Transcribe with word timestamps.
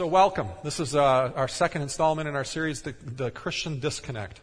So, 0.00 0.06
welcome. 0.06 0.48
This 0.64 0.80
is 0.80 0.96
uh, 0.96 1.30
our 1.36 1.46
second 1.46 1.82
installment 1.82 2.26
in 2.26 2.34
our 2.34 2.42
series, 2.42 2.80
the, 2.80 2.94
the 3.04 3.30
Christian 3.30 3.80
Disconnect. 3.80 4.40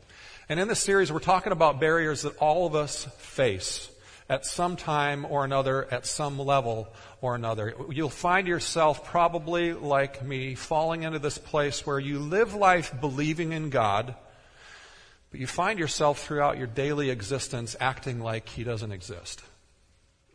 And 0.49 0.59
in 0.59 0.67
this 0.67 0.79
series, 0.79 1.11
we're 1.11 1.17
talking 1.17 1.51
about 1.51 1.79
barriers 1.79 2.21
that 2.21 2.37
all 2.37 2.67
of 2.67 2.75
us 2.75 3.05
face 3.17 3.89
at 4.29 4.45
some 4.45 4.75
time 4.75 5.25
or 5.25 5.43
another, 5.43 5.91
at 5.91 6.05
some 6.05 6.37
level 6.37 6.93
or 7.21 7.33
another. 7.33 7.73
You'll 7.89 8.11
find 8.11 8.47
yourself 8.47 9.03
probably 9.03 9.73
like 9.73 10.23
me 10.23 10.53
falling 10.53 11.01
into 11.01 11.17
this 11.17 11.39
place 11.39 11.87
where 11.87 11.97
you 11.97 12.19
live 12.19 12.53
life 12.53 12.93
believing 13.01 13.51
in 13.51 13.71
God, 13.71 14.13
but 15.31 15.39
you 15.39 15.47
find 15.47 15.79
yourself 15.79 16.23
throughout 16.23 16.59
your 16.59 16.67
daily 16.67 17.09
existence 17.09 17.75
acting 17.79 18.19
like 18.19 18.47
He 18.47 18.63
doesn't 18.63 18.91
exist 18.91 19.41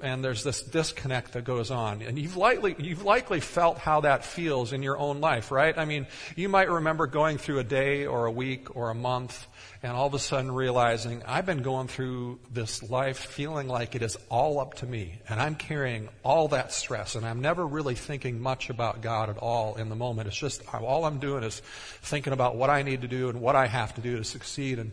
and 0.03 0.25
there's 0.25 0.43
this 0.43 0.63
disconnect 0.63 1.33
that 1.33 1.45
goes 1.45 1.71
on. 1.71 2.03
And 2.03 2.19
you've 2.19 2.37
likely, 2.37 2.75
you've 2.79 3.05
likely 3.05 3.41
felt 3.41 3.79
how 3.79 4.01
that 4.01 4.25
feels 4.25 4.73
in 4.73 4.83
your 4.83 4.99
own 4.99 5.21
life, 5.21 5.51
right? 5.51 5.77
I 5.77 5.85
mean, 5.85 6.07
you 6.37 6.49
might 6.49 6.69
remember 6.69 7.07
going 7.07 7.39
through 7.39 7.61
a 7.61 7.65
day 7.65 8.05
or 8.07 8.27
a 8.27 8.31
week 8.31 8.75
or 8.77 8.91
a 8.91 8.95
month 8.95 9.47
and 9.83 9.93
all 9.93 10.07
of 10.07 10.15
a 10.15 10.19
sudden 10.19 10.53
realizing, 10.53 11.23
I've 11.27 11.47
been 11.47 11.63
going 11.63 11.89
through 11.89 12.41
this 12.53 12.83
life 12.83 13.19
feeling 13.19 13.69
like 13.69 13.95
it 13.95 14.03
is 14.03 14.17
all 14.29 14.59
up 14.59 14.75
to 14.75 14.87
me 14.87 15.21
and 15.29 15.41
I'm 15.41 15.55
carrying 15.55 16.09
all 16.25 16.49
that 16.49 16.73
stress 16.73 17.15
and 17.15 17.25
I'm 17.25 17.41
never 17.41 17.67
really 17.67 17.95
thinking 17.95 18.41
much 18.41 18.71
about 18.71 19.01
God 19.03 19.31
at 19.31 19.39
all 19.39 19.77
in 19.77 19.89
the 19.89 19.97
moment. 19.97 20.29
It's 20.29 20.37
just, 20.37 20.63
all 20.75 21.05
I'm 21.05 21.19
doing 21.19 21.45
is 21.45 21.61
thinking 22.03 22.33
about 22.33 22.57
what 22.57 22.71
I 22.71 22.83
need 22.83 23.03
to 23.03 23.09
do 23.09 23.29
and 23.29 23.41
what 23.41 23.57
I 23.57 23.67
have 23.67 23.95
to 23.95 24.01
do 24.01 24.17
to 24.17 24.25
succeed 24.25 24.79
and, 24.79 24.93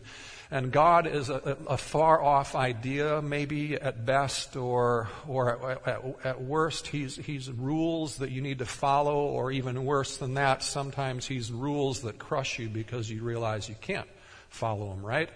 and 0.50 0.72
God 0.72 1.06
is 1.06 1.30
a, 1.30 1.56
a 1.68 1.76
far 1.76 2.20
off 2.20 2.56
idea, 2.56 3.22
maybe 3.22 3.74
at 3.74 4.04
best, 4.04 4.56
or, 4.56 5.08
or 5.28 5.78
at, 5.86 6.04
at, 6.24 6.42
worst, 6.42 6.88
he's, 6.88 7.14
he's 7.14 7.48
rules 7.50 8.16
that 8.16 8.30
you 8.30 8.40
need 8.40 8.58
to 8.58 8.66
follow, 8.66 9.14
or 9.14 9.52
even 9.52 9.84
worse 9.84 10.16
than 10.16 10.34
that, 10.34 10.64
sometimes 10.64 11.26
he's 11.26 11.52
rules 11.52 12.00
that 12.00 12.18
crush 12.18 12.58
you 12.58 12.68
because 12.68 13.08
you 13.08 13.22
realize 13.22 13.68
you 13.68 13.76
can't 13.80 14.08
follow 14.48 14.90
them, 14.90 15.06
right? 15.06 15.30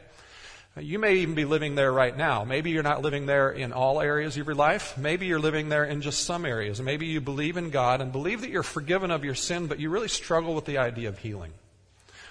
You 0.76 0.98
may 0.98 1.18
even 1.18 1.36
be 1.36 1.44
living 1.44 1.76
there 1.76 1.92
right 1.92 2.16
now. 2.16 2.42
Maybe 2.42 2.70
you're 2.70 2.82
not 2.82 3.00
living 3.00 3.26
there 3.26 3.52
in 3.52 3.72
all 3.72 4.00
areas 4.00 4.36
of 4.36 4.44
your 4.44 4.56
life. 4.56 4.98
Maybe 4.98 5.26
you're 5.26 5.38
living 5.38 5.68
there 5.68 5.84
in 5.84 6.00
just 6.00 6.24
some 6.24 6.44
areas. 6.44 6.82
Maybe 6.82 7.06
you 7.06 7.20
believe 7.20 7.56
in 7.56 7.70
God 7.70 8.00
and 8.00 8.10
believe 8.10 8.40
that 8.40 8.50
you're 8.50 8.64
forgiven 8.64 9.12
of 9.12 9.24
your 9.24 9.36
sin, 9.36 9.68
but 9.68 9.78
you 9.78 9.90
really 9.90 10.08
struggle 10.08 10.56
with 10.56 10.64
the 10.64 10.78
idea 10.78 11.08
of 11.08 11.18
healing. 11.18 11.52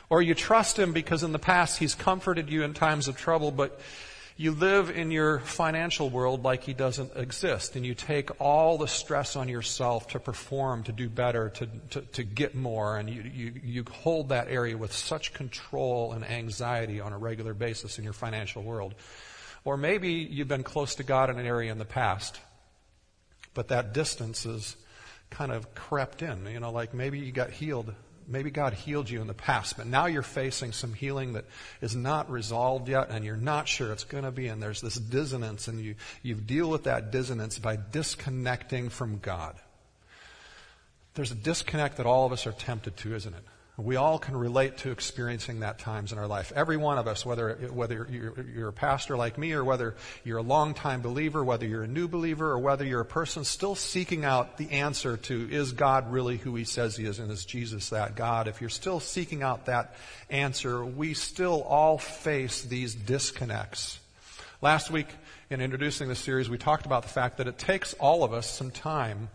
Or 0.09 0.21
you 0.21 0.35
trust 0.35 0.77
Him 0.77 0.93
because 0.93 1.23
in 1.23 1.31
the 1.31 1.39
past 1.39 1.79
He's 1.79 1.95
comforted 1.95 2.49
you 2.49 2.63
in 2.63 2.73
times 2.73 3.07
of 3.07 3.17
trouble, 3.17 3.51
but 3.51 3.79
you 4.35 4.51
live 4.51 4.89
in 4.89 5.11
your 5.11 5.39
financial 5.39 6.09
world 6.09 6.43
like 6.43 6.63
He 6.63 6.73
doesn't 6.73 7.15
exist. 7.15 7.75
And 7.75 7.85
you 7.85 7.93
take 7.93 8.41
all 8.41 8.77
the 8.77 8.87
stress 8.87 9.35
on 9.35 9.47
yourself 9.47 10.09
to 10.09 10.19
perform, 10.19 10.83
to 10.83 10.91
do 10.91 11.09
better, 11.09 11.49
to, 11.49 11.67
to, 11.91 12.01
to 12.01 12.23
get 12.23 12.55
more. 12.55 12.97
And 12.97 13.09
you, 13.09 13.21
you, 13.21 13.53
you 13.63 13.85
hold 13.89 14.29
that 14.29 14.47
area 14.49 14.77
with 14.77 14.93
such 14.93 15.33
control 15.33 16.13
and 16.13 16.25
anxiety 16.25 16.99
on 16.99 17.13
a 17.13 17.17
regular 17.17 17.53
basis 17.53 17.97
in 17.97 18.03
your 18.03 18.13
financial 18.13 18.63
world. 18.63 18.95
Or 19.65 19.77
maybe 19.77 20.09
you've 20.09 20.47
been 20.47 20.63
close 20.63 20.95
to 20.95 21.03
God 21.03 21.29
in 21.29 21.39
an 21.39 21.45
area 21.45 21.71
in 21.71 21.77
the 21.77 21.85
past, 21.85 22.39
but 23.53 23.69
that 23.69 23.93
distance 23.93 24.45
is 24.45 24.75
kind 25.29 25.51
of 25.51 25.73
crept 25.73 26.21
in. 26.21 26.45
You 26.47 26.59
know, 26.59 26.71
like 26.71 26.93
maybe 26.93 27.19
you 27.19 27.31
got 27.31 27.51
healed 27.51 27.93
maybe 28.27 28.51
God 28.51 28.73
healed 28.73 29.09
you 29.09 29.21
in 29.21 29.27
the 29.27 29.33
past, 29.33 29.77
but 29.77 29.87
now 29.87 30.05
you're 30.05 30.21
facing 30.21 30.71
some 30.71 30.93
healing 30.93 31.33
that 31.33 31.45
is 31.81 31.95
not 31.95 32.29
resolved 32.29 32.89
yet 32.89 33.09
and 33.09 33.23
you're 33.25 33.37
not 33.37 33.67
sure 33.67 33.91
it's 33.91 34.03
going 34.03 34.23
to 34.23 34.31
be. 34.31 34.47
And 34.47 34.61
there's 34.61 34.81
this 34.81 34.95
dissonance 34.95 35.67
and 35.67 35.79
you, 35.79 35.95
you 36.21 36.35
deal 36.35 36.69
with 36.69 36.83
that 36.83 37.11
dissonance 37.11 37.59
by 37.59 37.77
disconnecting 37.91 38.89
from 38.89 39.19
God. 39.19 39.55
There's 41.15 41.31
a 41.31 41.35
disconnect 41.35 41.97
that 41.97 42.05
all 42.05 42.25
of 42.25 42.31
us 42.31 42.47
are 42.47 42.51
tempted 42.51 42.97
to, 42.97 43.15
isn't 43.15 43.33
it? 43.33 43.43
We 43.75 43.95
all 43.95 44.19
can 44.19 44.37
relate 44.37 44.77
to 44.79 44.91
experiencing 44.91 45.61
that 45.61 45.79
times 45.79 46.11
in 46.11 46.19
our 46.19 46.27
life. 46.27 46.51
Every 46.55 46.77
one 46.77 46.99
of 46.99 47.07
us, 47.07 47.25
whether, 47.25 47.55
whether 47.71 48.07
you're, 48.07 48.45
you're, 48.55 48.69
a 48.69 48.73
pastor 48.73 49.17
like 49.17 49.35
me 49.35 49.53
or 49.53 49.63
whether 49.63 49.95
you're 50.23 50.37
a 50.37 50.43
long-time 50.43 51.01
believer, 51.01 51.43
whether 51.43 51.65
you're 51.65 51.81
a 51.81 51.87
new 51.87 52.07
believer 52.07 52.51
or 52.51 52.59
whether 52.59 52.85
you're 52.85 53.01
a 53.01 53.05
person 53.05 53.43
still 53.43 53.73
seeking 53.73 54.25
out 54.25 54.57
the 54.57 54.69
answer 54.69 55.17
to 55.17 55.49
is 55.51 55.71
God 55.71 56.11
really 56.11 56.37
who 56.37 56.53
he 56.53 56.65
says 56.65 56.95
he 56.95 57.05
is 57.05 57.17
and 57.17 57.31
is 57.31 57.45
Jesus 57.45 57.89
that 57.89 58.15
God? 58.15 58.47
If 58.47 58.61
you're 58.61 58.69
still 58.69 58.99
seeking 58.99 59.41
out 59.41 59.65
that 59.65 59.95
answer, 60.29 60.85
we 60.85 61.15
still 61.15 61.63
all 61.63 61.97
face 61.97 62.61
these 62.61 62.93
disconnects. 62.93 63.99
Last 64.61 64.91
week 64.91 65.07
in 65.49 65.61
introducing 65.61 66.09
the 66.09 66.15
series, 66.15 66.47
we 66.47 66.59
talked 66.59 66.85
about 66.85 67.01
the 67.01 67.09
fact 67.09 67.37
that 67.37 67.47
it 67.47 67.57
takes 67.57 67.95
all 67.95 68.23
of 68.23 68.33
us 68.33 68.47
some 68.47 68.69
time 68.69 69.29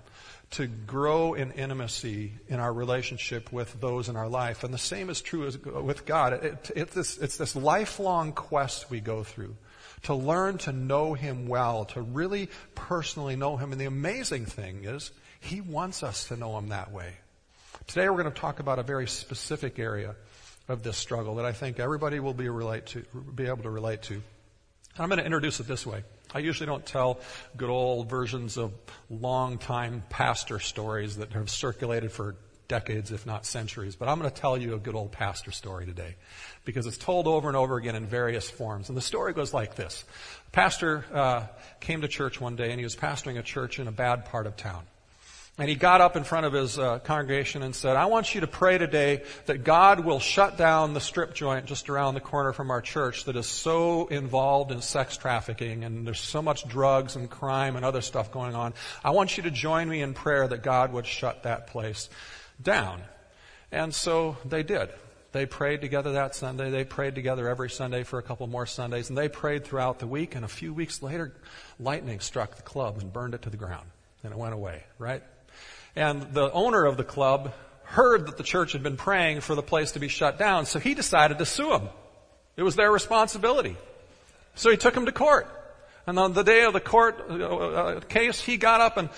to 0.51 0.67
grow 0.67 1.35
in 1.35 1.53
intimacy 1.53 2.33
in 2.49 2.59
our 2.59 2.73
relationship 2.73 3.53
with 3.53 3.81
those 3.81 4.09
in 4.09 4.17
our 4.17 4.29
life. 4.29 4.65
And 4.65 4.73
the 4.73 4.79
same 4.79 5.11
is 5.11 5.21
true 5.21 5.47
as, 5.47 5.59
with 5.59 6.07
God. 6.07 6.33
It, 6.33 6.71
it, 6.75 6.91
this, 6.93 7.19
it's 7.19 7.37
this 7.37 7.55
lifelong 7.55 8.33
quest 8.33 8.91
we 8.91 9.01
go 9.01 9.23
through 9.25 9.57
to 10.03 10.15
learn 10.15 10.59
to 10.59 10.73
know 10.73 11.15
Him 11.15 11.49
well, 11.49 11.85
to 11.87 12.01
really 12.01 12.49
personally 12.75 13.37
know 13.37 13.57
Him. 13.57 13.73
And 13.73 13.81
the 13.81 13.87
amazing 13.87 14.47
thing 14.47 14.85
is, 14.85 15.11
He 15.41 15.61
wants 15.61 16.03
us 16.03 16.29
to 16.29 16.37
know 16.37 16.57
Him 16.57 16.69
that 16.69 16.93
way. 16.93 17.13
Today 17.87 18.09
we're 18.09 18.23
going 18.23 18.33
to 18.33 18.41
talk 18.41 18.61
about 18.61 18.79
a 18.79 18.83
very 18.83 19.07
specific 19.07 19.79
area 19.79 20.15
of 20.69 20.83
this 20.83 20.97
struggle 20.97 21.37
that 21.37 21.45
I 21.45 21.53
think 21.53 21.79
everybody 21.79 22.21
will 22.21 22.35
be, 22.35 22.49
relate 22.49 22.87
to, 22.87 23.05
be 23.35 23.47
able 23.47 23.63
to 23.63 23.71
relate 23.71 24.03
to. 24.05 24.23
I'm 24.99 25.09
going 25.09 25.19
to 25.19 25.25
introduce 25.25 25.61
it 25.61 25.69
this 25.69 25.87
way. 25.87 26.03
I 26.35 26.41
usually 26.41 26.67
don't 26.67 26.85
tell 26.85 27.21
good 27.57 27.71
old 27.71 28.11
versions 28.11 28.57
of 28.57 28.73
long 29.09 29.59
time 29.59 30.03
pastor 30.11 30.59
stories 30.59 31.17
that 31.17 31.33
have 31.33 31.49
circulated 31.49 32.11
for 32.11 32.37
decades, 32.67 33.13
if 33.13 33.25
not 33.25 33.47
centuries, 33.47 33.97
but 33.97 34.09
I'm 34.09 34.19
going 34.19 34.31
to 34.31 34.41
tell 34.41 34.59
you 34.59 34.75
a 34.75 34.79
good 34.79 34.95
old 34.95 35.11
pastor 35.11 35.51
story 35.53 35.87
today 35.87 36.17
because 36.65 36.87
it's 36.87 36.99
told 36.99 37.27
over 37.27 37.49
and 37.49 37.57
over 37.57 37.77
again 37.77 37.95
in 37.95 38.07
various 38.07 38.51
forms. 38.51 38.89
And 38.89 38.97
the 38.97 39.03
story 39.03 39.33
goes 39.33 39.55
like 39.55 39.75
this. 39.75 40.05
A 40.49 40.51
pastor 40.51 41.05
uh, 41.13 41.47
came 41.81 42.03
to 42.03 42.09
church 42.09 42.41
one 42.41 42.57
day 42.57 42.71
and 42.71 42.79
he 42.79 42.85
was 42.85 42.95
pastoring 42.95 43.39
a 43.39 43.43
church 43.43 43.79
in 43.79 43.89
a 43.89 43.93
bad 43.93 44.27
part 44.27 44.47
of 44.47 44.57
town. 44.57 44.85
And 45.59 45.69
he 45.69 45.75
got 45.75 46.01
up 46.01 46.15
in 46.15 46.23
front 46.23 46.47
of 46.47 46.53
his 46.53 46.79
uh, 46.79 47.01
congregation 47.01 47.65
and 47.65 47.75
said, 47.75 47.97
I 47.97 48.07
want 48.07 48.33
you 48.33 48.43
to 48.43 48.47
pray 48.47 48.79
today 48.79 49.25
that 49.47 49.65
God 49.65 50.01
will 50.01 50.21
shut 50.21 50.57
down 50.57 50.95
the 50.95 51.01
strip 51.01 51.35
joint 51.35 51.67
just 51.67 51.91
around 51.91 52.15
the 52.15 52.21
corner 52.21 52.53
from 52.53 52.71
our 52.71 52.81
church 52.81 53.25
that 53.25 53.35
is 53.35 53.49
so 53.49 54.07
involved 54.07 54.71
in 54.71 54.81
sex 54.81 55.17
trafficking 55.17 55.83
and 55.83 56.07
there's 56.07 56.21
so 56.21 56.41
much 56.41 56.69
drugs 56.69 57.17
and 57.17 57.29
crime 57.29 57.75
and 57.75 57.85
other 57.85 58.03
stuff 58.03 58.31
going 58.31 58.55
on. 58.55 58.73
I 59.03 59.11
want 59.11 59.37
you 59.37 59.43
to 59.43 59.51
join 59.51 59.89
me 59.89 60.01
in 60.01 60.15
prayer 60.15 60.47
that 60.47 60.63
God 60.63 60.93
would 60.93 61.07
shut 61.07 61.43
that 61.43 61.67
place 61.67 62.09
down. 62.63 63.03
And 63.73 63.93
so 63.93 64.37
they 64.45 64.63
did. 64.63 64.91
They 65.33 65.45
prayed 65.45 65.81
together 65.81 66.13
that 66.13 66.37
Sunday. 66.37 66.71
They 66.71 66.85
prayed 66.85 67.17
together 67.17 67.49
every 67.49 67.69
Sunday 67.69 68.05
for 68.05 68.21
a 68.21 68.23
couple 68.23 68.47
more 68.47 68.65
Sundays. 68.65 69.09
And 69.09 69.19
they 69.19 69.29
prayed 69.29 69.65
throughout 69.65 69.99
the 69.99 70.07
week. 70.07 70.37
And 70.37 70.45
a 70.45 70.49
few 70.49 70.73
weeks 70.73 71.03
later, 71.03 71.35
lightning 71.81 72.21
struck 72.21 72.55
the 72.55 72.63
club 72.63 72.99
and 73.01 73.13
burned 73.13 73.35
it 73.35 73.43
to 73.43 73.51
the 73.51 73.57
ground. 73.57 73.89
And 74.23 74.33
it 74.33 74.39
went 74.39 74.55
away, 74.55 74.85
right? 74.99 75.23
And 75.97 76.34
the 76.34 76.50
owner 76.53 76.84
of 76.84 76.97
the 76.97 77.04
club 77.04 77.53
heard 77.82 78.26
that 78.26 78.37
the 78.37 78.43
church 78.43 78.73
had 78.73 78.82
been 78.82 78.96
praying 78.96 79.40
for 79.40 79.55
the 79.55 79.62
place 79.62 79.93
to 79.93 79.99
be 79.99 80.08
shut 80.08 80.38
down, 80.38 80.67
so 80.67 80.79
he 80.79 80.94
decided 80.94 81.38
to 81.38 81.46
sue 81.46 81.70
them. 81.70 81.88
It 82.56 82.62
was 82.62 82.76
their 82.76 82.93
responsibility. 82.93 83.76
So 84.55 84.70
he 84.70 84.76
took 84.76 84.96
him 84.96 85.06
to 85.06 85.12
court. 85.12 85.46
And 86.06 86.19
on 86.19 86.32
the 86.32 86.43
day 86.43 86.64
of 86.64 86.73
the 86.73 86.81
court 86.81 87.25
uh, 87.31 87.35
uh, 87.35 88.00
case, 88.00 88.40
he 88.40 88.56
got 88.56 88.81
up 88.81 88.96
and 88.96 89.11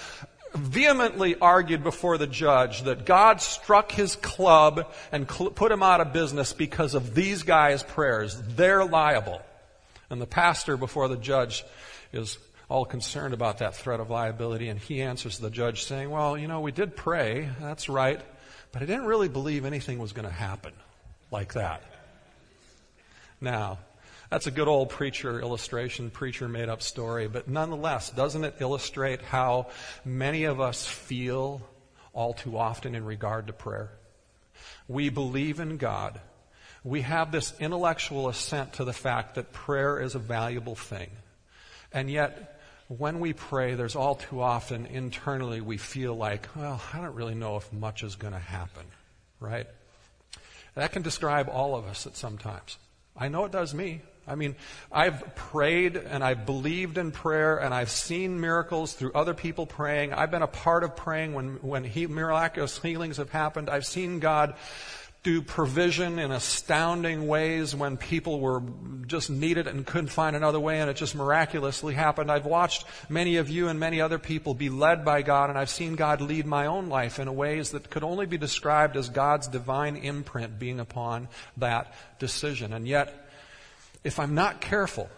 vehemently 0.55 1.37
argued 1.37 1.83
before 1.83 2.19
the 2.19 2.27
judge 2.27 2.83
that 2.83 3.07
God 3.07 3.41
struck 3.41 3.93
his 3.93 4.17
club 4.17 4.93
and 5.13 5.31
cl- 5.31 5.51
put 5.51 5.71
him 5.71 5.83
out 5.83 6.01
of 6.01 6.13
business 6.13 6.53
because 6.53 6.95
of 6.95 7.15
these 7.15 7.45
guys' 7.45 7.83
prayers. 7.83 8.41
They're 8.57 8.85
liable. 8.85 9.41
And 10.11 10.21
the 10.21 10.27
pastor 10.27 10.77
before 10.77 11.09
the 11.09 11.17
judge 11.17 11.65
is 12.13 12.39
all 12.71 12.85
concerned 12.85 13.35
about 13.35 13.59
that 13.59 13.75
threat 13.75 13.99
of 13.99 14.11
liability, 14.11 14.69
and 14.69 14.79
he 14.79 15.03
answers 15.03 15.39
the 15.39 15.51
judge 15.51 15.83
saying, 15.83 16.09
Well, 16.09 16.39
you 16.39 16.47
know, 16.47 16.61
we 16.61 16.71
did 16.71 16.97
pray, 16.97 17.51
that's 17.61 17.89
right, 17.89 18.21
but 18.71 18.81
I 18.81 18.87
didn't 18.87 19.07
really 19.07 19.29
believe 19.29 19.65
anything 19.65 19.99
was 19.99 20.13
going 20.13 20.29
to 20.29 20.33
happen 20.33 20.73
like 21.33 21.55
that. 21.55 21.83
Now, 23.41 23.81
that's 24.31 24.47
a 24.47 24.53
good 24.53 24.69
old 24.69 24.91
preacher 24.91 25.41
illustration, 25.41 26.11
preacher 26.11 26.49
made 26.49 26.69
up 26.69 26.81
story, 26.81 27.27
but 27.27 27.49
nonetheless, 27.49 28.11
doesn't 28.11 28.45
it 28.45 28.55
illustrate 28.61 29.21
how 29.21 29.67
many 30.05 30.45
of 30.45 30.61
us 30.61 30.87
feel 30.87 31.61
all 32.13 32.35
too 32.35 32.57
often 32.57 32.95
in 32.95 33.05
regard 33.05 33.49
to 33.49 33.53
prayer? 33.53 33.91
We 34.87 35.09
believe 35.09 35.59
in 35.59 35.77
God. 35.77 36.21
we 36.85 37.03
have 37.03 37.31
this 37.31 37.53
intellectual 37.61 38.29
assent 38.29 38.75
to 38.75 38.85
the 38.85 38.93
fact 38.93 39.35
that 39.35 39.53
prayer 39.53 40.01
is 40.01 40.15
a 40.15 40.19
valuable 40.19 40.77
thing. 40.77 41.11
And 41.93 42.09
yet, 42.09 42.60
when 42.99 43.21
we 43.21 43.33
pray, 43.33 43.75
there's 43.75 43.95
all 43.95 44.17
too 44.17 44.43
often 44.43 44.85
internally 44.85 45.61
we 45.61 45.77
feel 45.77 46.17
like, 46.17 46.49
well, 46.57 46.83
I 46.93 46.99
don't 46.99 47.15
really 47.15 47.37
know 47.37 47.57
if 47.57 47.73
much 47.73 48.03
is 48.03 48.17
going 48.17 48.33
to 48.33 48.41
happen, 48.41 48.85
right? 49.39 49.69
That 50.75 50.91
can 50.91 51.03
describe 51.03 51.49
all 51.49 51.77
of 51.77 51.87
us 51.87 52.09
at 52.09 52.17
some 52.17 52.37
times. 52.37 52.79
I 53.17 53.29
know 53.29 53.45
it 53.45 53.53
does 53.53 53.73
me. 53.75 54.01
I 54.27 54.35
mean, 54.35 54.57
I've 54.91 55.37
prayed 55.37 55.97
and 55.97 56.25
I've 56.25 56.47
believed 56.47 56.99
in 56.99 57.13
prayer 57.13 57.59
and 57.59 57.73
I've 57.73 57.91
seen 57.91 58.41
miracles 58.41 58.93
through 58.93 59.13
other 59.13 59.35
people 59.35 59.67
praying. 59.67 60.13
I've 60.13 60.33
been 60.33 60.43
a 60.43 60.49
part 60.49 60.83
of 60.83 60.97
praying 60.97 61.33
when, 61.33 61.59
when 61.63 61.85
he, 61.85 62.09
miraculous 62.09 62.81
healings 62.81 63.19
have 63.19 63.31
happened. 63.31 63.71
I've 63.71 63.87
seen 63.87 64.19
God 64.19 64.55
do 65.23 65.43
provision 65.43 66.19
in 66.19 66.31
astounding 66.31 67.29
ways 67.29 67.75
when 67.75 67.99
people 67.99 68.41
were 68.41 68.63
just 69.07 69.29
needed 69.29 69.67
and 69.67 69.85
couldn't 69.85 70.09
find 70.09 70.35
another 70.35 70.59
way 70.59 70.81
and 70.81 70.89
it 70.89 70.97
just 70.97 71.15
miraculously 71.15 71.93
happened. 71.93 72.33
I've 72.33 72.47
watched 72.47 72.87
many 73.11 73.37
of 73.37 73.51
you 73.51 73.69
and 73.69 73.79
many 73.79 74.01
other 74.01 74.19
people 74.19 74.55
be 74.55 74.71
led 74.71 75.05
by 75.05 75.21
God 75.21 75.51
and 75.51 75.59
I've 75.59 75.69
seen 75.69 75.95
God 75.95 76.23
lead 76.23 76.47
my 76.47 76.67
own 76.67 76.89
life 76.89 77.19
in 77.19 77.37
ways 77.37 77.73
that 77.73 77.91
could 77.91 78.03
only 78.03 78.25
be 78.25 78.39
described 78.39 78.97
as 78.97 79.11
God's 79.11 79.47
divine 79.47 79.97
imprint 79.97 80.59
being 80.59 80.81
upon 80.81 81.29
that 81.59 81.93
decision. 82.19 82.73
And 82.73 82.89
yet, 82.89 83.29
if 84.03 84.19
I'm 84.19 84.35
not 84.35 84.63
careful, 84.63 85.11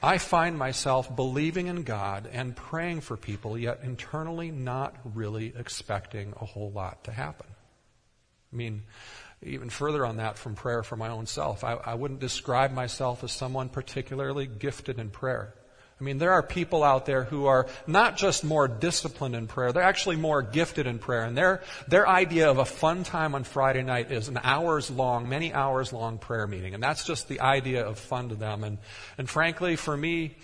I 0.00 0.18
find 0.18 0.56
myself 0.56 1.14
believing 1.14 1.66
in 1.66 1.82
God 1.82 2.28
and 2.32 2.54
praying 2.54 3.00
for 3.00 3.16
people, 3.16 3.58
yet 3.58 3.80
internally 3.82 4.52
not 4.52 4.94
really 5.14 5.52
expecting 5.56 6.32
a 6.40 6.44
whole 6.44 6.70
lot 6.70 7.04
to 7.04 7.12
happen. 7.12 7.46
I 8.52 8.56
mean, 8.56 8.82
even 9.42 9.70
further 9.70 10.06
on 10.06 10.16
that 10.18 10.38
from 10.38 10.54
prayer 10.54 10.82
for 10.82 10.96
my 10.96 11.08
own 11.08 11.26
self. 11.26 11.64
I, 11.64 11.74
I, 11.74 11.94
wouldn't 11.94 12.20
describe 12.20 12.72
myself 12.72 13.24
as 13.24 13.32
someone 13.32 13.68
particularly 13.68 14.46
gifted 14.46 14.98
in 14.98 15.10
prayer. 15.10 15.54
I 16.00 16.04
mean, 16.04 16.18
there 16.18 16.32
are 16.32 16.42
people 16.42 16.82
out 16.82 17.06
there 17.06 17.22
who 17.22 17.46
are 17.46 17.68
not 17.86 18.16
just 18.16 18.42
more 18.42 18.66
disciplined 18.66 19.36
in 19.36 19.46
prayer, 19.46 19.72
they're 19.72 19.84
actually 19.84 20.16
more 20.16 20.42
gifted 20.42 20.86
in 20.86 20.98
prayer. 20.98 21.22
And 21.22 21.36
their, 21.36 21.62
their 21.86 22.08
idea 22.08 22.50
of 22.50 22.58
a 22.58 22.64
fun 22.64 23.04
time 23.04 23.36
on 23.36 23.44
Friday 23.44 23.82
night 23.82 24.10
is 24.10 24.26
an 24.26 24.40
hours 24.42 24.90
long, 24.90 25.28
many 25.28 25.52
hours 25.52 25.92
long 25.92 26.18
prayer 26.18 26.46
meeting. 26.48 26.74
And 26.74 26.82
that's 26.82 27.04
just 27.04 27.28
the 27.28 27.40
idea 27.40 27.86
of 27.86 28.00
fun 28.00 28.30
to 28.30 28.34
them. 28.34 28.64
And, 28.64 28.78
and 29.16 29.30
frankly, 29.30 29.76
for 29.76 29.96
me, 29.96 30.34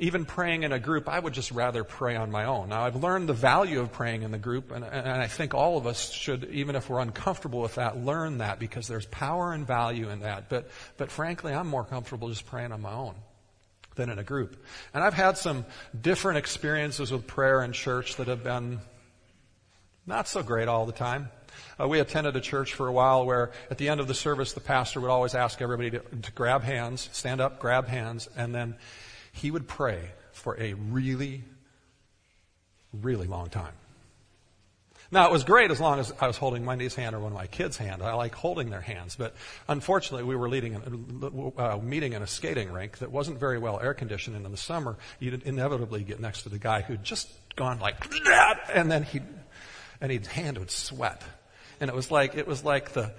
even 0.00 0.24
praying 0.24 0.62
in 0.62 0.72
a 0.72 0.78
group, 0.78 1.10
I 1.10 1.18
would 1.18 1.34
just 1.34 1.52
rather 1.52 1.84
pray 1.84 2.16
on 2.16 2.30
my 2.30 2.46
own. 2.46 2.70
Now, 2.70 2.84
I've 2.84 2.96
learned 2.96 3.28
the 3.28 3.34
value 3.34 3.80
of 3.80 3.92
praying 3.92 4.22
in 4.22 4.30
the 4.30 4.38
group, 4.38 4.70
and, 4.70 4.82
and, 4.82 5.06
I 5.06 5.26
think 5.26 5.52
all 5.52 5.76
of 5.76 5.86
us 5.86 6.10
should, 6.10 6.48
even 6.52 6.74
if 6.74 6.88
we're 6.88 7.00
uncomfortable 7.00 7.60
with 7.60 7.74
that, 7.74 8.02
learn 8.02 8.38
that 8.38 8.58
because 8.58 8.88
there's 8.88 9.04
power 9.06 9.52
and 9.52 9.66
value 9.66 10.08
in 10.08 10.20
that. 10.20 10.48
But, 10.48 10.70
but 10.96 11.10
frankly, 11.10 11.52
I'm 11.52 11.66
more 11.66 11.84
comfortable 11.84 12.30
just 12.30 12.46
praying 12.46 12.72
on 12.72 12.80
my 12.80 12.94
own 12.94 13.14
than 13.94 14.08
in 14.08 14.18
a 14.18 14.24
group. 14.24 14.64
And 14.94 15.04
I've 15.04 15.14
had 15.14 15.36
some 15.36 15.66
different 16.00 16.38
experiences 16.38 17.12
with 17.12 17.26
prayer 17.26 17.62
in 17.62 17.72
church 17.72 18.16
that 18.16 18.26
have 18.26 18.42
been 18.42 18.80
not 20.06 20.28
so 20.28 20.42
great 20.42 20.66
all 20.66 20.86
the 20.86 20.92
time. 20.92 21.28
Uh, 21.78 21.86
we 21.86 22.00
attended 22.00 22.34
a 22.36 22.40
church 22.40 22.72
for 22.72 22.86
a 22.86 22.92
while 22.92 23.26
where 23.26 23.50
at 23.70 23.76
the 23.76 23.90
end 23.90 24.00
of 24.00 24.08
the 24.08 24.14
service, 24.14 24.54
the 24.54 24.60
pastor 24.60 25.00
would 25.00 25.10
always 25.10 25.34
ask 25.34 25.60
everybody 25.60 25.90
to, 25.90 25.98
to 26.22 26.32
grab 26.32 26.62
hands, 26.62 27.10
stand 27.12 27.42
up, 27.42 27.58
grab 27.58 27.86
hands, 27.86 28.30
and 28.34 28.54
then 28.54 28.76
he 29.32 29.50
would 29.50 29.68
pray 29.68 30.10
for 30.32 30.58
a 30.60 30.74
really, 30.74 31.44
really 32.92 33.26
long 33.26 33.48
time. 33.48 33.72
Now, 35.12 35.26
it 35.26 35.32
was 35.32 35.42
great 35.42 35.72
as 35.72 35.80
long 35.80 35.98
as 35.98 36.12
I 36.20 36.28
was 36.28 36.36
holding 36.36 36.64
niece's 36.64 36.94
hand 36.94 37.16
or 37.16 37.20
one 37.20 37.32
of 37.32 37.38
my 37.38 37.48
kids' 37.48 37.76
hand. 37.76 38.00
I 38.00 38.14
like 38.14 38.32
holding 38.32 38.70
their 38.70 38.80
hands. 38.80 39.16
But 39.16 39.34
unfortunately, 39.66 40.22
we 40.22 40.36
were 40.36 40.48
leading 40.48 40.76
a 41.56 41.62
uh, 41.62 41.78
meeting 41.78 42.12
in 42.12 42.22
a 42.22 42.28
skating 42.28 42.70
rink 42.70 42.98
that 42.98 43.10
wasn't 43.10 43.40
very 43.40 43.58
well 43.58 43.80
air 43.80 43.92
conditioned. 43.92 44.36
And 44.36 44.46
in 44.46 44.52
the 44.52 44.58
summer, 44.58 44.96
you'd 45.18 45.42
inevitably 45.42 46.04
get 46.04 46.20
next 46.20 46.42
to 46.42 46.48
the 46.48 46.60
guy 46.60 46.82
who'd 46.82 47.02
just 47.02 47.28
gone 47.56 47.80
like 47.80 48.08
that. 48.24 48.70
And 48.72 48.90
then 48.90 49.02
he'd, 49.02 49.24
and 50.00 50.12
his 50.12 50.28
hand 50.28 50.58
would 50.58 50.70
sweat. 50.70 51.22
And 51.80 51.90
it 51.90 51.96
was 51.96 52.12
like, 52.12 52.36
it 52.36 52.46
was 52.46 52.62
like 52.62 52.92
the, 52.92 53.12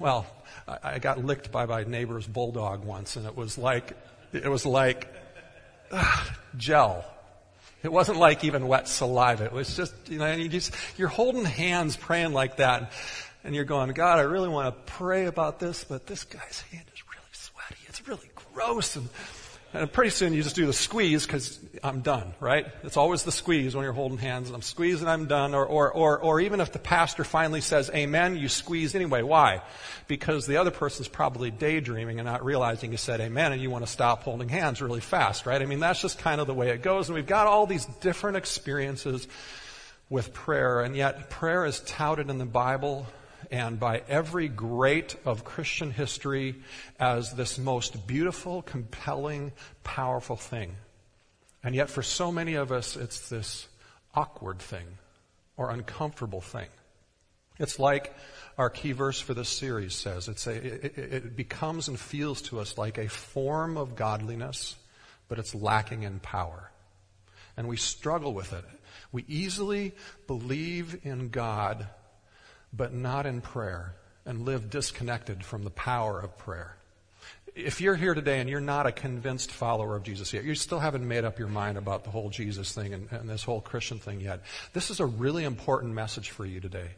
well, 0.00 0.26
I 0.82 0.98
got 0.98 1.24
licked 1.24 1.52
by 1.52 1.66
my 1.66 1.84
neighbor's 1.84 2.26
bulldog 2.26 2.84
once. 2.84 3.14
And 3.14 3.26
it 3.26 3.36
was 3.36 3.56
like, 3.56 3.96
it 4.32 4.48
was 4.48 4.66
like 4.66 5.08
gel. 6.56 7.04
It 7.82 7.90
wasn't 7.90 8.18
like 8.18 8.44
even 8.44 8.68
wet 8.68 8.88
saliva. 8.88 9.44
It 9.44 9.52
was 9.52 9.74
just, 9.74 9.94
you 10.08 10.18
know, 10.18 10.32
you 10.32 10.48
just, 10.48 10.74
you're 10.98 11.08
holding 11.08 11.44
hands 11.44 11.96
praying 11.96 12.32
like 12.32 12.56
that. 12.56 12.92
And 13.42 13.54
you're 13.54 13.64
going, 13.64 13.90
God, 13.92 14.18
I 14.18 14.22
really 14.22 14.50
want 14.50 14.74
to 14.74 14.92
pray 14.92 15.24
about 15.24 15.58
this, 15.58 15.82
but 15.84 16.06
this 16.06 16.24
guy's 16.24 16.60
hand 16.70 16.84
is 16.92 17.02
really 17.08 17.32
sweaty. 17.32 17.80
It's 17.88 18.06
really 18.06 18.30
gross. 18.52 18.96
And 18.96 19.08
and 19.72 19.92
pretty 19.92 20.10
soon 20.10 20.32
you 20.32 20.42
just 20.42 20.56
do 20.56 20.66
the 20.66 20.72
squeeze 20.72 21.26
because 21.26 21.58
I'm 21.84 22.00
done, 22.00 22.34
right? 22.40 22.66
It's 22.82 22.96
always 22.96 23.22
the 23.22 23.30
squeeze 23.30 23.74
when 23.74 23.84
you're 23.84 23.92
holding 23.92 24.18
hands 24.18 24.48
and 24.48 24.56
I'm 24.56 24.62
squeezing, 24.62 25.06
I'm 25.06 25.26
done. 25.26 25.54
Or, 25.54 25.64
or, 25.64 25.92
or, 25.92 26.18
or 26.18 26.40
even 26.40 26.60
if 26.60 26.72
the 26.72 26.80
pastor 26.80 27.22
finally 27.22 27.60
says 27.60 27.88
amen, 27.94 28.36
you 28.36 28.48
squeeze 28.48 28.94
anyway. 28.94 29.22
Why? 29.22 29.62
Because 30.08 30.46
the 30.46 30.56
other 30.56 30.72
person's 30.72 31.06
probably 31.06 31.52
daydreaming 31.52 32.18
and 32.18 32.26
not 32.26 32.44
realizing 32.44 32.90
you 32.90 32.98
said 32.98 33.20
amen 33.20 33.52
and 33.52 33.62
you 33.62 33.70
want 33.70 33.86
to 33.86 33.90
stop 33.90 34.24
holding 34.24 34.48
hands 34.48 34.82
really 34.82 35.00
fast, 35.00 35.46
right? 35.46 35.62
I 35.62 35.66
mean, 35.66 35.80
that's 35.80 36.02
just 36.02 36.18
kind 36.18 36.40
of 36.40 36.48
the 36.48 36.54
way 36.54 36.70
it 36.70 36.82
goes. 36.82 37.08
And 37.08 37.14
we've 37.14 37.26
got 37.26 37.46
all 37.46 37.66
these 37.66 37.86
different 38.00 38.36
experiences 38.38 39.28
with 40.08 40.32
prayer 40.32 40.80
and 40.80 40.96
yet 40.96 41.30
prayer 41.30 41.64
is 41.64 41.78
touted 41.80 42.28
in 42.28 42.38
the 42.38 42.44
Bible 42.44 43.06
and 43.50 43.80
by 43.80 44.02
every 44.08 44.48
great 44.48 45.16
of 45.24 45.44
Christian 45.44 45.90
history 45.90 46.56
as 46.98 47.32
this 47.34 47.58
most 47.58 48.06
beautiful, 48.06 48.62
compelling, 48.62 49.52
powerful 49.82 50.36
thing. 50.36 50.76
And 51.62 51.74
yet, 51.74 51.90
for 51.90 52.02
so 52.02 52.30
many 52.30 52.54
of 52.54 52.72
us, 52.72 52.96
it's 52.96 53.28
this 53.28 53.68
awkward 54.14 54.60
thing 54.60 54.86
or 55.56 55.70
uncomfortable 55.70 56.40
thing. 56.40 56.68
It's 57.58 57.78
like 57.78 58.14
our 58.56 58.70
key 58.70 58.92
verse 58.92 59.20
for 59.20 59.34
this 59.34 59.50
series 59.50 59.94
says 59.94 60.28
it's 60.28 60.46
a, 60.46 60.52
it, 60.52 60.98
it 60.98 61.36
becomes 61.36 61.88
and 61.88 61.98
feels 61.98 62.40
to 62.42 62.60
us 62.60 62.78
like 62.78 62.96
a 62.96 63.08
form 63.08 63.76
of 63.76 63.96
godliness, 63.96 64.76
but 65.28 65.38
it's 65.38 65.54
lacking 65.54 66.04
in 66.04 66.20
power. 66.20 66.70
And 67.56 67.68
we 67.68 67.76
struggle 67.76 68.32
with 68.32 68.54
it. 68.54 68.64
We 69.12 69.24
easily 69.28 69.92
believe 70.26 71.00
in 71.04 71.28
God 71.28 71.86
but 72.72 72.92
not 72.92 73.26
in 73.26 73.40
prayer, 73.40 73.94
and 74.26 74.44
live 74.44 74.70
disconnected 74.70 75.44
from 75.44 75.64
the 75.64 75.70
power 75.70 76.20
of 76.20 76.36
prayer. 76.38 76.76
If 77.54 77.80
you're 77.80 77.96
here 77.96 78.14
today 78.14 78.38
and 78.38 78.48
you're 78.48 78.60
not 78.60 78.86
a 78.86 78.92
convinced 78.92 79.50
follower 79.50 79.96
of 79.96 80.04
Jesus 80.04 80.32
yet, 80.32 80.44
you 80.44 80.54
still 80.54 80.78
haven't 80.78 81.06
made 81.06 81.24
up 81.24 81.38
your 81.38 81.48
mind 81.48 81.78
about 81.78 82.04
the 82.04 82.10
whole 82.10 82.30
Jesus 82.30 82.72
thing 82.72 82.94
and, 82.94 83.08
and 83.10 83.28
this 83.28 83.42
whole 83.42 83.60
Christian 83.60 83.98
thing 83.98 84.20
yet, 84.20 84.42
this 84.72 84.90
is 84.90 85.00
a 85.00 85.06
really 85.06 85.44
important 85.44 85.92
message 85.92 86.30
for 86.30 86.46
you 86.46 86.60
today. 86.60 86.90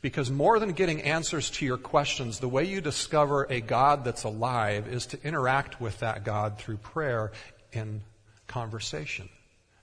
Because 0.00 0.30
more 0.30 0.58
than 0.58 0.72
getting 0.72 1.02
answers 1.02 1.50
to 1.50 1.66
your 1.66 1.76
questions, 1.76 2.38
the 2.38 2.48
way 2.48 2.64
you 2.64 2.80
discover 2.80 3.46
a 3.50 3.60
God 3.60 4.04
that's 4.04 4.24
alive 4.24 4.88
is 4.88 5.06
to 5.06 5.22
interact 5.22 5.80
with 5.80 5.98
that 6.00 6.24
God 6.24 6.58
through 6.58 6.78
prayer 6.78 7.32
in 7.72 8.02
conversation. 8.46 9.28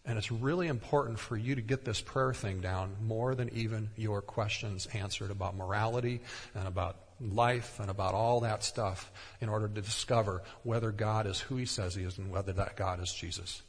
And 0.05 0.17
it's 0.17 0.31
really 0.31 0.67
important 0.67 1.17
for 1.17 1.37
you 1.37 1.55
to 1.55 1.61
get 1.61 1.85
this 1.85 2.01
prayer 2.01 2.33
thing 2.33 2.59
down 2.59 2.95
more 3.01 3.35
than 3.35 3.49
even 3.53 3.89
your 3.95 4.21
questions 4.21 4.85
answered 4.93 5.31
about 5.31 5.55
morality 5.55 6.21
and 6.53 6.67
about 6.67 6.97
life 7.21 7.79
and 7.79 7.89
about 7.89 8.13
all 8.13 8.41
that 8.41 8.63
stuff 8.63 9.11
in 9.39 9.47
order 9.47 9.67
to 9.67 9.81
discover 9.81 10.43
whether 10.63 10.91
God 10.91 11.25
is 11.25 11.39
who 11.39 11.55
he 11.55 11.65
says 11.65 11.95
he 11.95 12.03
is 12.03 12.17
and 12.17 12.31
whether 12.31 12.51
that 12.53 12.75
God 12.75 13.01
is 13.01 13.13
Jesus. 13.13 13.61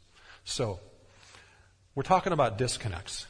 So, 0.44 0.80
we're 1.94 2.02
talking 2.02 2.32
about 2.32 2.58
disconnects. 2.58 3.26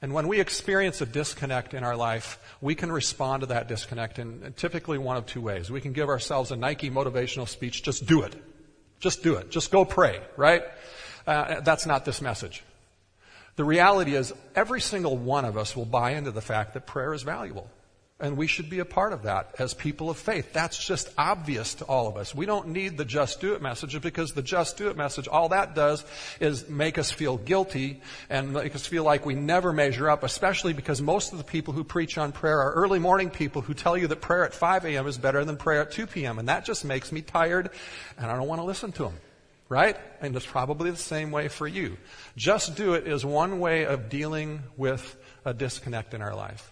And 0.00 0.12
when 0.12 0.28
we 0.28 0.40
experience 0.40 1.00
a 1.00 1.06
disconnect 1.06 1.74
in 1.74 1.82
our 1.82 1.96
life, 1.96 2.38
we 2.60 2.76
can 2.76 2.90
respond 2.90 3.40
to 3.40 3.46
that 3.46 3.68
disconnect 3.68 4.20
in 4.20 4.52
typically 4.56 4.98
one 4.98 5.16
of 5.16 5.26
two 5.26 5.40
ways. 5.40 5.70
We 5.70 5.80
can 5.80 5.92
give 5.92 6.08
ourselves 6.08 6.52
a 6.52 6.56
Nike 6.56 6.90
motivational 6.90 7.48
speech, 7.48 7.82
just 7.82 8.06
do 8.06 8.22
it. 8.22 8.34
Just 9.00 9.24
do 9.24 9.34
it. 9.34 9.50
Just 9.50 9.72
go 9.72 9.84
pray, 9.84 10.20
right? 10.36 10.62
Uh, 11.26 11.60
that's 11.60 11.86
not 11.86 12.04
this 12.04 12.20
message. 12.20 12.62
The 13.56 13.64
reality 13.64 14.14
is, 14.14 14.32
every 14.54 14.80
single 14.80 15.16
one 15.16 15.44
of 15.44 15.58
us 15.58 15.76
will 15.76 15.84
buy 15.84 16.12
into 16.12 16.30
the 16.30 16.40
fact 16.40 16.74
that 16.74 16.86
prayer 16.86 17.12
is 17.12 17.22
valuable. 17.22 17.68
And 18.22 18.36
we 18.36 18.46
should 18.46 18.70
be 18.70 18.78
a 18.78 18.84
part 18.84 19.12
of 19.12 19.24
that 19.24 19.56
as 19.58 19.74
people 19.74 20.08
of 20.08 20.16
faith. 20.16 20.52
That's 20.52 20.82
just 20.82 21.10
obvious 21.18 21.74
to 21.74 21.84
all 21.86 22.06
of 22.06 22.16
us. 22.16 22.32
We 22.32 22.46
don't 22.46 22.68
need 22.68 22.96
the 22.96 23.04
just 23.04 23.40
do 23.40 23.54
it 23.54 23.60
message 23.60 24.00
because 24.00 24.32
the 24.32 24.42
just 24.42 24.76
do 24.76 24.88
it 24.88 24.96
message, 24.96 25.26
all 25.26 25.48
that 25.48 25.74
does 25.74 26.04
is 26.38 26.68
make 26.68 26.98
us 26.98 27.10
feel 27.10 27.36
guilty 27.36 28.00
and 28.30 28.52
make 28.52 28.76
us 28.76 28.86
feel 28.86 29.02
like 29.02 29.26
we 29.26 29.34
never 29.34 29.72
measure 29.72 30.08
up, 30.08 30.22
especially 30.22 30.72
because 30.72 31.02
most 31.02 31.32
of 31.32 31.38
the 31.38 31.44
people 31.44 31.74
who 31.74 31.82
preach 31.82 32.16
on 32.16 32.30
prayer 32.30 32.60
are 32.60 32.72
early 32.74 33.00
morning 33.00 33.28
people 33.28 33.60
who 33.60 33.74
tell 33.74 33.98
you 33.98 34.06
that 34.06 34.20
prayer 34.20 34.44
at 34.44 34.54
5 34.54 34.84
a.m. 34.84 35.08
is 35.08 35.18
better 35.18 35.44
than 35.44 35.56
prayer 35.56 35.82
at 35.82 35.90
2 35.90 36.06
p.m. 36.06 36.38
And 36.38 36.48
that 36.48 36.64
just 36.64 36.84
makes 36.84 37.10
me 37.10 37.22
tired 37.22 37.70
and 38.16 38.30
I 38.30 38.36
don't 38.36 38.46
want 38.46 38.60
to 38.60 38.66
listen 38.66 38.92
to 38.92 39.02
them 39.02 39.14
right? 39.72 39.96
And 40.20 40.36
it's 40.36 40.44
probably 40.44 40.90
the 40.90 40.98
same 40.98 41.30
way 41.30 41.48
for 41.48 41.66
you. 41.66 41.96
Just 42.36 42.76
do 42.76 42.92
it 42.92 43.06
is 43.06 43.24
one 43.24 43.58
way 43.58 43.86
of 43.86 44.10
dealing 44.10 44.62
with 44.76 45.16
a 45.46 45.54
disconnect 45.54 46.12
in 46.12 46.20
our 46.20 46.36
life. 46.36 46.68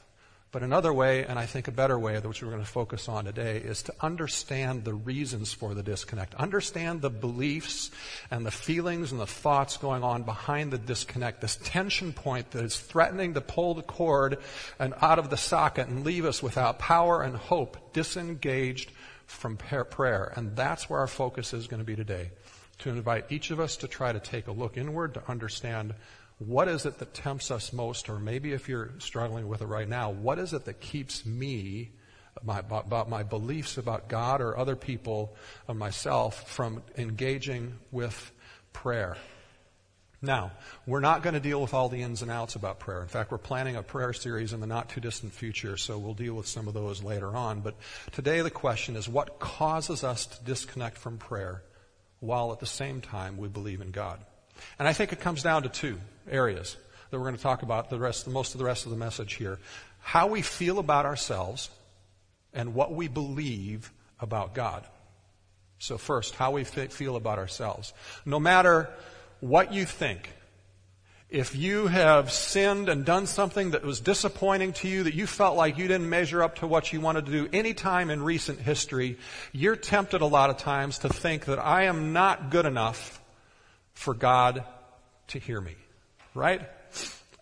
But 0.52 0.62
another 0.62 0.92
way, 0.92 1.24
and 1.24 1.38
I 1.38 1.46
think 1.46 1.68
a 1.68 1.72
better 1.72 1.98
way, 1.98 2.18
which 2.18 2.42
we're 2.42 2.50
going 2.50 2.60
to 2.60 2.68
focus 2.68 3.08
on 3.08 3.24
today, 3.24 3.56
is 3.56 3.84
to 3.84 3.94
understand 4.00 4.84
the 4.84 4.92
reasons 4.92 5.52
for 5.52 5.74
the 5.74 5.82
disconnect. 5.82 6.34
Understand 6.34 7.00
the 7.00 7.08
beliefs 7.08 7.90
and 8.30 8.44
the 8.44 8.50
feelings 8.50 9.12
and 9.12 9.20
the 9.20 9.26
thoughts 9.26 9.78
going 9.78 10.02
on 10.02 10.24
behind 10.24 10.70
the 10.70 10.78
disconnect, 10.78 11.40
this 11.40 11.56
tension 11.62 12.12
point 12.12 12.50
that 12.50 12.64
is 12.64 12.78
threatening 12.78 13.32
to 13.34 13.40
pull 13.40 13.74
the 13.74 13.82
cord 13.82 14.38
and 14.78 14.92
out 15.00 15.18
of 15.18 15.30
the 15.30 15.36
socket 15.36 15.88
and 15.88 16.04
leave 16.04 16.26
us 16.26 16.42
without 16.42 16.78
power 16.80 17.22
and 17.22 17.36
hope, 17.36 17.94
disengaged 17.94 18.90
from 19.26 19.56
prayer. 19.56 20.32
And 20.34 20.56
that's 20.56 20.90
where 20.90 20.98
our 20.98 21.06
focus 21.06 21.54
is 21.54 21.68
going 21.68 21.80
to 21.80 21.86
be 21.86 21.96
today. 21.96 22.32
To 22.80 22.88
invite 22.88 23.26
each 23.30 23.50
of 23.50 23.60
us 23.60 23.76
to 23.76 23.88
try 23.88 24.10
to 24.10 24.20
take 24.20 24.46
a 24.46 24.52
look 24.52 24.78
inward 24.78 25.14
to 25.14 25.22
understand 25.28 25.94
what 26.38 26.66
is 26.66 26.86
it 26.86 26.98
that 26.98 27.12
tempts 27.12 27.50
us 27.50 27.74
most, 27.74 28.08
or 28.08 28.18
maybe 28.18 28.54
if 28.54 28.70
you're 28.70 28.92
struggling 28.98 29.46
with 29.48 29.60
it 29.60 29.66
right 29.66 29.86
now, 29.88 30.10
what 30.10 30.38
is 30.38 30.54
it 30.54 30.64
that 30.64 30.80
keeps 30.80 31.26
me, 31.26 31.90
my, 32.42 32.60
about 32.60 33.10
my 33.10 33.22
beliefs 33.22 33.76
about 33.76 34.08
God 34.08 34.40
or 34.40 34.56
other 34.56 34.76
people 34.76 35.36
or 35.68 35.74
myself, 35.74 36.50
from 36.50 36.82
engaging 36.96 37.74
with 37.90 38.32
prayer? 38.72 39.18
Now, 40.22 40.52
we're 40.86 41.00
not 41.00 41.22
going 41.22 41.34
to 41.34 41.40
deal 41.40 41.60
with 41.60 41.74
all 41.74 41.90
the 41.90 42.00
ins 42.00 42.22
and 42.22 42.30
outs 42.30 42.54
about 42.54 42.78
prayer. 42.78 43.02
In 43.02 43.08
fact, 43.08 43.30
we're 43.30 43.38
planning 43.38 43.76
a 43.76 43.82
prayer 43.82 44.14
series 44.14 44.54
in 44.54 44.60
the 44.60 44.66
not 44.66 44.88
too 44.88 45.02
distant 45.02 45.34
future, 45.34 45.76
so 45.76 45.98
we'll 45.98 46.14
deal 46.14 46.32
with 46.32 46.46
some 46.46 46.66
of 46.66 46.72
those 46.72 47.02
later 47.02 47.36
on. 47.36 47.60
But 47.60 47.74
today 48.12 48.40
the 48.40 48.50
question 48.50 48.96
is 48.96 49.06
what 49.06 49.38
causes 49.38 50.02
us 50.02 50.24
to 50.24 50.44
disconnect 50.44 50.96
from 50.96 51.18
prayer 51.18 51.62
while 52.20 52.52
at 52.52 52.60
the 52.60 52.66
same 52.66 53.00
time 53.00 53.36
we 53.36 53.48
believe 53.48 53.80
in 53.80 53.90
God? 53.90 54.20
And 54.78 54.86
I 54.86 54.92
think 54.92 55.12
it 55.12 55.20
comes 55.20 55.42
down 55.42 55.62
to 55.64 55.68
two 55.68 55.98
areas 56.30 56.76
that 57.10 57.18
we're 57.18 57.24
going 57.24 57.36
to 57.36 57.42
talk 57.42 57.62
about 57.62 57.90
the 57.90 57.98
rest, 57.98 58.28
most 58.28 58.54
of 58.54 58.58
the 58.58 58.64
rest 58.64 58.84
of 58.84 58.90
the 58.90 58.96
message 58.96 59.34
here. 59.34 59.58
How 60.00 60.28
we 60.28 60.42
feel 60.42 60.78
about 60.78 61.06
ourselves 61.06 61.70
and 62.52 62.74
what 62.74 62.92
we 62.92 63.08
believe 63.08 63.92
about 64.20 64.54
God. 64.54 64.84
So 65.78 65.98
first, 65.98 66.34
how 66.34 66.52
we 66.52 66.64
feel 66.64 67.16
about 67.16 67.38
ourselves. 67.38 67.92
No 68.24 68.38
matter 68.38 68.90
what 69.40 69.72
you 69.72 69.86
think, 69.86 70.30
if 71.30 71.54
you 71.54 71.86
have 71.86 72.32
sinned 72.32 72.88
and 72.88 73.04
done 73.04 73.26
something 73.26 73.70
that 73.70 73.84
was 73.84 74.00
disappointing 74.00 74.72
to 74.74 74.88
you, 74.88 75.04
that 75.04 75.14
you 75.14 75.26
felt 75.26 75.56
like 75.56 75.78
you 75.78 75.86
didn't 75.86 76.08
measure 76.08 76.42
up 76.42 76.56
to 76.56 76.66
what 76.66 76.92
you 76.92 77.00
wanted 77.00 77.26
to 77.26 77.32
do 77.32 77.48
any 77.52 77.72
time 77.72 78.10
in 78.10 78.22
recent 78.22 78.60
history, 78.60 79.16
you're 79.52 79.76
tempted 79.76 80.22
a 80.22 80.26
lot 80.26 80.50
of 80.50 80.56
times 80.56 80.98
to 80.98 81.08
think 81.08 81.44
that 81.44 81.58
I 81.58 81.84
am 81.84 82.12
not 82.12 82.50
good 82.50 82.66
enough 82.66 83.20
for 83.94 84.12
God 84.12 84.64
to 85.28 85.38
hear 85.38 85.60
me. 85.60 85.76
Right? 86.34 86.62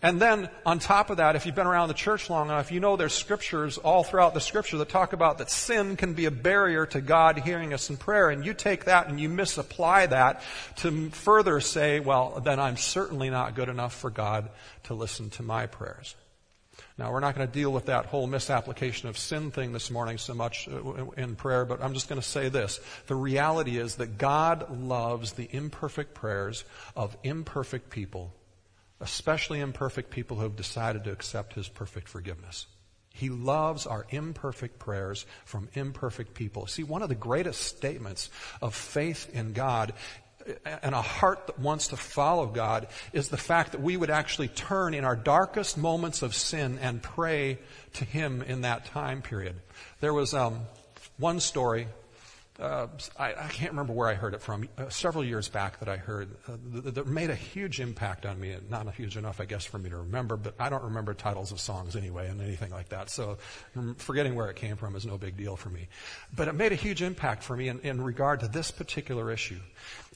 And 0.01 0.21
then 0.21 0.49
on 0.65 0.79
top 0.79 1.11
of 1.11 1.17
that, 1.17 1.35
if 1.35 1.45
you've 1.45 1.57
been 1.57 1.67
around 1.67 1.89
the 1.89 1.95
church 1.95 2.31
long 2.31 2.47
enough, 2.47 2.71
you 2.71 2.79
know 2.79 2.97
there's 2.97 3.15
scriptures 3.15 3.79
all 3.79 4.05
throughout 4.05 4.33
the 4.33 4.41
scripture 4.41 4.79
that 4.79 4.89
talk 4.89 5.13
about 5.13 5.39
that 5.39 5.51
sin 5.51 5.97
can 5.97 6.15
be 6.15 6.27
a 6.27 6.31
barrier 6.31 6.87
to 6.87 7.01
God 7.01 7.39
hearing 7.39 7.75
us 7.75 7.91
in 7.91 7.97
prayer. 7.97 8.31
And 8.31 8.47
you 8.47 8.55
take 8.55 8.85
that 8.85 9.09
and 9.09 9.21
you 9.21 9.29
misapply 9.29 10.07
that 10.07 10.43
to 10.77 11.11
further 11.11 11.61
say, 11.61 11.99
well, 11.99 12.41
then 12.45 12.61
I'm 12.61 12.77
certainly 12.77 13.29
not 13.29 13.57
good 13.57 13.69
enough 13.69 13.95
for 13.95 14.11
God 14.11 14.51
to 14.85 14.95
listen 14.95 15.31
to 15.31 15.43
my 15.43 15.67
prayers. 15.67 16.15
Now, 16.97 17.13
we're 17.13 17.21
not 17.21 17.35
going 17.35 17.47
to 17.47 17.53
deal 17.53 17.73
with 17.73 17.87
that 17.87 18.07
whole 18.07 18.27
misapplication 18.27 19.09
of 19.09 19.19
sin 19.19 19.51
thing 19.51 19.73
this 19.73 19.91
morning 19.91 20.19
so 20.19 20.35
much 20.35 20.69
uh, 20.69 21.11
in 21.17 21.37
prayer, 21.37 21.65
but 21.65 21.83
I'm 21.83 21.95
just 21.95 22.09
going 22.09 22.21
to 22.21 22.27
say 22.27 22.49
this. 22.49 22.81
The 23.07 23.15
reality 23.15 23.79
is 23.79 23.97
that 23.97 24.19
God 24.19 24.81
loves 24.81 25.33
the 25.33 25.49
imperfect 25.51 26.15
prayers 26.15 26.65
of 26.97 27.17
imperfect 27.23 27.91
people, 27.91 28.33
especially 29.01 29.61
imperfect 29.61 30.11
people 30.11 30.37
who 30.37 30.43
have 30.43 30.57
decided 30.57 31.05
to 31.05 31.13
accept 31.13 31.55
His 31.55 31.69
perfect 31.69 32.09
forgiveness. 32.09 32.67
He 33.15 33.31
loves 33.31 33.87
our 33.87 34.07
imperfect 34.11 34.79
prayers 34.79 35.27
from 35.45 35.69
imperfect 35.75 36.35
people. 36.35 36.67
See, 36.67 36.85
one 36.85 37.03
of 37.03 37.09
the 37.09 37.17
greatest 37.17 37.63
statements 37.63 38.31
of 38.63 38.75
faith 38.75 39.29
in 39.35 39.53
God 39.53 39.93
and 40.65 40.95
a 40.95 41.03
heart 41.03 41.47
that 41.49 41.59
wants 41.59 41.89
to 41.89 41.97
follow 41.97 42.47
God 42.47 42.87
is 43.13 43.29
the 43.29 43.37
fact 43.37 43.73
that 43.73 43.81
we 43.81 43.97
would 43.97 44.11
actually 44.11 44.49
turn 44.49 44.95
in 44.95 45.05
our 45.05 45.17
darkest 45.17 45.77
moments 45.77 46.23
of 46.23 46.35
sin 46.35 46.79
and 46.81 47.03
pray 47.03 47.59
to 47.95 48.05
Him 48.05 48.43
in 48.43 48.63
that 48.63 48.87
time 48.87 49.21
period. 49.21 49.57
There 50.01 50.15
was 50.15 50.33
um, 50.33 50.61
one 51.19 51.41
story 51.41 51.89
uh, 52.61 52.89
I, 53.17 53.35
I, 53.35 53.49
can't 53.49 53.71
remember 53.71 53.93
where 53.93 54.09
I 54.09 54.15
heard 54.15 54.35
it 54.35 54.43
from, 54.43 54.69
uh, 54.77 54.89
several 54.89 55.25
years 55.25 55.49
back 55.49 55.79
that 55.79 55.89
I 55.89 55.97
heard, 55.97 56.29
uh, 56.49 56.57
that, 56.91 57.07
made 57.07 57.31
a 57.31 57.35
huge 57.37 57.79
impact 57.79 58.27
on 58.27 58.41
me. 58.41 58.57
Not 58.69 58.93
huge 58.95 59.17
enough, 59.17 59.41
I 59.41 59.45
guess, 59.45 59.65
for 59.65 59.79
me 59.79 59.91
to 59.91 59.99
remember, 59.99 60.37
but 60.37 60.55
I 60.59 60.69
don't 60.69 60.83
remember 60.83 61.15
titles 61.15 61.53
of 61.53 61.61
songs 61.61 61.95
anyway 61.95 62.29
and 62.29 62.41
anything 62.41 62.73
like 62.73 62.89
that. 62.89 63.11
So 63.11 63.39
forgetting 63.99 64.35
where 64.35 64.51
it 64.51 64.57
came 64.57 64.77
from 64.77 64.97
is 64.97 65.07
no 65.07 65.17
big 65.17 65.37
deal 65.37 65.55
for 65.55 65.71
me. 65.71 65.87
But 66.35 66.49
it 66.49 66.55
made 66.55 66.73
a 66.73 66.77
huge 66.77 67.01
impact 67.01 67.45
for 67.45 67.57
me 67.57 67.69
in, 67.69 67.79
in 67.81 68.03
regard 68.03 68.41
to 68.41 68.49
this 68.49 68.73
particular 68.73 69.31
issue. 69.31 69.61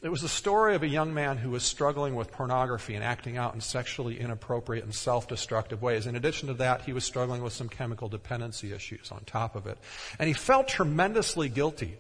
It 0.03 0.09
was 0.09 0.23
the 0.23 0.29
story 0.29 0.75
of 0.75 0.83
a 0.83 0.89
young 0.89 1.15
man 1.15 1.37
who 1.37 1.51
was 1.51 1.63
struggling 1.63 2.17
with 2.17 2.33
pornography 2.33 2.97
and 2.97 3.05
acting 3.05 3.37
out 3.37 3.55
in 3.55 3.61
sexually 3.61 4.19
inappropriate 4.19 4.83
and 4.83 4.93
self-destructive 4.93 5.81
ways. 5.81 6.09
In 6.09 6.17
addition 6.17 6.49
to 6.49 6.55
that, 6.55 6.83
he 6.83 6.93
was 6.93 7.05
struggling 7.05 7.41
with 7.41 7.53
some 7.53 7.69
chemical 7.69 8.09
dependency 8.09 8.73
issues 8.73 9.13
on 9.13 9.23
top 9.27 9.55
of 9.55 9.69
it. 9.69 9.79
And 10.19 10.27
he 10.27 10.35
felt 10.35 10.67
tremendously 10.67 11.49
guilty 11.49 11.99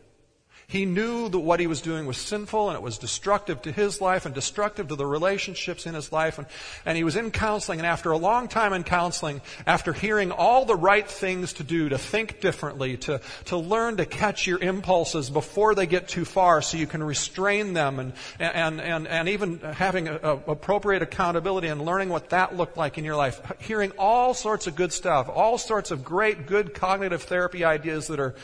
he 0.72 0.86
knew 0.86 1.28
that 1.28 1.38
what 1.38 1.60
he 1.60 1.66
was 1.66 1.82
doing 1.82 2.06
was 2.06 2.16
sinful 2.16 2.70
and 2.70 2.76
it 2.76 2.82
was 2.82 2.96
destructive 2.96 3.60
to 3.60 3.70
his 3.70 4.00
life 4.00 4.24
and 4.24 4.34
destructive 4.34 4.88
to 4.88 4.96
the 4.96 5.04
relationships 5.04 5.84
in 5.84 5.92
his 5.92 6.10
life. 6.10 6.38
And, 6.38 6.46
and 6.86 6.96
he 6.96 7.04
was 7.04 7.14
in 7.14 7.30
counseling 7.30 7.78
and 7.78 7.86
after 7.86 8.10
a 8.10 8.16
long 8.16 8.48
time 8.48 8.72
in 8.72 8.82
counseling, 8.82 9.42
after 9.66 9.92
hearing 9.92 10.32
all 10.32 10.64
the 10.64 10.74
right 10.74 11.06
things 11.06 11.52
to 11.54 11.62
do, 11.62 11.90
to 11.90 11.98
think 11.98 12.40
differently, 12.40 12.96
to, 12.96 13.20
to 13.46 13.58
learn 13.58 13.98
to 13.98 14.06
catch 14.06 14.46
your 14.46 14.60
impulses 14.60 15.28
before 15.28 15.74
they 15.74 15.86
get 15.86 16.08
too 16.08 16.24
far 16.24 16.62
so 16.62 16.78
you 16.78 16.86
can 16.86 17.02
restrain 17.02 17.74
them 17.74 17.98
and, 17.98 18.14
and, 18.38 18.80
and, 18.80 19.06
and 19.06 19.28
even 19.28 19.58
having 19.58 20.08
a, 20.08 20.16
a 20.22 20.52
appropriate 20.52 21.02
accountability 21.02 21.68
and 21.68 21.84
learning 21.84 22.08
what 22.08 22.30
that 22.30 22.56
looked 22.56 22.78
like 22.78 22.96
in 22.96 23.04
your 23.04 23.16
life, 23.16 23.42
hearing 23.58 23.92
all 23.98 24.32
sorts 24.32 24.66
of 24.66 24.74
good 24.74 24.92
stuff, 24.92 25.28
all 25.28 25.58
sorts 25.58 25.90
of 25.90 26.02
great, 26.02 26.46
good 26.46 26.72
cognitive 26.72 27.24
therapy 27.24 27.62
ideas 27.62 28.06
that 28.06 28.18
are, 28.18 28.34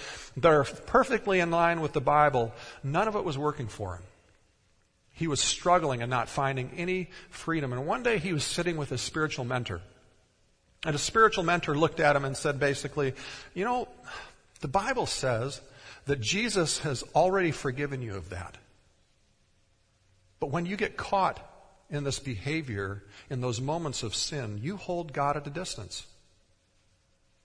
that 0.40 0.52
are 0.52 0.64
perfectly 0.64 1.40
in 1.40 1.50
line 1.50 1.80
with 1.80 1.92
the 1.92 2.00
Bible 2.00 2.52
none 2.82 3.08
of 3.08 3.16
it 3.16 3.24
was 3.24 3.38
working 3.38 3.68
for 3.68 3.96
him. 3.96 4.02
He 5.12 5.26
was 5.26 5.40
struggling 5.40 6.00
and 6.00 6.10
not 6.10 6.28
finding 6.28 6.70
any 6.76 7.10
freedom. 7.30 7.72
And 7.72 7.86
one 7.86 8.04
day 8.04 8.18
he 8.18 8.32
was 8.32 8.44
sitting 8.44 8.76
with 8.76 8.90
his 8.90 9.00
spiritual 9.00 9.44
mentor. 9.44 9.80
And 10.84 10.94
a 10.94 10.98
spiritual 10.98 11.42
mentor 11.42 11.76
looked 11.76 11.98
at 11.98 12.14
him 12.14 12.24
and 12.24 12.36
said 12.36 12.60
basically, 12.60 13.14
you 13.52 13.64
know, 13.64 13.88
the 14.60 14.68
Bible 14.68 15.06
says 15.06 15.60
that 16.06 16.20
Jesus 16.20 16.78
has 16.80 17.02
already 17.14 17.50
forgiven 17.50 18.00
you 18.00 18.14
of 18.14 18.30
that. 18.30 18.56
But 20.38 20.50
when 20.50 20.66
you 20.66 20.76
get 20.76 20.96
caught 20.96 21.40
in 21.90 22.04
this 22.04 22.20
behavior, 22.20 23.02
in 23.28 23.40
those 23.40 23.60
moments 23.60 24.04
of 24.04 24.14
sin, 24.14 24.60
you 24.62 24.76
hold 24.76 25.12
God 25.12 25.36
at 25.36 25.46
a 25.48 25.50
distance 25.50 26.06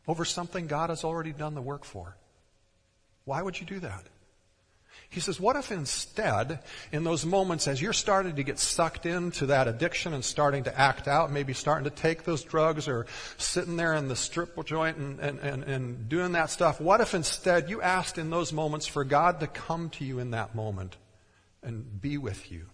over 0.08 0.26
something 0.26 0.68
God 0.68 0.90
has 0.90 1.04
already 1.04 1.32
done 1.32 1.56
the 1.56 1.62
work 1.62 1.86
for. 1.86 2.16
Why 3.26 3.42
would 3.42 3.60
you 3.60 3.66
do 3.66 3.80
that? 3.80 4.04
He 5.10 5.20
says, 5.20 5.40
what 5.40 5.56
if 5.56 5.72
instead, 5.72 6.60
in 6.92 7.04
those 7.04 7.24
moments 7.24 7.68
as 7.68 7.80
you're 7.80 7.94
starting 7.94 8.36
to 8.36 8.44
get 8.44 8.58
sucked 8.58 9.06
into 9.06 9.46
that 9.48 9.68
addiction 9.68 10.12
and 10.12 10.26
starting 10.26 10.64
to 10.64 10.80
act 10.80 11.08
out, 11.08 11.32
maybe 11.32 11.54
starting 11.54 11.84
to 11.84 11.92
take 11.92 12.24
those 12.24 12.44
drugs 12.44 12.88
or 12.88 13.06
sitting 13.38 13.78
there 13.78 13.94
in 13.94 14.08
the 14.08 14.16
strip 14.16 14.66
joint 14.66 14.98
and, 14.98 15.20
and, 15.20 15.40
and, 15.40 15.64
and 15.66 16.10
doing 16.10 16.32
that 16.32 16.50
stuff, 16.50 16.82
what 16.82 17.00
if 17.00 17.14
instead 17.14 17.70
you 17.70 17.80
asked 17.80 18.18
in 18.18 18.32
those 18.32 18.52
moments 18.52 18.88
for 18.88 19.04
God 19.04 19.40
to 19.42 19.48
come 19.48 19.90
to 19.92 20.04
you 20.04 20.18
in 20.18 20.32
that 20.32 20.56
moment 20.56 20.98
and 21.62 22.02
be 22.02 22.18
with 22.18 22.52
you 22.52 22.66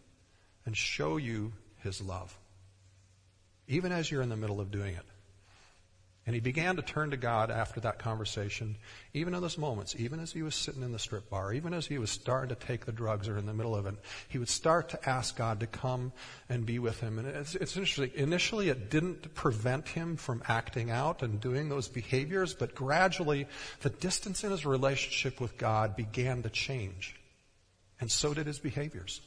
and 0.65 0.77
show 0.77 1.17
you 1.17 1.51
His 1.83 1.99
love? 1.99 2.37
Even 3.67 3.91
as 3.91 4.09
you're 4.09 4.21
in 4.21 4.29
the 4.29 4.37
middle 4.37 4.61
of 4.61 4.71
doing 4.71 4.95
it. 4.95 5.05
And 6.29 6.35
he 6.35 6.41
began 6.41 6.75
to 6.75 6.83
turn 6.83 7.09
to 7.09 7.17
God 7.17 7.49
after 7.49 7.79
that 7.79 7.97
conversation, 7.97 8.77
even 9.15 9.33
in 9.33 9.41
those 9.41 9.57
moments, 9.57 9.95
even 9.97 10.19
as 10.19 10.31
he 10.31 10.43
was 10.43 10.53
sitting 10.53 10.83
in 10.83 10.91
the 10.91 10.99
strip 10.99 11.27
bar, 11.27 11.51
even 11.53 11.73
as 11.73 11.87
he 11.87 11.97
was 11.97 12.11
starting 12.11 12.49
to 12.49 12.67
take 12.67 12.85
the 12.85 12.91
drugs 12.91 13.27
or 13.27 13.39
in 13.39 13.47
the 13.47 13.53
middle 13.55 13.75
of 13.75 13.87
it, 13.87 13.95
he 14.27 14.37
would 14.37 14.47
start 14.47 14.89
to 14.89 15.09
ask 15.09 15.35
God 15.35 15.59
to 15.61 15.65
come 15.65 16.11
and 16.47 16.67
be 16.67 16.77
with 16.77 16.99
him. 16.99 17.17
And 17.17 17.27
it's, 17.27 17.55
it's 17.55 17.75
interesting. 17.75 18.11
Initially, 18.13 18.69
it 18.69 18.91
didn't 18.91 19.33
prevent 19.33 19.87
him 19.87 20.17
from 20.17 20.43
acting 20.47 20.91
out 20.91 21.23
and 21.23 21.41
doing 21.41 21.67
those 21.67 21.87
behaviors, 21.87 22.53
but 22.53 22.75
gradually, 22.75 23.47
the 23.81 23.89
distance 23.89 24.43
in 24.43 24.51
his 24.51 24.67
relationship 24.67 25.41
with 25.41 25.57
God 25.57 25.95
began 25.95 26.43
to 26.43 26.49
change. 26.51 27.19
And 27.99 28.11
so 28.11 28.35
did 28.35 28.45
his 28.45 28.59
behaviors. 28.59 29.19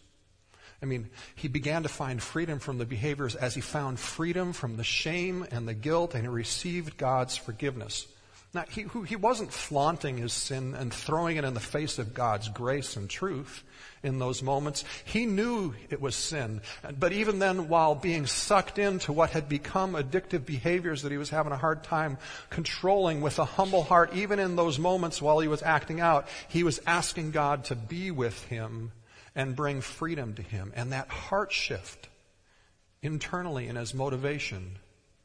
I 0.83 0.87
mean, 0.87 1.09
he 1.37 1.47
began 1.47 1.85
to 1.85 1.89
find 1.89 2.21
freedom 2.21 2.59
from 2.59 2.79
the 2.79 2.85
behaviors 2.85 3.37
as 3.37 3.55
he 3.55 3.61
found 3.61 4.01
freedom 4.01 4.53
from 4.53 4.77
the 4.77 4.85
shame 4.85 5.47
and 5.53 5.69
the 5.69 5.75
guilt 5.75 6.15
and 6.15 6.25
he 6.25 6.29
received 6.29 6.97
God's 6.97 7.37
forgiveness. 7.37 8.09
Now, 8.55 8.65
he, 8.69 8.85
he 9.07 9.17
wasn't 9.17 9.51
flaunting 9.51 10.19
his 10.19 10.33
sin 10.33 10.75
and 10.75 10.93
throwing 10.93 11.39
it 11.39 11.45
in 11.45 11.55
the 11.55 11.61
face 11.61 11.99
of 11.99 12.13
God's 12.13 12.49
grace 12.51 12.97
and 12.97 13.09
truth 13.09 13.63
in 14.03 14.19
those 14.19 14.43
moments. 14.43 14.85
He 15.05 15.25
knew 15.25 15.73
it 15.89 16.03
was 16.03 16.15
sin. 16.15 16.61
But 16.99 17.13
even 17.13 17.39
then, 17.39 17.69
while 17.69 17.95
being 17.95 18.27
sucked 18.27 18.79
into 18.79 19.13
what 19.13 19.31
had 19.31 19.49
become 19.49 19.95
addictive 19.95 20.45
behaviors 20.45 21.01
that 21.03 21.13
he 21.13 21.17
was 21.17 21.31
having 21.31 21.53
a 21.53 21.57
hard 21.57 21.83
time 21.83 22.19
controlling 22.51 23.23
with 23.23 23.39
a 23.39 23.45
humble 23.47 23.85
heart, 23.85 24.13
even 24.15 24.39
in 24.39 24.57
those 24.57 24.79
moments 24.79 25.23
while 25.23 25.39
he 25.39 25.49
was 25.49 25.63
acting 25.63 26.01
out, 26.01 26.29
he 26.49 26.63
was 26.63 26.81
asking 26.87 27.31
God 27.31 27.65
to 27.67 27.75
be 27.75 28.11
with 28.11 28.45
him 28.49 28.93
and 29.35 29.57
bring 29.57 29.81
freedom 29.81 30.35
to 30.35 30.43
him. 30.43 30.73
And 30.75 30.93
that 30.93 31.09
heart 31.09 31.53
shift 31.53 32.09
internally 33.03 33.69
in 33.69 33.77
his 33.77 33.95
motivation 33.95 34.79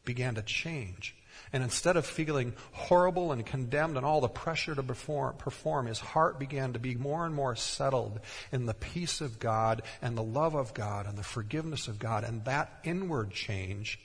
began 0.05 0.35
to 0.35 0.41
change. 0.41 1.15
And 1.53 1.63
instead 1.63 1.97
of 1.97 2.05
feeling 2.05 2.53
horrible 2.71 3.31
and 3.31 3.45
condemned 3.45 3.95
and 3.95 4.05
all 4.05 4.21
the 4.21 4.27
pressure 4.27 4.73
to 4.75 4.83
perform, 4.83 5.35
perform, 5.37 5.85
his 5.85 5.99
heart 5.99 6.39
began 6.39 6.73
to 6.73 6.79
be 6.79 6.95
more 6.95 7.25
and 7.25 7.35
more 7.35 7.55
settled 7.55 8.19
in 8.51 8.65
the 8.65 8.73
peace 8.73 9.21
of 9.21 9.39
God 9.39 9.83
and 10.01 10.17
the 10.17 10.23
love 10.23 10.55
of 10.55 10.73
God 10.73 11.05
and 11.05 11.17
the 11.17 11.23
forgiveness 11.23 11.87
of 11.87 11.99
God. 11.99 12.23
And 12.23 12.43
that 12.45 12.79
inward 12.83 13.31
change 13.31 13.99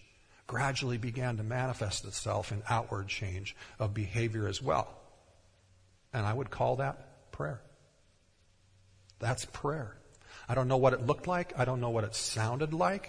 gradually 0.46 0.98
began 0.98 1.38
to 1.38 1.42
manifest 1.42 2.04
itself 2.04 2.52
in 2.52 2.62
outward 2.68 3.08
change 3.08 3.56
of 3.78 3.94
behavior 3.94 4.46
as 4.46 4.60
well. 4.60 4.88
And 6.12 6.26
I 6.26 6.34
would 6.34 6.50
call 6.50 6.76
that 6.76 7.32
prayer. 7.32 7.62
That's 9.22 9.44
prayer. 9.46 9.96
I 10.48 10.54
don't 10.54 10.66
know 10.68 10.76
what 10.76 10.92
it 10.92 11.06
looked 11.06 11.28
like. 11.28 11.58
I 11.58 11.64
don't 11.64 11.80
know 11.80 11.90
what 11.90 12.04
it 12.04 12.14
sounded 12.14 12.74
like. 12.74 13.08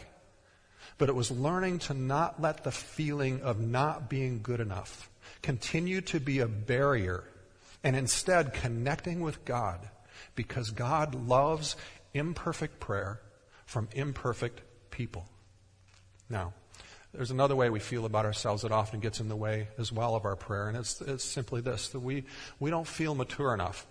But 1.00 1.10
it 1.10 1.16
was 1.16 1.32
learning 1.32 1.80
to 1.80 1.96
not 1.96 2.40
let 2.40 2.64
the 2.64 2.72
feeling 2.72 3.42
of 3.42 3.60
not 3.60 4.10
being 4.10 4.42
good 4.44 4.60
enough 4.60 5.10
continue 5.42 6.02
to 6.02 6.20
be 6.20 6.40
a 6.40 6.48
barrier 6.48 7.24
and 7.84 7.96
instead 7.96 8.54
connecting 8.54 9.22
with 9.22 9.44
God 9.44 9.80
because 10.36 10.70
God 10.70 11.16
loves 11.16 11.76
imperfect 12.14 12.80
prayer 12.80 13.20
from 13.66 13.90
imperfect 13.94 14.62
people. 14.92 15.26
Now, 16.30 16.54
there's 17.14 17.32
another 17.32 17.56
way 17.56 17.70
we 17.70 17.80
feel 17.80 18.06
about 18.06 18.26
ourselves 18.26 18.62
that 18.62 18.72
often 18.72 19.00
gets 19.00 19.20
in 19.20 19.30
the 19.30 19.36
way 19.36 19.68
as 19.80 19.92
well 19.92 20.16
of 20.16 20.26
our 20.26 20.36
prayer, 20.36 20.68
and 20.68 20.78
it's, 20.78 21.02
it's 21.02 21.24
simply 21.24 21.62
this 21.62 21.90
that 21.90 22.00
we, 22.00 22.24
we 22.60 22.70
don't 22.70 22.88
feel 22.88 23.16
mature 23.16 23.54
enough. 23.54 23.86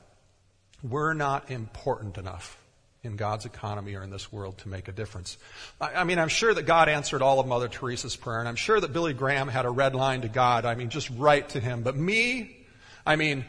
We're 0.83 1.15
not 1.15 1.51
important 1.51 2.19
enough 2.19 2.59
in 3.03 3.17
God's 3.17 3.47
economy 3.47 3.95
or 3.95 4.03
in 4.03 4.11
this 4.11 4.33
world 4.33 4.59
to 4.59 4.69
make 4.69 4.89
a 4.89 4.93
difference. 4.93 5.37
I, 5.81 5.95
I, 5.95 6.05
mean, 6.05 6.19
I'm 6.19 6.29
sure 6.29 6.55
that 6.55 6.63
God 6.63 6.89
answered 6.89 7.23
all 7.23 7.41
of 7.41 7.47
Mother 7.47 7.69
Teresa's 7.69 8.17
prayer, 8.17 8.39
and 8.39 8.49
I'm 8.49 8.57
sure 8.57 8.81
that 8.81 8.93
Billy 8.93 9.13
Graham 9.13 9.49
had 9.49 9.65
a 9.65 9.71
red 9.71 9.95
line 9.95 10.23
to 10.23 10.29
God. 10.29 10.65
I 10.65 10.75
mean, 10.75 10.89
just 10.89 11.11
right 11.11 11.49
to 11.51 11.61
him. 11.61 11.83
But 11.83 11.97
me, 11.97 12.57
I 13.05 13.17
mean, 13.17 13.45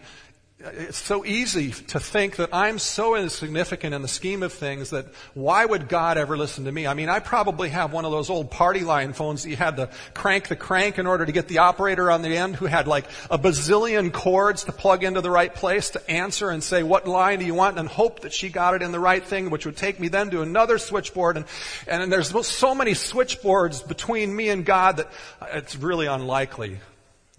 it's 0.63 0.97
so 0.97 1.25
easy 1.25 1.71
to 1.71 1.99
think 1.99 2.37
that 2.37 2.49
I'm 2.53 2.79
so 2.79 3.15
insignificant 3.15 3.93
in 3.93 4.01
the 4.01 4.07
scheme 4.07 4.43
of 4.43 4.53
things 4.53 4.91
that 4.91 5.07
why 5.33 5.65
would 5.65 5.89
God 5.89 6.17
ever 6.17 6.37
listen 6.37 6.65
to 6.65 6.71
me? 6.71 6.87
I 6.87 6.93
mean, 6.93 7.09
I 7.09 7.19
probably 7.19 7.69
have 7.69 7.91
one 7.91 8.05
of 8.05 8.11
those 8.11 8.29
old 8.29 8.49
party 8.49 8.81
line 8.81 9.11
phones 9.11 9.43
that 9.43 9.49
you 9.49 9.57
had 9.57 9.75
to 9.75 9.89
crank 10.13 10.47
the 10.47 10.55
crank 10.55 10.99
in 10.99 11.05
order 11.05 11.25
to 11.25 11.31
get 11.33 11.49
the 11.49 11.57
operator 11.57 12.09
on 12.09 12.21
the 12.21 12.37
end 12.37 12.55
who 12.55 12.65
had 12.65 12.87
like 12.87 13.05
a 13.29 13.37
bazillion 13.37 14.13
cords 14.13 14.63
to 14.63 14.71
plug 14.71 15.03
into 15.03 15.19
the 15.19 15.31
right 15.31 15.53
place 15.53 15.89
to 15.91 16.11
answer 16.11 16.49
and 16.49 16.63
say, 16.63 16.81
what 16.81 17.07
line 17.07 17.39
do 17.39 17.45
you 17.45 17.55
want? 17.55 17.77
And 17.77 17.89
hope 17.89 18.21
that 18.21 18.31
she 18.31 18.47
got 18.47 18.73
it 18.73 18.81
in 18.81 18.93
the 18.93 18.99
right 18.99 19.23
thing, 19.23 19.49
which 19.49 19.65
would 19.65 19.77
take 19.77 19.99
me 19.99 20.07
then 20.07 20.29
to 20.29 20.41
another 20.41 20.77
switchboard. 20.77 21.35
And, 21.35 21.45
and 21.87 22.11
there's 22.11 22.33
so 22.47 22.73
many 22.73 22.93
switchboards 22.93 23.81
between 23.81 24.33
me 24.33 24.47
and 24.49 24.65
God 24.65 24.97
that 24.97 25.11
it's 25.51 25.75
really 25.75 26.07
unlikely 26.07 26.79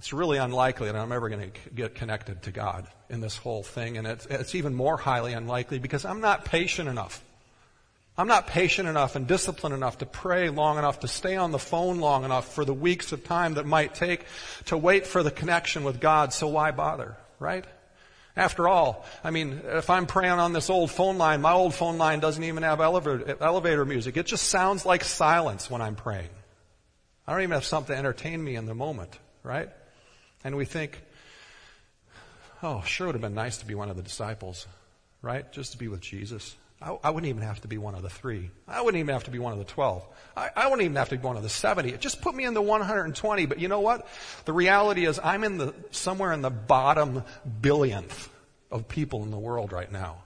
it's 0.05 0.13
really 0.13 0.37
unlikely 0.37 0.89
that 0.89 0.97
I'm 0.97 1.13
ever 1.13 1.31
going 1.31 1.51
to 1.51 1.71
get 1.71 1.95
connected 1.95 2.43
to 2.43 2.51
God 2.51 2.87
in 3.09 3.23
this 3.23 3.39
whole 3.39 3.63
thing. 3.63 3.97
And 3.97 4.07
it's, 4.07 4.27
it's 4.27 4.55
even 4.55 4.75
more 4.75 4.99
highly 4.99 5.33
unlikely 5.33 5.79
because 5.79 6.05
I'm 6.05 6.21
not 6.21 6.45
patient 6.45 6.91
enough. 6.91 7.25
I'm 8.19 8.29
not 8.29 8.47
patient 8.47 8.87
enough 8.87 9.17
and 9.17 9.27
disciplined 9.27 9.75
enough 9.75 9.97
to 9.99 10.07
pray 10.07 10.51
long 10.51 10.77
enough, 10.77 11.01
to 11.01 11.09
stay 11.09 11.37
on 11.37 11.53
the 11.53 11.59
phone 11.59 12.01
long 12.01 12.27
enough 12.27 12.53
for 12.53 12.67
the 12.67 12.75
weeks 12.75 13.13
of 13.13 13.25
time 13.25 13.55
that 13.55 13.65
might 13.65 13.95
take 13.95 14.27
to 14.67 14.77
wait 14.77 15.07
for 15.07 15.23
the 15.23 15.31
connection 15.31 15.85
with 15.85 16.01
God. 16.01 16.35
So 16.35 16.49
why 16.49 16.71
bother, 16.71 17.17
right? 17.39 17.65
After 18.37 18.69
all, 18.69 19.07
I 19.25 19.31
mean, 19.31 19.63
if 19.65 19.89
I'm 19.89 20.05
praying 20.05 20.33
on 20.33 20.53
this 20.53 20.69
old 20.69 20.91
phone 20.91 21.17
line, 21.17 21.41
my 21.41 21.53
old 21.53 21.73
phone 21.73 21.97
line 21.97 22.21
doesn't 22.21 22.45
even 22.45 22.63
have 22.63 22.83
elevator, 22.83 23.39
elevator 23.41 23.87
music. 23.87 24.19
It 24.19 24.27
just 24.27 24.51
sounds 24.51 24.85
like 24.85 25.03
silence 25.03 25.71
when 25.71 25.81
I'm 25.81 25.97
praying. 25.97 26.29
I 27.27 27.33
don't 27.33 27.41
even 27.41 27.55
have 27.55 27.65
something 27.65 27.95
to 27.95 27.99
entertain 27.99 28.45
me 28.45 28.57
in 28.57 28.67
the 28.67 28.75
moment, 28.75 29.19
right? 29.43 29.71
And 30.45 30.57
we 30.57 30.67
think, 30.67 31.03
oh, 32.63 32.83
sure 32.83 33.07
it 33.07 33.09
would 33.09 33.15
have 33.15 33.23
been 33.23 33.35
nice 33.35 33.59
to 33.59 33.67
be 33.67 33.75
one 33.75 33.91
of 33.91 33.97
the 33.97 34.03
disciples, 34.03 34.67
right? 35.23 35.51
Just 35.53 35.73
to 35.73 35.79
be 35.79 35.89
with 35.89 36.01
Jesus. 36.01 36.55
I, 36.83 36.97
I, 37.03 37.11
wouldn't 37.11 37.31
even 37.31 37.43
have 37.43 37.63
to 37.63 37.69
be 37.69 37.79
one 37.79 37.95
of 37.95 38.03
the 38.03 38.11
three. 38.11 38.51
I 38.69 38.83
wouldn't 38.83 39.01
even 39.01 39.13
have 39.15 39.25
to 39.25 39.31
be 39.31 39.39
one 39.39 39.53
of 39.53 39.59
the 39.59 39.65
twelve. 39.65 40.07
I, 40.37 40.51
I 40.55 40.65
wouldn't 40.67 40.83
even 40.83 40.97
have 40.97 41.09
to 41.09 41.17
be 41.17 41.23
one 41.23 41.39
of 41.39 41.43
the 41.43 41.49
seventy. 41.49 41.91
It 41.91 42.01
Just 42.01 42.21
put 42.21 42.35
me 42.35 42.45
in 42.45 42.53
the 42.53 42.61
120. 42.61 43.47
But 43.47 43.59
you 43.59 43.69
know 43.69 43.81
what? 43.81 44.07
The 44.45 44.53
reality 44.53 45.07
is 45.07 45.19
I'm 45.23 45.45
in 45.45 45.57
the, 45.57 45.75
somewhere 45.93 46.33
in 46.33 46.43
the 46.43 46.51
bottom 46.51 47.25
billionth 47.61 48.29
of 48.71 48.87
people 48.87 49.23
in 49.23 49.31
the 49.31 49.39
world 49.39 49.73
right 49.73 49.91
now 49.91 50.24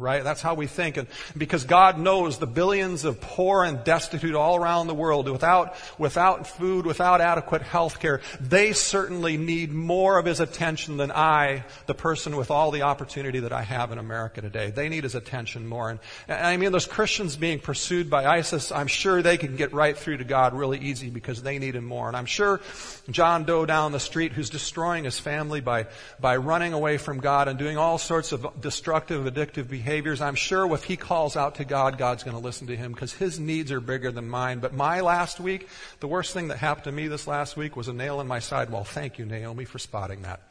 right? 0.00 0.24
That's 0.24 0.40
how 0.40 0.54
we 0.54 0.66
think. 0.66 0.96
And 0.96 1.06
because 1.36 1.64
God 1.64 1.98
knows 1.98 2.38
the 2.38 2.46
billions 2.46 3.04
of 3.04 3.20
poor 3.20 3.64
and 3.64 3.84
destitute 3.84 4.34
all 4.34 4.56
around 4.56 4.86
the 4.86 4.94
world 4.94 5.28
without, 5.28 5.76
without 5.98 6.46
food, 6.46 6.86
without 6.86 7.20
adequate 7.20 7.60
health 7.60 8.00
care, 8.00 8.22
they 8.40 8.72
certainly 8.72 9.36
need 9.36 9.70
more 9.70 10.18
of 10.18 10.24
His 10.24 10.40
attention 10.40 10.96
than 10.96 11.12
I, 11.12 11.64
the 11.86 11.94
person 11.94 12.36
with 12.36 12.50
all 12.50 12.70
the 12.70 12.82
opportunity 12.82 13.40
that 13.40 13.52
I 13.52 13.62
have 13.62 13.92
in 13.92 13.98
America 13.98 14.40
today. 14.40 14.70
They 14.70 14.88
need 14.88 15.04
His 15.04 15.14
attention 15.14 15.66
more. 15.66 15.90
And, 15.90 16.00
and 16.28 16.46
I 16.46 16.56
mean, 16.56 16.72
those 16.72 16.86
Christians 16.86 17.36
being 17.36 17.60
pursued 17.60 18.08
by 18.08 18.24
ISIS, 18.24 18.72
I'm 18.72 18.86
sure 18.86 19.20
they 19.20 19.36
can 19.36 19.56
get 19.56 19.74
right 19.74 19.96
through 19.96 20.16
to 20.16 20.24
God 20.24 20.54
really 20.54 20.78
easy 20.78 21.10
because 21.10 21.42
they 21.42 21.58
need 21.58 21.76
Him 21.76 21.84
more. 21.84 22.08
And 22.08 22.16
I'm 22.16 22.26
sure 22.26 22.62
John 23.10 23.44
Doe 23.44 23.66
down 23.66 23.92
the 23.92 24.00
street 24.00 24.32
who's 24.32 24.48
destroying 24.48 25.04
his 25.04 25.18
family 25.18 25.60
by, 25.60 25.88
by 26.18 26.38
running 26.38 26.72
away 26.72 26.96
from 26.96 27.20
God 27.20 27.48
and 27.48 27.58
doing 27.58 27.76
all 27.76 27.98
sorts 27.98 28.32
of 28.32 28.46
destructive, 28.62 29.26
addictive 29.26 29.68
behavior 29.68 29.89
behaviors, 29.90 30.20
I'm 30.20 30.36
sure 30.36 30.72
if 30.72 30.84
he 30.84 30.96
calls 30.96 31.36
out 31.36 31.56
to 31.56 31.64
God, 31.64 31.98
God's 31.98 32.22
going 32.22 32.36
to 32.36 32.42
listen 32.42 32.68
to 32.68 32.76
him 32.76 32.92
because 32.92 33.12
his 33.12 33.40
needs 33.40 33.72
are 33.72 33.80
bigger 33.80 34.12
than 34.12 34.28
mine. 34.28 34.60
But 34.60 34.72
my 34.72 35.00
last 35.00 35.40
week, 35.40 35.68
the 35.98 36.06
worst 36.06 36.32
thing 36.32 36.46
that 36.48 36.58
happened 36.58 36.84
to 36.84 36.92
me 36.92 37.08
this 37.08 37.26
last 37.26 37.56
week 37.56 37.74
was 37.74 37.88
a 37.88 37.92
nail 37.92 38.20
in 38.20 38.28
my 38.28 38.38
side. 38.38 38.70
Well, 38.70 38.84
thank 38.84 39.18
you, 39.18 39.26
Naomi, 39.26 39.64
for 39.64 39.80
spotting 39.80 40.22
that. 40.22 40.42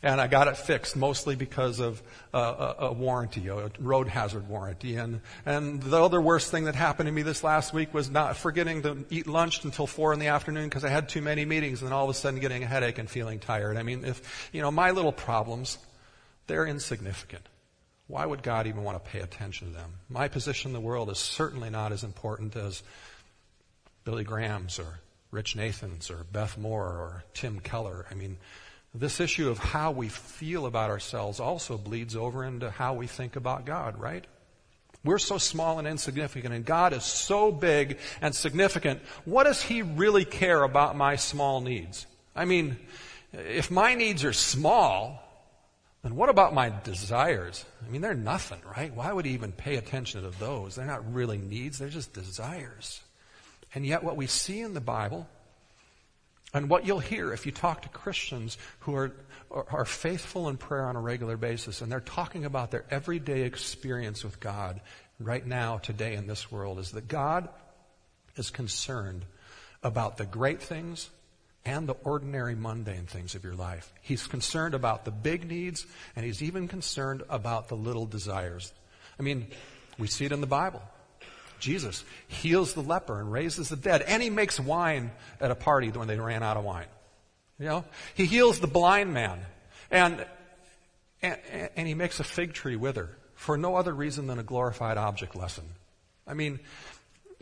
And 0.00 0.20
I 0.20 0.28
got 0.28 0.46
it 0.46 0.56
fixed 0.56 0.94
mostly 0.94 1.34
because 1.34 1.80
of 1.80 2.00
a, 2.32 2.74
a, 2.78 2.92
warranty, 2.92 3.48
a 3.48 3.72
road 3.80 4.06
hazard 4.06 4.48
warranty. 4.48 4.94
And, 4.94 5.22
and 5.44 5.82
the 5.82 6.00
other 6.00 6.20
worst 6.20 6.52
thing 6.52 6.66
that 6.66 6.76
happened 6.76 7.08
to 7.08 7.12
me 7.12 7.22
this 7.22 7.42
last 7.42 7.74
week 7.74 7.92
was 7.92 8.10
not 8.10 8.36
forgetting 8.36 8.82
to 8.82 9.04
eat 9.10 9.26
lunch 9.26 9.64
until 9.64 9.88
four 9.88 10.12
in 10.12 10.20
the 10.20 10.28
afternoon 10.28 10.68
because 10.68 10.84
I 10.84 10.88
had 10.88 11.08
too 11.08 11.20
many 11.20 11.44
meetings 11.44 11.82
and 11.82 11.90
then 11.90 11.92
all 11.92 12.04
of 12.04 12.10
a 12.10 12.14
sudden 12.14 12.38
getting 12.38 12.62
a 12.62 12.66
headache 12.66 12.98
and 12.98 13.10
feeling 13.10 13.40
tired. 13.40 13.76
I 13.76 13.82
mean, 13.82 14.04
if, 14.04 14.50
you 14.52 14.62
know, 14.62 14.70
my 14.70 14.92
little 14.92 15.12
problems, 15.12 15.78
they're 16.46 16.66
insignificant. 16.66 17.48
Why 18.08 18.26
would 18.26 18.42
God 18.42 18.66
even 18.66 18.84
want 18.84 19.02
to 19.02 19.10
pay 19.10 19.20
attention 19.20 19.68
to 19.68 19.74
them? 19.74 19.94
My 20.10 20.28
position 20.28 20.70
in 20.70 20.72
the 20.72 20.80
world 20.80 21.10
is 21.10 21.18
certainly 21.18 21.70
not 21.70 21.92
as 21.92 22.04
important 22.04 22.56
as 22.56 22.82
Billy 24.04 24.24
Graham's 24.24 24.78
or 24.78 25.00
Rich 25.30 25.56
Nathan's 25.56 26.10
or 26.10 26.26
Beth 26.30 26.58
Moore 26.58 26.86
or 26.86 27.24
Tim 27.32 27.60
Keller. 27.60 28.06
I 28.10 28.14
mean, 28.14 28.36
this 28.94 29.20
issue 29.20 29.48
of 29.48 29.58
how 29.58 29.92
we 29.92 30.08
feel 30.08 30.66
about 30.66 30.90
ourselves 30.90 31.40
also 31.40 31.78
bleeds 31.78 32.14
over 32.14 32.44
into 32.44 32.70
how 32.70 32.94
we 32.94 33.06
think 33.06 33.36
about 33.36 33.64
God, 33.64 33.98
right? 33.98 34.26
We're 35.04 35.18
so 35.18 35.38
small 35.38 35.78
and 35.78 35.88
insignificant, 35.88 36.54
and 36.54 36.64
God 36.64 36.92
is 36.92 37.02
so 37.02 37.50
big 37.50 37.98
and 38.20 38.34
significant. 38.34 39.00
What 39.24 39.44
does 39.44 39.62
He 39.62 39.82
really 39.82 40.24
care 40.24 40.62
about 40.62 40.96
my 40.96 41.16
small 41.16 41.60
needs? 41.60 42.06
I 42.36 42.44
mean, 42.44 42.76
if 43.32 43.70
my 43.70 43.94
needs 43.94 44.24
are 44.24 44.32
small, 44.32 45.21
and 46.04 46.16
what 46.16 46.28
about 46.28 46.52
my 46.52 46.72
desires? 46.82 47.64
I 47.86 47.90
mean, 47.90 48.00
they're 48.00 48.14
nothing, 48.14 48.58
right? 48.76 48.92
Why 48.92 49.12
would 49.12 49.24
he 49.24 49.32
even 49.32 49.52
pay 49.52 49.76
attention 49.76 50.22
to 50.22 50.30
those? 50.30 50.74
They're 50.74 50.84
not 50.84 51.12
really 51.14 51.38
needs, 51.38 51.78
they're 51.78 51.88
just 51.88 52.12
desires. 52.12 53.00
And 53.74 53.86
yet, 53.86 54.02
what 54.02 54.16
we 54.16 54.26
see 54.26 54.60
in 54.60 54.74
the 54.74 54.80
Bible, 54.80 55.26
and 56.52 56.68
what 56.68 56.86
you'll 56.86 56.98
hear 56.98 57.32
if 57.32 57.46
you 57.46 57.52
talk 57.52 57.82
to 57.82 57.88
Christians 57.88 58.58
who 58.80 58.94
are, 58.94 59.12
are 59.50 59.84
faithful 59.84 60.48
in 60.48 60.56
prayer 60.56 60.84
on 60.86 60.96
a 60.96 61.00
regular 61.00 61.36
basis, 61.36 61.80
and 61.80 61.90
they're 61.90 62.00
talking 62.00 62.44
about 62.44 62.70
their 62.70 62.84
everyday 62.90 63.42
experience 63.42 64.24
with 64.24 64.40
God 64.40 64.80
right 65.18 65.46
now, 65.46 65.78
today 65.78 66.14
in 66.14 66.26
this 66.26 66.50
world, 66.50 66.78
is 66.78 66.90
that 66.90 67.08
God 67.08 67.48
is 68.36 68.50
concerned 68.50 69.24
about 69.82 70.16
the 70.16 70.26
great 70.26 70.60
things 70.60 71.08
and 71.64 71.88
the 71.88 71.94
ordinary 72.04 72.54
mundane 72.54 73.06
things 73.06 73.34
of 73.34 73.44
your 73.44 73.54
life. 73.54 73.92
He's 74.00 74.26
concerned 74.26 74.74
about 74.74 75.04
the 75.04 75.10
big 75.10 75.48
needs, 75.48 75.86
and 76.16 76.24
he's 76.24 76.42
even 76.42 76.68
concerned 76.68 77.22
about 77.28 77.68
the 77.68 77.76
little 77.76 78.06
desires. 78.06 78.72
I 79.18 79.22
mean, 79.22 79.46
we 79.98 80.08
see 80.08 80.24
it 80.24 80.32
in 80.32 80.40
the 80.40 80.46
Bible. 80.46 80.82
Jesus 81.60 82.04
heals 82.26 82.74
the 82.74 82.82
leper 82.82 83.20
and 83.20 83.30
raises 83.30 83.68
the 83.68 83.76
dead, 83.76 84.02
and 84.02 84.20
he 84.20 84.30
makes 84.30 84.58
wine 84.58 85.12
at 85.40 85.52
a 85.52 85.54
party 85.54 85.90
when 85.90 86.08
they 86.08 86.18
ran 86.18 86.42
out 86.42 86.56
of 86.56 86.64
wine. 86.64 86.88
You 87.58 87.66
know, 87.66 87.84
he 88.14 88.26
heals 88.26 88.58
the 88.58 88.66
blind 88.66 89.14
man, 89.14 89.38
and 89.90 90.26
and, 91.22 91.38
and 91.76 91.86
he 91.86 91.94
makes 91.94 92.18
a 92.18 92.24
fig 92.24 92.52
tree 92.52 92.74
wither 92.74 93.10
for 93.34 93.56
no 93.56 93.76
other 93.76 93.94
reason 93.94 94.26
than 94.26 94.40
a 94.40 94.42
glorified 94.42 94.96
object 94.96 95.36
lesson. 95.36 95.64
I 96.26 96.34
mean, 96.34 96.58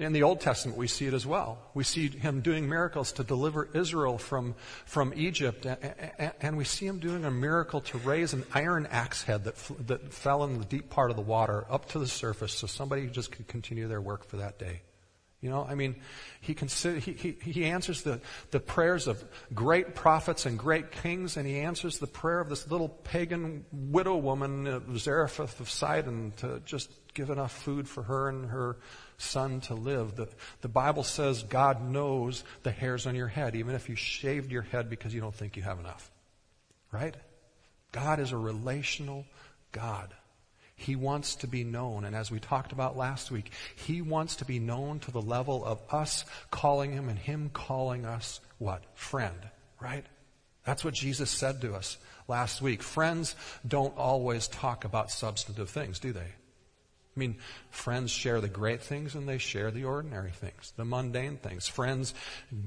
in 0.01 0.13
the 0.15 0.23
Old 0.23 0.41
Testament, 0.41 0.79
we 0.79 0.87
see 0.87 1.07
it 1.07 1.15
as 1.15 1.27
well. 1.27 1.59
We 1.75 1.85
see 1.85 2.09
him 2.09 2.41
doing 2.41 2.69
miracles 2.69 3.13
to 3.13 3.25
deliver 3.25 3.69
Israel 3.75 4.17
from, 4.17 4.55
from 4.87 5.13
Egypt, 5.15 5.67
and 6.41 6.57
we 6.57 6.65
see 6.65 6.87
him 6.87 6.99
doing 6.99 7.25
a 7.25 7.31
miracle 7.31 7.83
to 7.83 7.99
raise 7.99 8.33
an 8.33 8.45
iron 8.55 8.89
axe 8.91 9.23
head 9.23 9.45
that, 9.45 9.57
that 9.87 10.13
fell 10.13 10.43
in 10.45 10.59
the 10.59 10.65
deep 10.65 10.89
part 10.89 11.11
of 11.11 11.17
the 11.17 11.23
water 11.23 11.67
up 11.71 11.89
to 11.91 11.99
the 11.99 12.09
surface 12.09 12.53
so 12.53 12.67
somebody 12.67 13.09
just 13.09 13.31
could 13.31 13.47
continue 13.47 13.89
their 13.89 14.01
work 14.01 14.25
for 14.25 14.39
that 14.39 14.59
day. 14.59 14.81
You 15.41 15.49
know, 15.49 15.67
I 15.67 15.75
mean, 15.75 15.97
he, 16.43 16.53
consider, 16.53 16.99
he, 16.99 17.13
he, 17.13 17.33
he 17.33 17.65
answers 17.65 18.03
the, 18.03 18.21
the 18.51 18.61
prayers 18.61 19.07
of 19.07 19.25
great 19.55 19.95
prophets 19.95 20.45
and 20.45 20.59
great 20.59 20.93
kings, 20.93 21.39
and 21.39 21.47
he 21.47 21.61
answers 21.61 21.99
the 21.99 22.07
prayer 22.07 22.41
of 22.41 22.51
this 22.51 22.71
little 22.71 22.91
pagan 22.91 23.65
widow 23.73 24.17
woman, 24.17 24.67
uh, 24.67 24.81
Zarephath 24.97 25.61
of 25.61 25.71
Sidon, 25.71 26.35
to 26.39 26.61
just 26.67 26.91
give 27.15 27.31
enough 27.31 27.53
food 27.53 27.89
for 27.89 28.03
her 28.03 28.29
and 28.29 28.51
her 28.51 28.77
son 29.19 29.61
to 29.63 29.75
live. 29.75 30.17
The, 30.17 30.29
the 30.61 30.69
Bible 30.69 31.03
says 31.03 31.43
God 31.43 31.83
knows 31.83 32.45
the 32.63 32.71
hairs 32.71 33.07
on 33.07 33.15
your 33.15 33.29
head, 33.29 33.55
even 33.55 33.75
if 33.75 33.89
you 33.89 33.97
shaved 33.97 34.51
your 34.51 34.63
head 34.63 34.89
because 34.91 35.15
you 35.15 35.21
don't 35.21 35.35
think 35.35 35.57
you 35.57 35.63
have 35.63 35.79
enough. 35.79 36.11
Right? 36.93 37.15
God 37.93 38.21
is 38.21 38.33
a 38.33 38.37
relational 38.37 39.25
God. 39.73 40.15
He 40.75 40.97
wants 40.97 41.37
to 41.37 41.47
be 41.47 41.63
known. 41.63 42.05
And 42.05 42.17
as 42.17 42.31
we 42.31 42.41
talked 42.41 42.73
about 42.73 42.97
last 42.97 43.31
week, 43.31 43.53
He 43.77 44.01
wants 44.01 44.37
to 44.37 44.47
be 44.47 44.59
known 44.59 44.99
to 45.01 45.11
the 45.11 45.21
level 45.21 45.65
of 45.65 45.79
us 45.91 46.25
calling 46.51 46.93
Him 46.93 47.09
and 47.09 47.19
Him 47.19 47.51
calling 47.53 48.07
us 48.07 48.41
what? 48.59 48.83
Friend, 48.95 49.37
right? 49.79 50.07
That's 50.65 50.85
what 50.85 50.95
Jesus 50.95 51.31
said 51.31 51.61
to 51.61 51.75
us 51.75 51.99
last 52.29 52.63
week. 52.63 52.83
Friends 52.83 53.35
don't 53.67 53.97
always 53.97 54.49
talk 54.49 54.85
about 54.85 55.11
substantive 55.11 55.69
things, 55.69 55.99
do 55.99 56.13
they? 56.13 56.33
I 57.17 57.19
mean, 57.19 57.39
friends 57.71 58.13
share 58.13 58.41
the 58.41 58.49
great 58.49 58.83
things 58.83 59.17
and 59.17 59.29
they 59.29 59.39
share 59.39 59.73
the 59.73 59.83
ordinary 59.85 60.31
things, 60.31 60.73
the 60.77 60.85
mundane 60.85 61.39
things. 61.39 61.67
Friends 61.67 62.15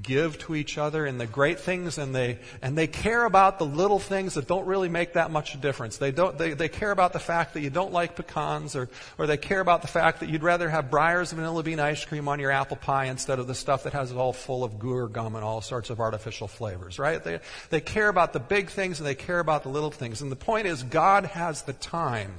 give 0.02 0.38
to 0.40 0.54
each 0.54 0.76
other 0.76 1.06
in 1.06 1.16
the 1.16 1.26
great 1.26 1.60
things 1.60 1.96
and 1.96 2.14
they, 2.14 2.38
and 2.60 2.76
they 2.76 2.86
care 2.86 3.24
about 3.24 3.58
the 3.58 3.64
little 3.64 3.98
things 3.98 4.34
that 4.34 4.46
don't 4.46 4.66
really 4.66 4.90
make 4.90 5.14
that 5.14 5.30
much 5.30 5.58
difference. 5.62 5.96
They 5.96 6.12
don't, 6.12 6.36
they, 6.36 6.52
they 6.52 6.68
care 6.68 6.90
about 6.90 7.14
the 7.14 7.18
fact 7.18 7.54
that 7.54 7.62
you 7.62 7.70
don't 7.70 7.90
like 7.90 8.16
pecans 8.16 8.76
or, 8.76 8.90
or 9.16 9.26
they 9.26 9.38
care 9.38 9.60
about 9.60 9.80
the 9.80 9.88
fact 9.88 10.20
that 10.20 10.28
you'd 10.28 10.42
rather 10.42 10.68
have 10.68 10.90
Breyers 10.90 11.32
vanilla 11.32 11.62
bean 11.62 11.80
ice 11.80 12.04
cream 12.04 12.28
on 12.28 12.38
your 12.38 12.50
apple 12.50 12.76
pie 12.76 13.06
instead 13.06 13.38
of 13.38 13.46
the 13.46 13.54
stuff 13.54 13.84
that 13.84 13.94
has 13.94 14.12
it 14.12 14.18
all 14.18 14.34
full 14.34 14.62
of 14.62 14.78
goo 14.78 14.92
or 14.92 15.08
gum 15.08 15.36
and 15.36 15.44
all 15.44 15.62
sorts 15.62 15.88
of 15.88 16.00
artificial 16.00 16.48
flavors, 16.48 16.98
right? 16.98 17.24
They, 17.24 17.40
they 17.70 17.80
care 17.80 18.08
about 18.08 18.34
the 18.34 18.40
big 18.40 18.68
things 18.68 19.00
and 19.00 19.06
they 19.06 19.14
care 19.14 19.40
about 19.40 19.62
the 19.62 19.70
little 19.70 19.90
things. 19.90 20.20
And 20.20 20.30
the 20.30 20.36
point 20.36 20.66
is 20.66 20.82
God 20.82 21.24
has 21.24 21.62
the 21.62 21.72
time 21.72 22.34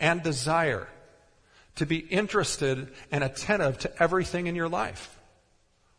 and 0.00 0.22
desire 0.22 0.88
to 1.76 1.86
be 1.86 1.98
interested 1.98 2.92
and 3.12 3.22
attentive 3.22 3.78
to 3.78 4.02
everything 4.02 4.46
in 4.46 4.56
your 4.56 4.68
life. 4.68 5.18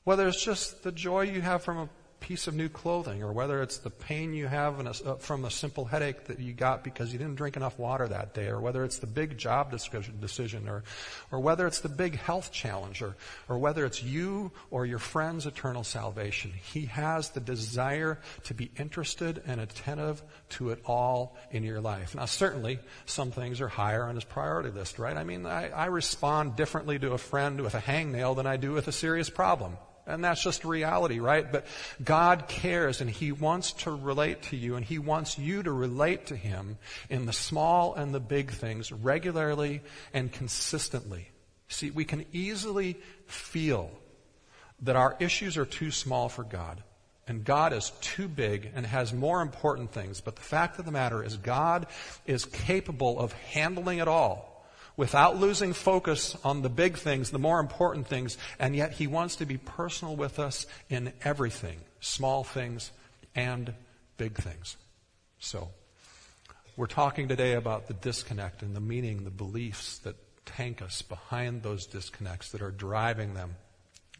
Whether 0.04 0.28
it's 0.28 0.44
just 0.44 0.84
the 0.84 0.92
joy 0.92 1.22
you 1.22 1.42
have 1.42 1.64
from 1.64 1.78
a 1.78 1.90
piece 2.22 2.48
of 2.48 2.56
new 2.56 2.70
clothing, 2.70 3.24
or 3.24 3.34
whether 3.34 3.62
it's 3.62 3.80
the 3.80 3.90
pain 3.90 4.34
you 4.34 4.48
have 4.48 4.80
a, 4.80 4.90
uh, 4.90 5.16
from 5.16 5.44
a 5.44 5.52
simple 5.52 5.84
headache 5.84 6.26
that 6.26 6.40
you 6.40 6.54
got 6.54 6.84
because 6.84 7.12
you 7.12 7.20
didn't 7.20 7.36
drink 7.36 7.58
enough 7.58 7.78
water 7.78 8.08
that 8.08 8.34
day, 8.34 8.48
or 8.48 8.62
whether 8.62 8.86
it's 8.86 9.00
the 9.00 9.08
big 9.08 9.38
job 9.38 9.72
decision, 9.72 10.70
or, 10.70 10.84
or 11.32 11.40
whether 11.40 11.68
it's 11.68 11.80
the 11.82 11.90
big 11.90 12.18
health 12.18 12.52
challenge, 12.52 13.02
or, 13.02 13.16
or 13.50 13.58
whether 13.58 13.86
it's 13.86 14.02
you 14.02 14.52
or 14.70 14.86
your 14.86 15.00
friend's 15.00 15.46
eternal 15.46 15.84
salvation. 15.84 16.52
He 16.72 16.86
has 16.86 17.32
the 17.32 17.42
desire 17.42 18.20
to 18.44 18.54
be 18.54 18.72
interested 18.78 19.42
and 19.46 19.60
attentive 19.60 20.22
to 20.50 20.70
it 20.70 20.82
all 20.86 21.36
in 21.50 21.64
your 21.64 21.82
life. 21.82 22.16
Now, 22.16 22.26
certainly, 22.26 22.80
some 23.06 23.32
things 23.32 23.60
are 23.60 23.68
higher 23.68 24.04
on 24.04 24.16
his 24.16 24.24
priority 24.24 24.70
list, 24.70 25.00
right? 25.00 25.18
I 25.18 25.24
mean, 25.24 25.46
I, 25.46 25.70
I 25.70 25.86
respond 25.88 26.56
differently 26.56 27.00
to 27.00 27.14
a 27.14 27.18
friend 27.18 27.62
with 27.62 27.74
a 27.74 27.82
hangnail 27.82 28.36
than 28.36 28.46
I 28.46 28.58
do 28.58 28.72
with 28.74 28.88
a 28.88 28.92
serious 28.92 29.30
problem. 29.30 29.76
And 30.12 30.24
that's 30.24 30.44
just 30.44 30.66
reality, 30.66 31.20
right? 31.20 31.50
But 31.52 31.66
God 32.04 32.48
cares 32.48 33.02
and 33.02 33.10
He 33.10 33.32
wants 33.32 33.74
to 33.74 33.92
relate 33.92 34.44
to 34.44 34.58
you 34.58 34.76
and 34.76 34.86
He 34.86 35.00
wants 35.00 35.38
you 35.38 35.64
to 35.64 35.72
relate 35.72 36.28
to 36.28 36.36
Him 36.36 36.78
in 37.10 37.26
the 37.26 37.34
small 37.34 37.96
and 37.96 38.14
the 38.14 38.20
big 38.20 38.52
things 38.52 38.92
regularly 38.92 39.82
and 40.14 40.32
consistently. 40.32 41.30
See, 41.68 41.90
we 41.90 42.06
can 42.06 42.26
easily 42.34 42.98
feel 43.28 43.90
that 44.82 44.96
our 44.96 45.16
issues 45.20 45.58
are 45.58 45.66
too 45.66 45.92
small 45.92 46.28
for 46.28 46.44
God 46.44 46.84
and 47.28 47.46
God 47.46 47.72
is 47.72 47.92
too 48.02 48.28
big 48.28 48.72
and 48.76 48.86
has 48.86 49.14
more 49.14 49.42
important 49.42 49.92
things. 49.92 50.20
But 50.20 50.36
the 50.36 50.42
fact 50.42 50.80
of 50.80 50.86
the 50.86 50.92
matter 50.92 51.24
is 51.24 51.38
God 51.38 51.88
is 52.26 52.44
capable 52.44 53.20
of 53.20 53.32
handling 53.32 54.00
it 54.00 54.08
all 54.10 54.51
without 54.98 55.38
losing 55.38 55.74
focus 55.74 56.36
on 56.44 56.62
the 56.62 56.70
big 56.70 56.98
things, 56.98 57.32
the 57.32 57.40
more 57.40 57.60
important 57.60 58.08
things, 58.08 58.38
and 58.60 58.76
yet 58.76 58.94
He 58.94 59.08
wants 59.08 59.38
to 59.38 59.46
be 59.46 59.58
personal 59.58 60.16
with 60.16 60.40
us 60.40 60.66
in 60.90 61.14
everything 61.24 61.80
small 62.00 62.44
things 62.44 62.92
and 63.36 63.74
big 64.18 64.36
things. 64.36 64.76
So, 65.40 65.70
we're 66.76 66.88
talking 66.88 67.28
today 67.28 67.54
about 67.54 67.88
the 67.88 67.94
disconnect 67.94 68.62
and 68.62 68.76
the 68.76 68.80
meaning, 68.80 69.24
the 69.24 69.30
beliefs 69.30 70.00
that 70.00 70.16
tank 70.46 70.82
us 70.82 71.02
behind 71.02 71.64
those 71.64 71.86
disconnects 71.86 72.52
that 72.52 72.62
are 72.62 72.72
driving 72.72 73.34
them 73.34 73.56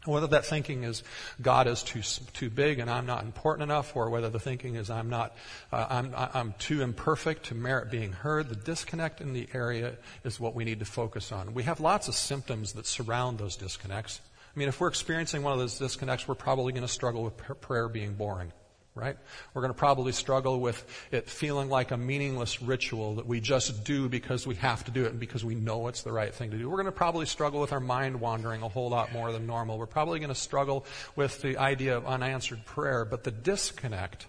whether 0.04 0.26
that 0.28 0.44
thinking 0.44 0.84
is 0.84 1.02
God 1.40 1.66
is 1.66 1.82
too 1.82 2.02
too 2.32 2.50
big 2.50 2.78
and 2.78 2.90
I'm 2.90 3.06
not 3.06 3.24
important 3.24 3.62
enough, 3.62 3.94
or 3.96 4.10
whether 4.10 4.28
the 4.28 4.40
thinking 4.40 4.74
is 4.74 4.90
I'm 4.90 5.08
not 5.08 5.36
uh, 5.72 5.86
I'm 5.88 6.14
I'm 6.16 6.54
too 6.58 6.82
imperfect 6.82 7.46
to 7.46 7.54
merit 7.54 7.90
being 7.90 8.12
heard, 8.12 8.48
the 8.48 8.56
disconnect 8.56 9.20
in 9.20 9.32
the 9.32 9.48
area 9.54 9.96
is 10.24 10.40
what 10.40 10.54
we 10.54 10.64
need 10.64 10.80
to 10.80 10.84
focus 10.84 11.32
on. 11.32 11.54
We 11.54 11.62
have 11.64 11.80
lots 11.80 12.08
of 12.08 12.14
symptoms 12.14 12.72
that 12.72 12.86
surround 12.86 13.38
those 13.38 13.56
disconnects. 13.56 14.20
I 14.54 14.58
mean, 14.58 14.68
if 14.68 14.80
we're 14.80 14.88
experiencing 14.88 15.42
one 15.42 15.54
of 15.54 15.58
those 15.58 15.78
disconnects, 15.78 16.28
we're 16.28 16.34
probably 16.34 16.72
going 16.72 16.86
to 16.86 16.92
struggle 16.92 17.22
with 17.22 17.36
prayer 17.36 17.88
being 17.88 18.14
boring 18.14 18.52
right? 18.94 19.16
We're 19.54 19.62
going 19.62 19.72
to 19.72 19.78
probably 19.78 20.12
struggle 20.12 20.60
with 20.60 20.84
it 21.10 21.28
feeling 21.28 21.70
like 21.70 21.90
a 21.90 21.96
meaningless 21.96 22.60
ritual 22.60 23.14
that 23.16 23.26
we 23.26 23.40
just 23.40 23.84
do 23.84 24.08
because 24.08 24.46
we 24.46 24.54
have 24.56 24.84
to 24.84 24.90
do 24.90 25.04
it 25.04 25.12
and 25.12 25.20
because 25.20 25.44
we 25.44 25.54
know 25.54 25.88
it's 25.88 26.02
the 26.02 26.12
right 26.12 26.34
thing 26.34 26.50
to 26.50 26.58
do. 26.58 26.68
We're 26.68 26.76
going 26.76 26.86
to 26.86 26.92
probably 26.92 27.26
struggle 27.26 27.60
with 27.60 27.72
our 27.72 27.80
mind 27.80 28.20
wandering 28.20 28.62
a 28.62 28.68
whole 28.68 28.90
lot 28.90 29.12
more 29.12 29.32
than 29.32 29.46
normal. 29.46 29.78
We're 29.78 29.86
probably 29.86 30.18
going 30.18 30.28
to 30.28 30.34
struggle 30.34 30.84
with 31.16 31.40
the 31.40 31.56
idea 31.56 31.96
of 31.96 32.06
unanswered 32.06 32.64
prayer, 32.66 33.04
but 33.04 33.24
the 33.24 33.30
disconnect 33.30 34.26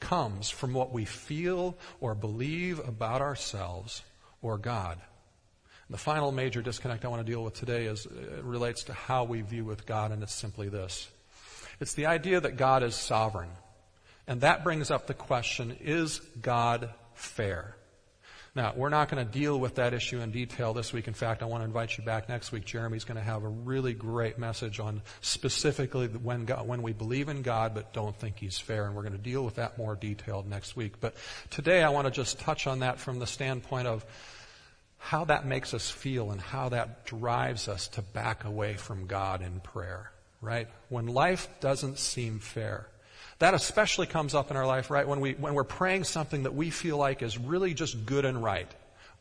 comes 0.00 0.50
from 0.50 0.72
what 0.72 0.92
we 0.92 1.04
feel 1.04 1.76
or 2.00 2.14
believe 2.14 2.80
about 2.80 3.20
ourselves 3.20 4.02
or 4.42 4.58
God. 4.58 4.98
The 5.88 5.98
final 5.98 6.30
major 6.30 6.62
disconnect 6.62 7.04
I 7.04 7.08
want 7.08 7.26
to 7.26 7.30
deal 7.30 7.42
with 7.42 7.54
today 7.54 7.86
is 7.86 8.06
it 8.06 8.44
relates 8.44 8.84
to 8.84 8.92
how 8.92 9.24
we 9.24 9.40
view 9.40 9.64
with 9.64 9.86
God, 9.86 10.12
and 10.12 10.22
it's 10.22 10.32
simply 10.32 10.68
this. 10.68 11.08
It's 11.80 11.94
the 11.94 12.06
idea 12.06 12.40
that 12.40 12.56
God 12.56 12.84
is 12.84 12.94
sovereign. 12.94 13.50
And 14.30 14.42
that 14.42 14.62
brings 14.62 14.92
up 14.92 15.08
the 15.08 15.14
question 15.14 15.76
is 15.80 16.20
God 16.40 16.90
fair? 17.14 17.74
Now, 18.54 18.72
we're 18.76 18.88
not 18.88 19.08
going 19.08 19.26
to 19.26 19.30
deal 19.30 19.58
with 19.58 19.74
that 19.74 19.92
issue 19.92 20.20
in 20.20 20.30
detail 20.30 20.72
this 20.72 20.92
week. 20.92 21.08
In 21.08 21.14
fact, 21.14 21.42
I 21.42 21.46
want 21.46 21.62
to 21.62 21.64
invite 21.64 21.98
you 21.98 22.04
back 22.04 22.28
next 22.28 22.52
week. 22.52 22.64
Jeremy's 22.64 23.02
going 23.02 23.16
to 23.16 23.24
have 23.24 23.42
a 23.42 23.48
really 23.48 23.92
great 23.92 24.38
message 24.38 24.78
on 24.78 25.02
specifically 25.20 26.06
when, 26.06 26.44
God, 26.44 26.68
when 26.68 26.80
we 26.80 26.92
believe 26.92 27.28
in 27.28 27.42
God 27.42 27.74
but 27.74 27.92
don't 27.92 28.16
think 28.16 28.38
He's 28.38 28.56
fair. 28.56 28.86
And 28.86 28.94
we're 28.94 29.02
going 29.02 29.14
to 29.14 29.18
deal 29.18 29.44
with 29.44 29.56
that 29.56 29.76
more 29.76 29.96
detailed 29.96 30.48
next 30.48 30.76
week. 30.76 31.00
But 31.00 31.16
today 31.50 31.82
I 31.82 31.88
want 31.88 32.06
to 32.06 32.12
just 32.12 32.38
touch 32.38 32.68
on 32.68 32.80
that 32.80 33.00
from 33.00 33.18
the 33.18 33.26
standpoint 33.26 33.88
of 33.88 34.04
how 34.98 35.24
that 35.24 35.44
makes 35.44 35.74
us 35.74 35.90
feel 35.90 36.30
and 36.30 36.40
how 36.40 36.68
that 36.68 37.04
drives 37.04 37.66
us 37.66 37.88
to 37.88 38.02
back 38.02 38.44
away 38.44 38.74
from 38.74 39.08
God 39.08 39.42
in 39.42 39.58
prayer, 39.58 40.12
right? 40.40 40.68
When 40.88 41.08
life 41.08 41.48
doesn't 41.58 41.98
seem 41.98 42.38
fair. 42.38 42.86
That 43.40 43.54
especially 43.54 44.06
comes 44.06 44.34
up 44.34 44.50
in 44.50 44.56
our 44.56 44.66
life, 44.66 44.90
right, 44.90 45.08
when, 45.08 45.20
we, 45.20 45.32
when 45.32 45.54
we're 45.54 45.64
praying 45.64 46.04
something 46.04 46.44
that 46.44 46.54
we 46.54 46.70
feel 46.70 46.98
like 46.98 47.22
is 47.22 47.38
really 47.38 47.74
just 47.74 48.06
good 48.06 48.24
and 48.24 48.42
right. 48.42 48.70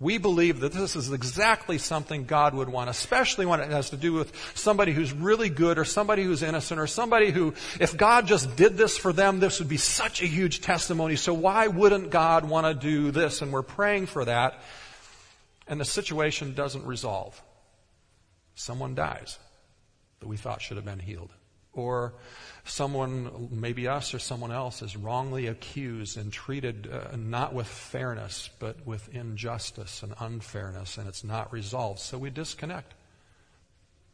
We 0.02 0.18
believe 0.18 0.60
that 0.60 0.72
this 0.72 0.96
is 0.96 1.12
exactly 1.12 1.78
something 1.78 2.26
God 2.26 2.54
would 2.54 2.70
want, 2.70 2.90
especially 2.90 3.46
when 3.46 3.60
it 3.60 3.70
has 3.70 3.90
to 3.90 3.98
do 3.98 4.14
with 4.14 4.34
somebody 4.56 4.94
who's 4.94 5.12
really 5.12 5.50
good 5.50 5.78
or 5.78 5.86
somebody 5.86 6.24
who's 6.24 6.44
innocent 6.44 6.80
or 6.80 6.88
somebody 6.88 7.32
who, 7.32 7.54
if 7.80 7.96
God 7.98 8.28
just 8.28 8.56
did 8.56 8.78
this 8.78 8.98
for 8.98 9.12
them, 9.12 9.40
this 9.40 9.60
would 9.60 9.68
be 9.68 9.78
such 9.78 10.22
a 10.22 10.26
huge 10.26 10.62
testimony. 10.62 11.16
So 11.16 11.34
why 11.34 11.68
wouldn't 11.68 12.12
God 12.12 12.48
want 12.48 12.68
to 12.68 12.74
do 12.74 13.12
this? 13.12 13.42
And 13.42 13.52
we're 13.52 13.62
praying 13.62 14.06
for 14.06 14.24
that. 14.26 14.62
And 15.68 15.80
the 15.80 15.86
situation 15.86 16.54
doesn't 16.54 16.86
resolve. 16.86 17.42
Someone 18.56 18.96
dies 18.96 19.38
that 20.20 20.28
we 20.28 20.36
thought 20.36 20.62
should 20.62 20.78
have 20.78 20.86
been 20.86 21.00
healed. 21.00 21.32
Or 21.74 22.14
someone, 22.70 23.50
maybe 23.52 23.88
us 23.88 24.14
or 24.14 24.20
someone 24.20 24.52
else, 24.52 24.82
is 24.82 24.96
wrongly 24.96 25.48
accused 25.48 26.18
and 26.18 26.32
treated 26.32 26.90
uh, 26.92 27.16
not 27.18 27.54
with 27.54 27.68
fairness, 27.68 28.50
but 28.60 28.86
with 28.86 29.14
injustice 29.14 30.04
and 30.04 30.14
unfairness, 30.20 30.98
and 30.98 31.08
it's 31.08 31.24
not 31.24 31.52
resolved. 31.52 32.00
So 32.00 32.18
we 32.18 32.30
disconnect. 32.30 32.94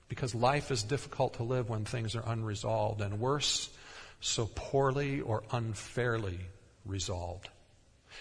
Because 0.07 0.35
life 0.35 0.69
is 0.71 0.83
difficult 0.83 1.35
to 1.35 1.43
live 1.43 1.69
when 1.69 1.83
things 1.83 2.15
are 2.15 2.23
unresolved. 2.25 3.01
And 3.01 3.19
worse, 3.19 3.69
so 4.19 4.49
poorly 4.53 5.21
or 5.21 5.43
unfairly 5.51 6.39
resolved. 6.85 7.49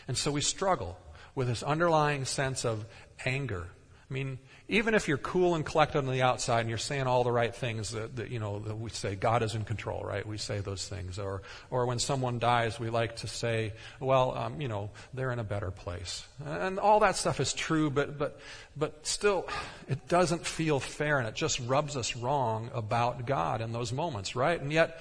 And 0.08 0.16
so 0.16 0.30
we 0.30 0.40
struggle 0.40 0.98
with 1.34 1.48
this 1.48 1.62
underlying 1.62 2.24
sense 2.24 2.64
of 2.64 2.84
anger. 3.24 3.68
I 4.08 4.12
mean, 4.12 4.38
even 4.68 4.94
if 4.94 5.08
you're 5.08 5.18
cool 5.18 5.54
and 5.54 5.64
collected 5.64 5.98
on 5.98 6.06
the 6.06 6.22
outside 6.22 6.60
and 6.60 6.68
you're 6.68 6.78
saying 6.78 7.06
all 7.06 7.24
the 7.24 7.32
right 7.32 7.54
things 7.54 7.92
that, 7.92 8.16
that 8.16 8.30
you 8.30 8.38
know 8.38 8.58
that 8.58 8.76
we 8.76 8.90
say 8.90 9.14
God 9.14 9.42
is 9.42 9.54
in 9.54 9.64
control, 9.64 10.02
right? 10.04 10.26
We 10.26 10.36
say 10.36 10.60
those 10.60 10.86
things, 10.86 11.18
or 11.18 11.42
or 11.70 11.86
when 11.86 11.98
someone 11.98 12.38
dies, 12.38 12.78
we 12.78 12.90
like 12.90 13.16
to 13.16 13.28
say, 13.28 13.72
well, 14.00 14.36
um, 14.36 14.60
you 14.60 14.68
know, 14.68 14.90
they're 15.14 15.32
in 15.32 15.38
a 15.38 15.44
better 15.44 15.70
place, 15.70 16.26
and 16.44 16.78
all 16.78 17.00
that 17.00 17.16
stuff 17.16 17.40
is 17.40 17.54
true, 17.54 17.88
but 17.90 18.18
but 18.18 18.38
but 18.76 19.06
still, 19.06 19.48
it 19.88 20.06
doesn't 20.06 20.46
feel 20.46 20.80
fair, 20.80 21.18
and 21.18 21.26
it 21.26 21.34
just 21.34 21.60
rubs 21.60 21.96
us 21.96 22.14
wrong 22.14 22.70
about 22.74 23.26
God 23.26 23.62
in 23.62 23.72
those 23.72 23.92
moments, 23.92 24.36
right? 24.36 24.60
And 24.60 24.70
yet, 24.70 25.00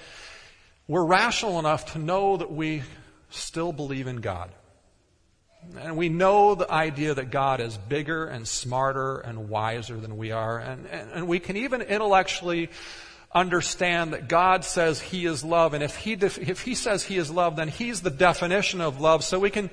we're 0.88 1.04
rational 1.04 1.58
enough 1.58 1.92
to 1.92 1.98
know 1.98 2.38
that 2.38 2.50
we 2.50 2.82
still 3.28 3.72
believe 3.72 4.06
in 4.06 4.16
God. 4.16 4.50
And 5.78 5.96
we 5.96 6.08
know 6.08 6.54
the 6.54 6.70
idea 6.70 7.14
that 7.14 7.30
God 7.30 7.60
is 7.60 7.76
bigger 7.76 8.26
and 8.26 8.46
smarter 8.46 9.18
and 9.18 9.48
wiser 9.48 9.98
than 9.98 10.16
we 10.16 10.30
are. 10.32 10.58
And, 10.58 10.86
and, 10.86 11.10
and, 11.10 11.28
we 11.28 11.40
can 11.40 11.56
even 11.56 11.82
intellectually 11.82 12.70
understand 13.32 14.12
that 14.12 14.28
God 14.28 14.64
says 14.64 15.00
He 15.00 15.26
is 15.26 15.42
love. 15.44 15.74
And 15.74 15.82
if 15.82 15.96
He, 15.96 16.16
def- 16.16 16.38
if 16.38 16.62
He 16.62 16.74
says 16.74 17.02
He 17.02 17.16
is 17.16 17.30
love, 17.30 17.56
then 17.56 17.68
He's 17.68 18.02
the 18.02 18.10
definition 18.10 18.80
of 18.80 19.00
love. 19.00 19.24
So 19.24 19.38
we 19.38 19.50
can, 19.50 19.70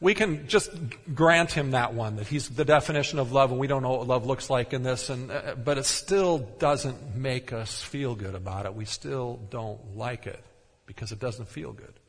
we 0.00 0.14
can 0.14 0.46
just 0.46 0.70
grant 1.14 1.52
Him 1.52 1.70
that 1.70 1.94
one, 1.94 2.16
that 2.16 2.26
He's 2.26 2.48
the 2.48 2.64
definition 2.64 3.18
of 3.18 3.32
love 3.32 3.50
and 3.50 3.58
we 3.58 3.66
don't 3.66 3.82
know 3.82 3.96
what 3.96 4.06
love 4.06 4.26
looks 4.26 4.50
like 4.50 4.72
in 4.72 4.82
this. 4.82 5.08
And, 5.08 5.30
uh, 5.30 5.54
but 5.62 5.78
it 5.78 5.86
still 5.86 6.38
doesn't 6.38 7.16
make 7.16 7.52
us 7.52 7.82
feel 7.82 8.14
good 8.14 8.34
about 8.34 8.66
it. 8.66 8.74
We 8.74 8.84
still 8.84 9.40
don't 9.50 9.96
like 9.96 10.26
it 10.26 10.42
because 10.86 11.12
it 11.12 11.18
doesn't 11.18 11.48
feel 11.48 11.72
good. 11.72 11.99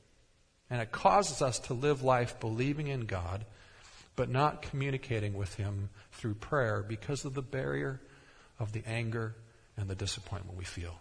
And 0.71 0.81
it 0.81 0.91
causes 0.91 1.41
us 1.41 1.59
to 1.59 1.73
live 1.73 2.01
life 2.01 2.39
believing 2.39 2.87
in 2.87 3.01
God, 3.01 3.45
but 4.15 4.29
not 4.29 4.61
communicating 4.61 5.33
with 5.33 5.53
Him 5.55 5.89
through 6.13 6.35
prayer 6.35 6.83
because 6.87 7.25
of 7.25 7.33
the 7.33 7.41
barrier 7.41 7.99
of 8.57 8.71
the 8.71 8.81
anger 8.87 9.35
and 9.75 9.89
the 9.89 9.95
disappointment 9.95 10.57
we 10.57 10.63
feel. 10.63 10.99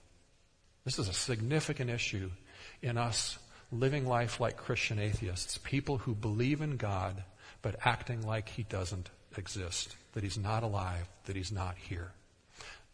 This 0.84 0.98
is 0.98 1.08
a 1.08 1.12
significant 1.12 1.88
issue 1.88 2.30
in 2.82 2.98
us 2.98 3.38
living 3.70 4.06
life 4.06 4.40
like 4.40 4.56
Christian 4.56 4.98
atheists, 4.98 5.58
people 5.58 5.98
who 5.98 6.14
believe 6.14 6.60
in 6.60 6.76
God, 6.76 7.22
but 7.62 7.76
acting 7.84 8.22
like 8.22 8.48
He 8.48 8.64
doesn't 8.64 9.08
exist, 9.36 9.94
that 10.14 10.24
He's 10.24 10.38
not 10.38 10.64
alive, 10.64 11.08
that 11.26 11.36
He's 11.36 11.52
not 11.52 11.76
here. 11.76 12.12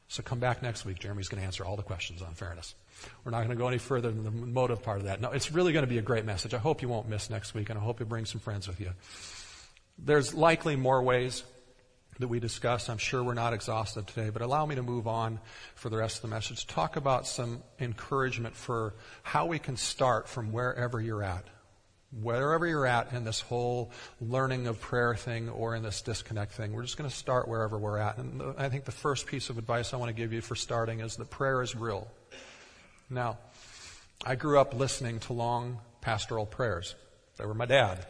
So 0.09 0.23
come 0.23 0.39
back 0.39 0.63
next 0.63 0.85
week. 0.85 0.99
Jeremy's 0.99 1.29
going 1.29 1.41
to 1.41 1.47
answer 1.47 1.65
all 1.65 1.77
the 1.77 1.83
questions 1.83 2.23
on 2.23 2.35
fairness. 2.35 2.75
We're 3.25 3.33
not 3.33 3.39
going 3.39 3.51
to 3.51 3.57
go 3.57 3.69
any 3.69 3.79
further 3.79 4.11
than 4.11 4.25
the 4.25 4.31
motive 4.31 4.83
part 4.83 4.99
of 4.99 5.05
that. 5.05 5.21
No, 5.21 5.33
it's 5.33 5.53
really 5.53 5.73
going 5.73 5.85
to 5.85 5.91
be 5.91 5.99
a 5.99 6.03
great 6.03 6.25
message. 6.25 6.55
I 6.55 6.59
hope 6.59 6.81
you 6.81 6.89
won't 6.89 7.09
miss 7.09 7.29
next 7.29 7.55
week, 7.55 7.71
and 7.71 7.79
I 7.79 7.83
hope 7.83 8.01
you 8.01 8.07
bring 8.07 8.25
some 8.25 8.41
friends 8.41 8.69
with 8.69 8.81
you. 8.81 8.91
There's 9.99 10.33
likely 10.33 10.77
more 10.77 11.03
ways 11.03 11.43
that 12.19 12.29
we 12.29 12.41
discuss. 12.41 12.89
I'm 12.89 12.99
sure 12.99 13.23
we're 13.23 13.35
not 13.35 13.53
exhaustive 13.53 14.07
today, 14.07 14.31
but 14.31 14.43
allow 14.43 14.65
me 14.65 14.77
to 14.77 14.83
move 14.83 15.07
on 15.07 15.41
for 15.75 15.91
the 15.91 15.99
rest 15.99 16.17
of 16.17 16.23
the 16.23 16.29
message. 16.29 16.67
Talk 16.67 16.97
about 16.97 17.27
some 17.27 17.63
encouragement 17.81 18.57
for 18.57 18.95
how 19.23 19.47
we 19.47 19.59
can 19.59 19.77
start 19.77 20.29
from 20.29 20.53
wherever 20.53 21.01
you're 21.01 21.23
at. 21.23 21.45
Wherever 22.13 22.67
you're 22.67 22.87
at 22.87 23.13
in 23.13 23.25
this 23.25 23.41
whole 23.41 23.91
learning 24.21 24.69
of 24.69 24.81
prayer 24.81 25.15
thing 25.15 25.49
or 25.49 25.75
in 25.75 25.83
this 25.83 26.03
disconnect 26.03 26.53
thing, 26.53 26.73
we're 26.73 26.83
just 26.83 26.97
going 26.97 27.11
to 27.11 27.15
start 27.15 27.49
wherever 27.49 27.77
we're 27.77 27.99
at. 27.99 28.19
And 28.19 28.43
I 28.57 28.69
think 28.69 28.85
the 28.85 28.93
first 28.93 29.27
piece 29.27 29.51
of 29.51 29.59
advice 29.59 29.93
I 29.93 29.97
want 29.97 30.09
to 30.09 30.15
give 30.15 30.33
you 30.33 30.41
for 30.41 30.55
starting 30.55 31.01
is 31.01 31.17
that 31.17 31.31
prayer 31.31 31.63
is 31.63 31.75
real. 31.75 32.09
Now, 33.11 33.39
I 34.25 34.35
grew 34.35 34.59
up 34.59 34.73
listening 34.73 35.21
to 35.21 35.33
long 35.33 35.79
pastoral 36.01 36.47
prayers. 36.47 36.95
They 37.39 37.45
were 37.45 37.55
my 37.55 37.67
dad. 37.67 38.07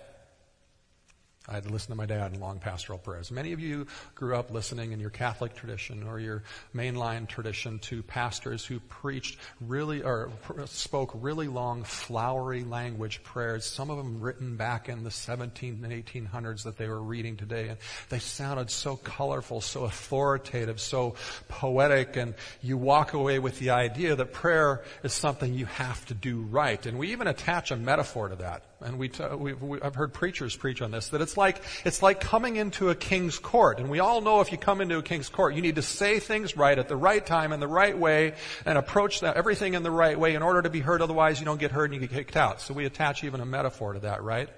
I 1.49 1.55
had 1.55 1.65
to 1.65 1.71
listen 1.71 1.91
to 1.91 1.97
my 1.97 2.07
dad 2.07 2.35
in 2.35 2.41
long 2.41 2.59
pastoral 2.59 2.99
prayers. 2.99 3.31
Many 3.31 3.53
of 3.53 3.61
you 3.61 3.87
grew 4.15 4.35
up 4.35 4.51
listening 4.51 4.93
in 4.93 5.01
your 5.01 5.11
Catholic 5.11 5.55
tradition 5.55 6.03
or 6.03 6.19
your 6.19 6.43
mainline 6.75 7.29
tradition 7.29 7.79
to 7.81 8.03
pastors 8.03 8.65
who 8.65 8.81
preached 8.81 9.39
really 9.61 10.03
or 10.03 10.31
spoke 10.67 11.13
really 11.15 11.47
long, 11.47 11.85
flowery 11.85 12.65
language 12.65 13.23
prayers. 13.23 13.65
Some 13.65 13.91
of 13.91 13.97
them 13.97 14.21
written 14.21 14.57
back 14.57 14.89
in 14.89 15.05
the 15.05 15.11
17 15.11 15.85
and 15.85 15.93
1800s 15.93 16.65
that 16.65 16.77
they 16.77 16.89
were 16.89 17.03
reading 17.03 17.37
today, 17.37 17.69
and 17.69 17.79
they 18.09 18.19
sounded 18.19 18.71
so 18.71 18.97
colorful, 18.97 19.61
so 19.61 19.85
authoritative, 19.85 20.81
so 20.81 21.15
poetic, 21.49 22.17
and 22.17 22.35
you 22.63 22.77
walk 22.77 23.13
away 23.13 23.39
with 23.39 23.59
the 23.59 23.71
idea 23.71 24.17
that 24.17 24.33
prayer 24.33 24.83
is 25.05 25.13
something 25.13 25.55
you 25.55 25.67
have 25.67 26.05
to 26.07 26.15
do 26.15 26.41
right. 26.41 26.85
And 26.87 26.99
we 26.99 27.13
even 27.13 27.27
attach 27.27 27.71
a 27.71 27.77
metaphor 27.77 28.29
to 28.29 28.37
that. 28.37 28.65
And 28.85 28.99
we, 28.99 29.09
we 29.55 29.81
I've 29.81 29.95
heard 29.95 30.13
preachers 30.13 30.55
preach 30.55 30.83
on 30.83 30.91
this 30.91 31.09
that 31.09 31.23
it's 31.23 31.39
like 31.39 31.63
it's 31.85 32.03
like 32.03 32.21
coming 32.21 32.57
into 32.57 32.91
a 32.91 32.95
king's 32.95 33.39
court. 33.39 33.81
And 33.81 33.89
we 33.89 34.01
all 34.01 34.21
know 34.21 34.41
if 34.41 34.53
you 34.53 34.59
come 34.59 34.83
into 34.83 34.99
a 34.99 35.03
king's 35.03 35.31
court, 35.31 35.55
you 35.55 35.63
need 35.63 35.77
to 35.77 35.83
say 35.83 36.19
things 36.19 36.59
right 36.59 36.79
at 36.79 36.87
the 36.87 36.97
right 36.97 37.25
time 37.25 37.53
in 37.53 37.61
the 37.61 37.69
right 37.69 37.97
way 37.97 38.35
and 38.67 38.77
approach 38.77 39.21
that, 39.21 39.37
everything 39.37 39.73
in 39.73 39.83
the 39.83 39.91
right 39.91 40.19
way 40.19 40.35
in 40.35 40.43
order 40.43 40.61
to 40.61 40.69
be 40.69 40.81
heard. 40.81 41.01
Otherwise, 41.01 41.41
you 41.41 41.47
don't 41.47 41.59
get 41.59 41.73
heard 41.73 41.91
and 41.91 42.01
you 42.01 42.07
get 42.07 42.15
kicked 42.15 42.37
out. 42.37 42.61
So 42.61 42.75
we 42.75 42.85
attach 42.85 43.25
even 43.25 43.41
a 43.41 43.47
metaphor 43.47 43.95
to 43.95 44.01
that, 44.01 44.23
right? 44.23 44.51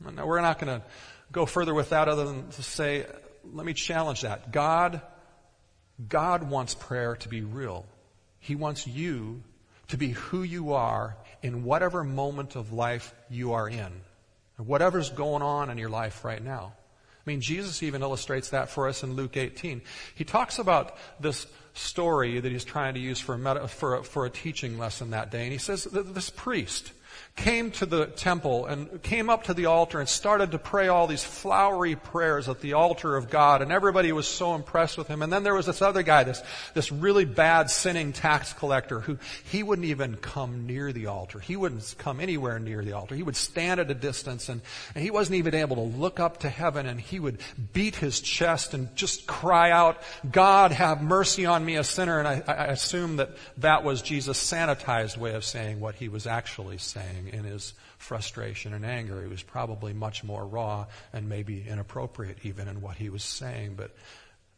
Now, 0.00 0.26
we're 0.26 0.40
not 0.40 0.58
going 0.58 0.80
to 0.80 0.86
go 1.30 1.46
further 1.46 1.74
with 1.74 1.90
that 1.90 2.08
other 2.08 2.24
than 2.24 2.48
to 2.48 2.62
say, 2.62 3.06
let 3.52 3.66
me 3.66 3.74
challenge 3.74 4.22
that. 4.22 4.52
God, 4.52 5.00
God 6.08 6.48
wants 6.48 6.74
prayer 6.74 7.16
to 7.16 7.28
be 7.28 7.42
real. 7.42 7.86
He 8.38 8.54
wants 8.54 8.86
you 8.86 9.42
to 9.88 9.96
be 9.96 10.10
who 10.10 10.42
you 10.42 10.72
are 10.72 11.16
in 11.42 11.64
whatever 11.64 12.04
moment 12.04 12.56
of 12.56 12.72
life 12.72 13.14
you 13.28 13.52
are 13.52 13.68
in, 13.68 13.92
whatever's 14.56 15.10
going 15.10 15.42
on 15.42 15.70
in 15.70 15.78
your 15.78 15.90
life 15.90 16.24
right 16.24 16.42
now. 16.42 16.72
I 17.24 17.30
mean, 17.30 17.40
Jesus 17.40 17.82
even 17.82 18.02
illustrates 18.02 18.50
that 18.50 18.68
for 18.68 18.88
us 18.88 19.04
in 19.04 19.14
Luke 19.14 19.36
18. 19.36 19.82
He 20.14 20.24
talks 20.24 20.58
about 20.58 20.96
this 21.20 21.46
story 21.72 22.40
that 22.40 22.50
he's 22.50 22.64
trying 22.64 22.94
to 22.94 23.00
use 23.00 23.20
for 23.20 23.34
a, 23.34 23.38
meta, 23.38 23.68
for 23.68 23.96
a, 23.96 24.04
for 24.04 24.26
a 24.26 24.30
teaching 24.30 24.76
lesson 24.76 25.10
that 25.10 25.30
day, 25.30 25.44
and 25.44 25.52
he 25.52 25.58
says 25.58 25.84
this 25.84 26.30
priest, 26.30 26.92
came 27.34 27.70
to 27.70 27.86
the 27.86 28.06
temple 28.06 28.66
and 28.66 29.02
came 29.02 29.30
up 29.30 29.44
to 29.44 29.54
the 29.54 29.66
altar 29.66 29.98
and 29.98 30.08
started 30.08 30.50
to 30.50 30.58
pray 30.58 30.88
all 30.88 31.06
these 31.06 31.24
flowery 31.24 31.96
prayers 31.96 32.46
at 32.48 32.60
the 32.60 32.74
altar 32.74 33.16
of 33.16 33.30
God. 33.30 33.62
And 33.62 33.72
everybody 33.72 34.12
was 34.12 34.28
so 34.28 34.54
impressed 34.54 34.98
with 34.98 35.08
him. 35.08 35.22
And 35.22 35.32
then 35.32 35.42
there 35.42 35.54
was 35.54 35.66
this 35.66 35.80
other 35.80 36.02
guy, 36.02 36.24
this, 36.24 36.42
this 36.74 36.92
really 36.92 37.24
bad 37.24 37.70
sinning 37.70 38.12
tax 38.12 38.52
collector 38.52 39.00
who 39.00 39.18
he 39.44 39.62
wouldn't 39.62 39.86
even 39.86 40.16
come 40.16 40.66
near 40.66 40.92
the 40.92 41.06
altar. 41.06 41.40
He 41.40 41.56
wouldn't 41.56 41.94
come 41.96 42.20
anywhere 42.20 42.58
near 42.58 42.84
the 42.84 42.92
altar. 42.92 43.14
He 43.14 43.22
would 43.22 43.36
stand 43.36 43.80
at 43.80 43.90
a 43.90 43.94
distance 43.94 44.50
and, 44.50 44.60
and 44.94 45.02
he 45.02 45.10
wasn't 45.10 45.36
even 45.36 45.54
able 45.54 45.76
to 45.76 45.82
look 45.82 46.20
up 46.20 46.40
to 46.40 46.50
heaven 46.50 46.86
and 46.86 47.00
he 47.00 47.18
would 47.18 47.40
beat 47.72 47.96
his 47.96 48.20
chest 48.20 48.74
and 48.74 48.94
just 48.94 49.26
cry 49.26 49.70
out, 49.70 50.02
God 50.30 50.70
have 50.72 51.02
mercy 51.02 51.46
on 51.46 51.64
me, 51.64 51.76
a 51.76 51.84
sinner. 51.84 52.18
And 52.18 52.28
I, 52.28 52.42
I 52.46 52.66
assume 52.66 53.16
that 53.16 53.30
that 53.56 53.84
was 53.84 54.02
Jesus' 54.02 54.38
sanitized 54.38 55.16
way 55.16 55.32
of 55.32 55.44
saying 55.44 55.80
what 55.80 55.94
he 55.94 56.10
was 56.10 56.26
actually 56.26 56.76
saying 56.76 57.21
in 57.28 57.44
his 57.44 57.74
frustration 57.98 58.74
and 58.74 58.84
anger. 58.84 59.22
He 59.22 59.28
was 59.28 59.42
probably 59.42 59.92
much 59.92 60.24
more 60.24 60.46
raw 60.46 60.86
and 61.12 61.28
maybe 61.28 61.64
inappropriate 61.66 62.38
even 62.42 62.68
in 62.68 62.80
what 62.80 62.96
he 62.96 63.10
was 63.10 63.24
saying. 63.24 63.74
But, 63.76 63.94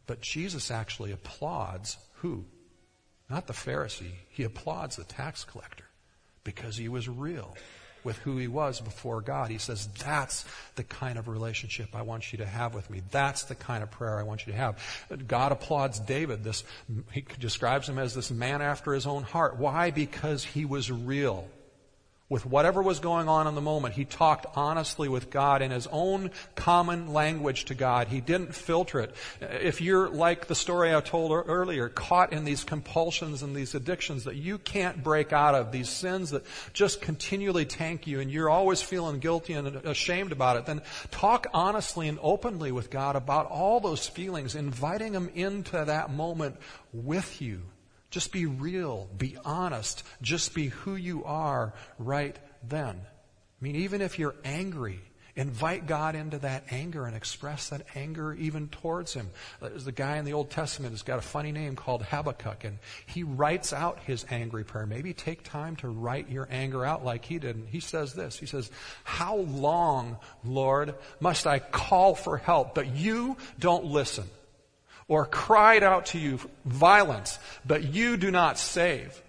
but 0.06 0.20
Jesus 0.20 0.70
actually 0.70 1.12
applauds 1.12 1.96
who? 2.16 2.44
Not 3.28 3.46
the 3.46 3.52
Pharisee. 3.52 4.12
He 4.30 4.44
applauds 4.44 4.96
the 4.96 5.04
tax 5.04 5.44
collector 5.44 5.84
because 6.44 6.76
he 6.76 6.88
was 6.88 7.08
real 7.08 7.56
with 8.04 8.18
who 8.18 8.36
he 8.36 8.46
was 8.46 8.80
before 8.80 9.20
God. 9.20 9.50
He 9.50 9.58
says, 9.58 9.88
That's 10.04 10.44
the 10.76 10.84
kind 10.84 11.18
of 11.18 11.26
relationship 11.26 11.88
I 11.94 12.02
want 12.02 12.32
you 12.32 12.38
to 12.38 12.46
have 12.46 12.74
with 12.74 12.90
me. 12.90 13.02
That's 13.10 13.44
the 13.44 13.54
kind 13.54 13.82
of 13.82 13.90
prayer 13.90 14.18
I 14.18 14.22
want 14.22 14.46
you 14.46 14.52
to 14.52 14.58
have. 14.58 14.78
God 15.26 15.52
applauds 15.52 15.98
David. 15.98 16.44
This, 16.44 16.64
he 17.10 17.24
describes 17.40 17.88
him 17.88 17.98
as 17.98 18.14
this 18.14 18.30
man 18.30 18.62
after 18.62 18.92
his 18.92 19.06
own 19.06 19.22
heart. 19.22 19.56
Why? 19.58 19.90
Because 19.90 20.44
he 20.44 20.64
was 20.64 20.90
real 20.90 21.48
with 22.28 22.46
whatever 22.46 22.80
was 22.82 23.00
going 23.00 23.28
on 23.28 23.46
in 23.46 23.54
the 23.54 23.60
moment. 23.60 23.94
He 23.94 24.06
talked 24.06 24.46
honestly 24.56 25.08
with 25.08 25.28
God 25.28 25.60
in 25.60 25.70
his 25.70 25.86
own 25.88 26.30
common 26.54 27.12
language 27.12 27.66
to 27.66 27.74
God. 27.74 28.08
He 28.08 28.20
didn't 28.22 28.54
filter 28.54 29.00
it. 29.00 29.14
If 29.42 29.82
you're 29.82 30.08
like 30.08 30.46
the 30.46 30.54
story 30.54 30.94
I 30.94 31.00
told 31.02 31.32
earlier, 31.32 31.90
caught 31.90 32.32
in 32.32 32.44
these 32.44 32.64
compulsions 32.64 33.42
and 33.42 33.54
these 33.54 33.74
addictions 33.74 34.24
that 34.24 34.36
you 34.36 34.56
can't 34.56 35.04
break 35.04 35.34
out 35.34 35.54
of, 35.54 35.70
these 35.70 35.90
sins 35.90 36.30
that 36.30 36.44
just 36.72 37.02
continually 37.02 37.66
tank 37.66 38.06
you 38.06 38.20
and 38.20 38.30
you're 38.30 38.50
always 38.50 38.80
feeling 38.80 39.18
guilty 39.18 39.52
and 39.52 39.68
ashamed 39.68 40.32
about 40.32 40.56
it, 40.56 40.64
then 40.64 40.80
talk 41.10 41.46
honestly 41.52 42.08
and 42.08 42.18
openly 42.22 42.72
with 42.72 42.88
God 42.88 43.16
about 43.16 43.46
all 43.46 43.80
those 43.80 44.08
feelings, 44.08 44.54
inviting 44.54 45.12
him 45.12 45.30
into 45.34 45.84
that 45.84 46.10
moment 46.10 46.56
with 46.92 47.42
you 47.42 47.60
just 48.14 48.30
be 48.30 48.46
real. 48.46 49.08
Be 49.18 49.36
honest. 49.44 50.04
Just 50.22 50.54
be 50.54 50.68
who 50.68 50.94
you 50.94 51.24
are 51.24 51.74
right 51.98 52.38
then. 52.62 52.94
I 52.96 53.64
mean, 53.64 53.74
even 53.74 54.00
if 54.00 54.20
you're 54.20 54.36
angry, 54.44 55.00
Invite 55.36 55.88
God 55.88 56.14
into 56.14 56.38
that 56.38 56.62
anger 56.70 57.06
and 57.06 57.16
express 57.16 57.70
that 57.70 57.82
anger 57.96 58.34
even 58.34 58.68
towards 58.68 59.14
Him. 59.14 59.30
There's 59.60 59.84
the 59.84 59.90
guy 59.90 60.18
in 60.18 60.24
the 60.24 60.32
Old 60.32 60.48
Testament 60.48 60.92
who's 60.92 61.02
got 61.02 61.18
a 61.18 61.22
funny 61.22 61.50
name 61.50 61.74
called 61.74 62.04
Habakkuk, 62.04 62.62
and 62.62 62.78
he 63.06 63.24
writes 63.24 63.72
out 63.72 63.98
his 64.04 64.24
angry 64.30 64.62
prayer. 64.62 64.86
Maybe 64.86 65.12
take 65.12 65.42
time 65.42 65.74
to 65.76 65.88
write 65.88 66.30
your 66.30 66.46
anger 66.52 66.84
out 66.84 67.04
like 67.04 67.24
he 67.24 67.40
did. 67.40 67.56
And 67.56 67.68
he 67.68 67.80
says 67.80 68.14
this 68.14 68.38
He 68.38 68.46
says, 68.46 68.70
How 69.02 69.38
long, 69.38 70.18
Lord, 70.44 70.94
must 71.18 71.48
I 71.48 71.58
call 71.58 72.14
for 72.14 72.36
help, 72.36 72.76
but 72.76 72.94
you 72.94 73.36
don't 73.58 73.86
listen? 73.86 74.26
Or 75.06 75.26
cried 75.26 75.82
out 75.82 76.06
to 76.06 76.18
you 76.18 76.40
violence, 76.64 77.38
but 77.66 77.84
you 77.84 78.16
do 78.16 78.30
not 78.30 78.58
save? 78.58 79.20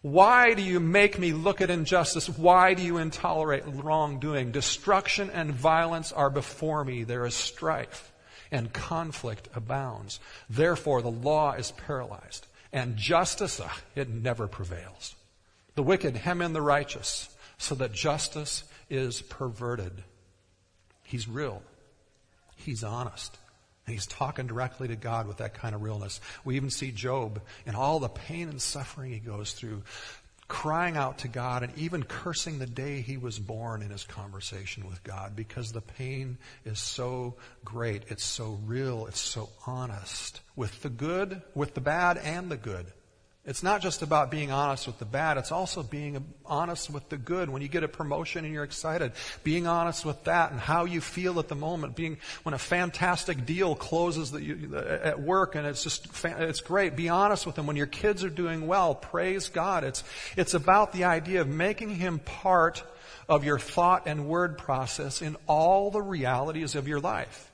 Why 0.00 0.54
do 0.54 0.62
you 0.62 0.80
make 0.80 1.18
me 1.18 1.32
look 1.32 1.60
at 1.60 1.70
injustice? 1.70 2.28
Why 2.28 2.74
do 2.74 2.82
you 2.82 2.98
intolerate 2.98 3.64
wrongdoing? 3.66 4.50
Destruction 4.50 5.30
and 5.30 5.52
violence 5.52 6.12
are 6.12 6.30
before 6.30 6.84
me. 6.84 7.04
There 7.04 7.24
is 7.24 7.34
strife 7.34 8.12
and 8.50 8.72
conflict 8.72 9.48
abounds. 9.54 10.18
Therefore, 10.50 11.02
the 11.02 11.10
law 11.10 11.52
is 11.52 11.72
paralyzed 11.72 12.46
and 12.72 12.96
justice, 12.96 13.60
uh, 13.60 13.68
it 13.94 14.08
never 14.08 14.48
prevails. 14.48 15.14
The 15.74 15.82
wicked 15.82 16.16
hem 16.16 16.40
in 16.40 16.52
the 16.52 16.62
righteous 16.62 17.28
so 17.58 17.74
that 17.76 17.92
justice 17.92 18.64
is 18.88 19.22
perverted. 19.22 20.02
He's 21.04 21.28
real. 21.28 21.62
He's 22.56 22.82
honest. 22.82 23.38
He's 23.92 24.06
talking 24.06 24.46
directly 24.46 24.88
to 24.88 24.96
God 24.96 25.26
with 25.26 25.38
that 25.38 25.54
kind 25.54 25.74
of 25.74 25.82
realness. 25.82 26.20
We 26.44 26.56
even 26.56 26.70
see 26.70 26.90
Job 26.90 27.40
in 27.66 27.74
all 27.74 28.00
the 28.00 28.08
pain 28.08 28.48
and 28.48 28.60
suffering 28.60 29.12
he 29.12 29.18
goes 29.18 29.52
through, 29.52 29.82
crying 30.48 30.96
out 30.96 31.18
to 31.18 31.28
God 31.28 31.62
and 31.62 31.72
even 31.78 32.02
cursing 32.02 32.58
the 32.58 32.66
day 32.66 33.00
he 33.00 33.16
was 33.16 33.38
born 33.38 33.82
in 33.82 33.90
his 33.90 34.04
conversation 34.04 34.86
with 34.86 35.02
God 35.02 35.34
because 35.34 35.72
the 35.72 35.80
pain 35.80 36.36
is 36.64 36.78
so 36.78 37.36
great. 37.64 38.02
It's 38.08 38.24
so 38.24 38.58
real. 38.66 39.06
It's 39.06 39.20
so 39.20 39.48
honest 39.66 40.40
with 40.56 40.82
the 40.82 40.90
good, 40.90 41.40
with 41.54 41.74
the 41.74 41.80
bad 41.80 42.18
and 42.18 42.50
the 42.50 42.56
good. 42.56 42.86
It's 43.44 43.64
not 43.64 43.82
just 43.82 44.02
about 44.02 44.30
being 44.30 44.52
honest 44.52 44.86
with 44.86 45.00
the 45.00 45.04
bad, 45.04 45.36
it's 45.36 45.50
also 45.50 45.82
being 45.82 46.24
honest 46.46 46.90
with 46.90 47.08
the 47.08 47.16
good. 47.16 47.50
When 47.50 47.60
you 47.60 47.66
get 47.66 47.82
a 47.82 47.88
promotion 47.88 48.44
and 48.44 48.54
you're 48.54 48.62
excited, 48.62 49.12
being 49.42 49.66
honest 49.66 50.04
with 50.04 50.22
that 50.24 50.52
and 50.52 50.60
how 50.60 50.84
you 50.84 51.00
feel 51.00 51.40
at 51.40 51.48
the 51.48 51.56
moment. 51.56 51.96
Being, 51.96 52.18
when 52.44 52.54
a 52.54 52.58
fantastic 52.58 53.44
deal 53.44 53.74
closes 53.74 54.32
you, 54.32 54.76
at 54.76 55.20
work 55.20 55.56
and 55.56 55.66
it's 55.66 55.82
just, 55.82 56.06
it's 56.24 56.60
great. 56.60 56.94
Be 56.94 57.08
honest 57.08 57.44
with 57.44 57.56
them. 57.56 57.66
When 57.66 57.74
your 57.74 57.86
kids 57.86 58.22
are 58.22 58.30
doing 58.30 58.68
well, 58.68 58.94
praise 58.94 59.48
God. 59.48 59.82
It's, 59.82 60.04
it's 60.36 60.54
about 60.54 60.92
the 60.92 61.04
idea 61.04 61.40
of 61.40 61.48
making 61.48 61.96
Him 61.96 62.20
part 62.20 62.84
of 63.28 63.42
your 63.44 63.58
thought 63.58 64.04
and 64.06 64.28
word 64.28 64.56
process 64.56 65.20
in 65.20 65.36
all 65.48 65.90
the 65.90 66.02
realities 66.02 66.76
of 66.76 66.86
your 66.86 67.00
life. 67.00 67.50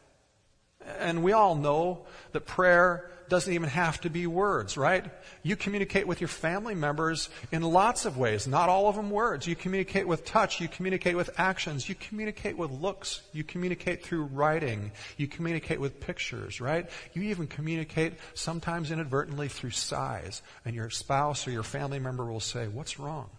And 0.99 1.23
we 1.23 1.33
all 1.33 1.55
know 1.55 2.07
that 2.33 2.45
prayer 2.47 3.11
doesn't 3.29 3.53
even 3.53 3.69
have 3.69 4.01
to 4.03 4.11
be 4.11 4.27
words, 4.27 4.77
right? 4.77 5.05
You 5.43 5.57
communicate 5.57 6.07
with 6.07 6.21
your 6.21 6.29
family 6.29 6.75
members 6.75 7.29
in 7.53 7.63
lots 7.63 8.05
of 8.05 8.17
ways, 8.17 8.47
not 8.47 8.69
all 8.69 8.89
of 8.89 8.97
them 8.97 9.11
words. 9.11 9.47
You 9.47 9.57
communicate 9.57 10.07
with 10.07 10.25
touch, 10.25 10.61
you 10.61 10.69
communicate 10.69 11.17
with 11.17 11.31
actions, 11.39 11.89
you 11.89 11.95
communicate 11.95 12.57
with 12.57 12.71
looks, 12.71 13.23
you 13.33 13.45
communicate 13.45 14.05
through 14.05 14.25
writing, 14.25 14.93
you 15.17 15.27
communicate 15.27 15.81
with 15.81 16.01
pictures, 16.01 16.61
right? 16.61 16.89
You 17.15 17.23
even 17.23 17.47
communicate 17.47 18.15
sometimes 18.35 18.91
inadvertently 18.91 19.49
through 19.49 19.71
sighs, 19.71 20.43
and 20.65 20.75
your 20.75 20.91
spouse 20.91 21.47
or 21.47 21.51
your 21.51 21.63
family 21.63 21.99
member 21.99 22.25
will 22.25 22.41
say, 22.41 22.69
What's 22.69 22.99
wrong? 22.99 23.31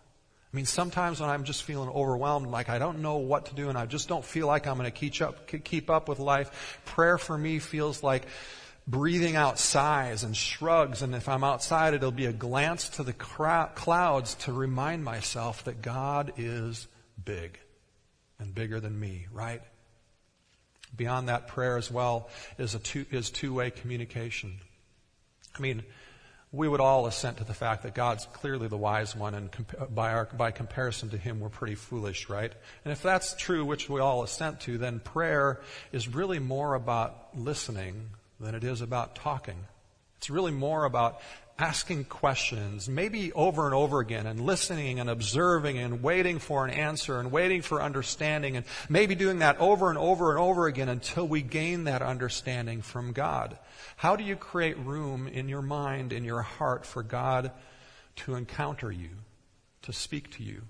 I 0.51 0.55
mean, 0.55 0.65
sometimes 0.65 1.21
when 1.21 1.29
I'm 1.29 1.43
just 1.43 1.61
feeling 1.61 1.89
overwhelmed, 1.89 2.47
like 2.47 2.69
I 2.69 2.79
don't 2.79 2.99
know 2.99 3.17
what 3.17 3.45
to 3.47 3.55
do, 3.55 3.69
and 3.69 3.77
I 3.77 3.85
just 3.85 4.07
don't 4.07 4.25
feel 4.25 4.47
like 4.47 4.65
I'm 4.65 4.77
going 4.77 4.91
to 4.91 4.91
keep 4.91 5.21
up, 5.21 5.47
keep 5.63 5.91
up 5.91 6.09
with 6.09 6.17
life, 6.17 6.79
prayer 6.85 7.19
for 7.19 7.37
me 7.37 7.59
feels 7.59 8.01
like 8.01 8.25
breathing 8.89 9.35
out 9.35 9.59
sighs 9.59 10.23
and 10.23 10.35
shrugs, 10.35 11.03
and 11.03 11.13
if 11.13 11.29
I'm 11.29 11.43
outside, 11.43 11.93
it'll 11.93 12.11
be 12.11 12.25
a 12.25 12.33
glance 12.33 12.89
to 12.89 13.03
the 13.03 13.13
clouds 13.13 14.33
to 14.35 14.51
remind 14.51 15.03
myself 15.03 15.63
that 15.65 15.83
God 15.83 16.33
is 16.37 16.87
big 17.23 17.59
and 18.39 18.53
bigger 18.55 18.79
than 18.79 18.99
me, 18.99 19.27
right? 19.31 19.61
Beyond 20.95 21.29
that, 21.29 21.47
prayer 21.47 21.77
as 21.77 21.91
well 21.91 22.29
is 22.57 22.73
a 22.73 22.79
two, 22.79 23.05
is 23.11 23.29
two-way 23.29 23.69
communication. 23.69 24.59
I 25.55 25.61
mean, 25.61 25.83
we 26.51 26.67
would 26.67 26.81
all 26.81 27.05
assent 27.05 27.37
to 27.37 27.43
the 27.43 27.53
fact 27.53 27.83
that 27.83 27.93
God's 27.93 28.25
clearly 28.25 28.67
the 28.67 28.77
wise 28.77 29.15
one, 29.15 29.35
and 29.35 29.51
comp- 29.51 29.93
by, 29.93 30.13
our, 30.13 30.25
by 30.25 30.49
comparison 30.49 31.09
to 31.09 31.17
Him, 31.17 31.39
we're 31.39 31.49
pretty 31.49 31.75
foolish, 31.75 32.27
right? 32.27 32.51
And 32.83 32.91
if 32.91 33.03
that's 33.03 33.35
true, 33.35 33.63
which 33.63 33.87
we 33.87 33.99
all 33.99 34.23
assent 34.23 34.61
to, 34.61 34.79
then 34.79 34.99
prayer 34.99 35.61
is 35.91 36.07
really 36.07 36.39
more 36.39 36.73
about 36.73 37.37
listening 37.37 38.09
than 38.39 38.55
it 38.55 38.63
is 38.63 38.81
about 38.81 39.15
talking. 39.15 39.65
It's 40.17 40.29
really 40.29 40.51
more 40.51 40.85
about 40.85 41.21
asking 41.57 42.05
questions, 42.05 42.87
maybe 42.87 43.33
over 43.33 43.65
and 43.65 43.75
over 43.75 43.99
again, 43.99 44.25
and 44.25 44.39
listening 44.39 44.99
and 44.99 45.09
observing 45.09 45.77
and 45.77 46.01
waiting 46.01 46.39
for 46.39 46.65
an 46.65 46.71
answer 46.71 47.19
and 47.19 47.31
waiting 47.31 47.61
for 47.61 47.81
understanding, 47.81 48.55
and 48.55 48.65
maybe 48.87 49.13
doing 49.13 49.39
that 49.39 49.57
over 49.59 49.89
and 49.89 49.97
over 49.97 50.31
and 50.31 50.39
over 50.39 50.67
again 50.67 50.87
until 50.87 51.27
we 51.27 51.41
gain 51.41 51.83
that 51.83 52.01
understanding 52.01 52.81
from 52.81 53.11
God. 53.11 53.57
How 53.97 54.15
do 54.15 54.23
you 54.23 54.37
create 54.37 54.77
room 54.77 55.27
in 55.27 55.49
your 55.49 55.61
mind, 55.61 56.13
in 56.13 56.23
your 56.23 56.41
heart, 56.41 56.85
for 56.85 57.03
God 57.03 57.51
to 58.17 58.35
encounter 58.35 58.91
you, 58.91 59.09
to 59.81 59.91
speak 59.93 60.31
to 60.37 60.43
you, 60.43 60.61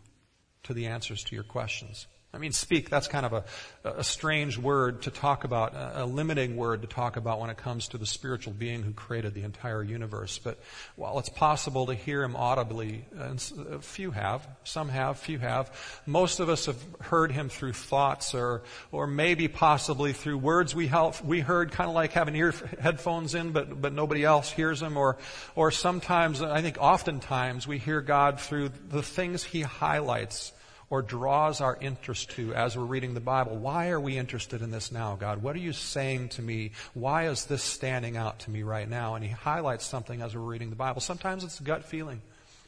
to 0.64 0.74
the 0.74 0.88
answers 0.88 1.24
to 1.26 1.36
your 1.36 1.44
questions? 1.44 2.08
I 2.32 2.38
mean, 2.38 2.52
speak, 2.52 2.92
that's 2.92 3.08
kind 3.08 3.26
of 3.26 3.34
a, 3.34 3.44
a 3.84 4.04
strange 4.04 4.56
word 4.56 5.02
to 5.04 5.12
talk 5.12 5.46
about, 5.46 5.74
a 5.76 6.06
limiting 6.06 6.58
word 6.58 6.84
to 6.84 6.88
talk 6.88 7.18
about 7.18 7.40
when 7.40 7.50
it 7.50 7.58
comes 7.58 7.88
to 7.88 7.98
the 7.98 8.06
spiritual 8.06 8.54
being 8.54 8.84
who 8.84 8.92
created 8.92 9.34
the 9.34 9.42
entire 9.42 9.82
universe. 9.82 10.38
But 10.38 10.60
while 10.96 11.18
it's 11.18 11.30
possible 11.30 11.88
to 11.88 11.96
hear 11.96 12.22
him 12.22 12.36
audibly, 12.36 13.06
uh, 13.18 13.24
and 13.24 13.54
uh, 13.58 13.80
few 13.80 14.12
have, 14.12 14.48
some 14.64 14.90
have, 14.90 15.18
few 15.18 15.40
have, 15.40 15.76
most 16.06 16.40
of 16.40 16.50
us 16.50 16.68
have 16.68 16.78
heard 17.02 17.32
him 17.32 17.50
through 17.50 17.74
thoughts 17.74 18.36
or, 18.36 18.62
or 18.92 19.08
maybe 19.08 19.48
possibly 19.48 20.14
through 20.14 20.38
words 20.38 20.76
we, 20.76 20.86
help, 20.86 21.24
we 21.26 21.40
heard, 21.40 21.72
kind 21.72 21.90
of 21.90 21.96
like 21.96 22.12
having 22.12 22.36
ear 22.36 22.54
headphones 22.80 23.34
in, 23.34 23.54
but, 23.54 23.82
but 23.82 23.92
nobody 23.92 24.24
else 24.24 24.52
hears 24.52 24.82
them. 24.82 24.98
Or, 24.98 25.18
or 25.56 25.72
sometimes, 25.72 26.44
I 26.44 26.62
think 26.62 26.78
oftentimes, 26.80 27.68
we 27.68 27.80
hear 27.80 28.02
God 28.02 28.40
through 28.40 28.70
the 28.90 29.02
things 29.02 29.44
he 29.44 29.62
highlights 29.62 30.54
or 30.90 31.02
draws 31.02 31.62
our 31.62 31.78
interest 31.80 32.32
to 32.32 32.54
as 32.54 32.76
we're 32.76 32.84
reading 32.84 33.14
the 33.14 33.20
Bible. 33.20 33.56
Why 33.56 33.90
are 33.90 34.00
we 34.00 34.18
interested 34.18 34.62
in 34.62 34.72
this 34.72 34.92
now, 34.92 35.16
God? 35.16 35.44
What 35.44 35.56
are 35.56 35.60
you 35.60 35.74
saying 35.74 36.30
to 36.30 36.42
me? 36.42 36.72
Why 36.94 37.28
is 37.28 37.46
this 37.46 37.64
standing 37.64 38.18
out 38.18 38.40
to 38.40 38.52
me 38.52 38.64
right 38.64 38.90
now? 38.90 39.16
And 39.16 39.24
he 39.24 39.32
highlights 39.32 39.86
something 39.86 40.22
as 40.22 40.36
we're 40.36 40.42
reading 40.42 40.72
the 40.72 40.76
Bible. 40.76 41.02
Sometimes 41.02 41.44
it's 41.44 41.60
a 41.60 41.64
gut 41.64 41.86
feeling. 41.86 42.22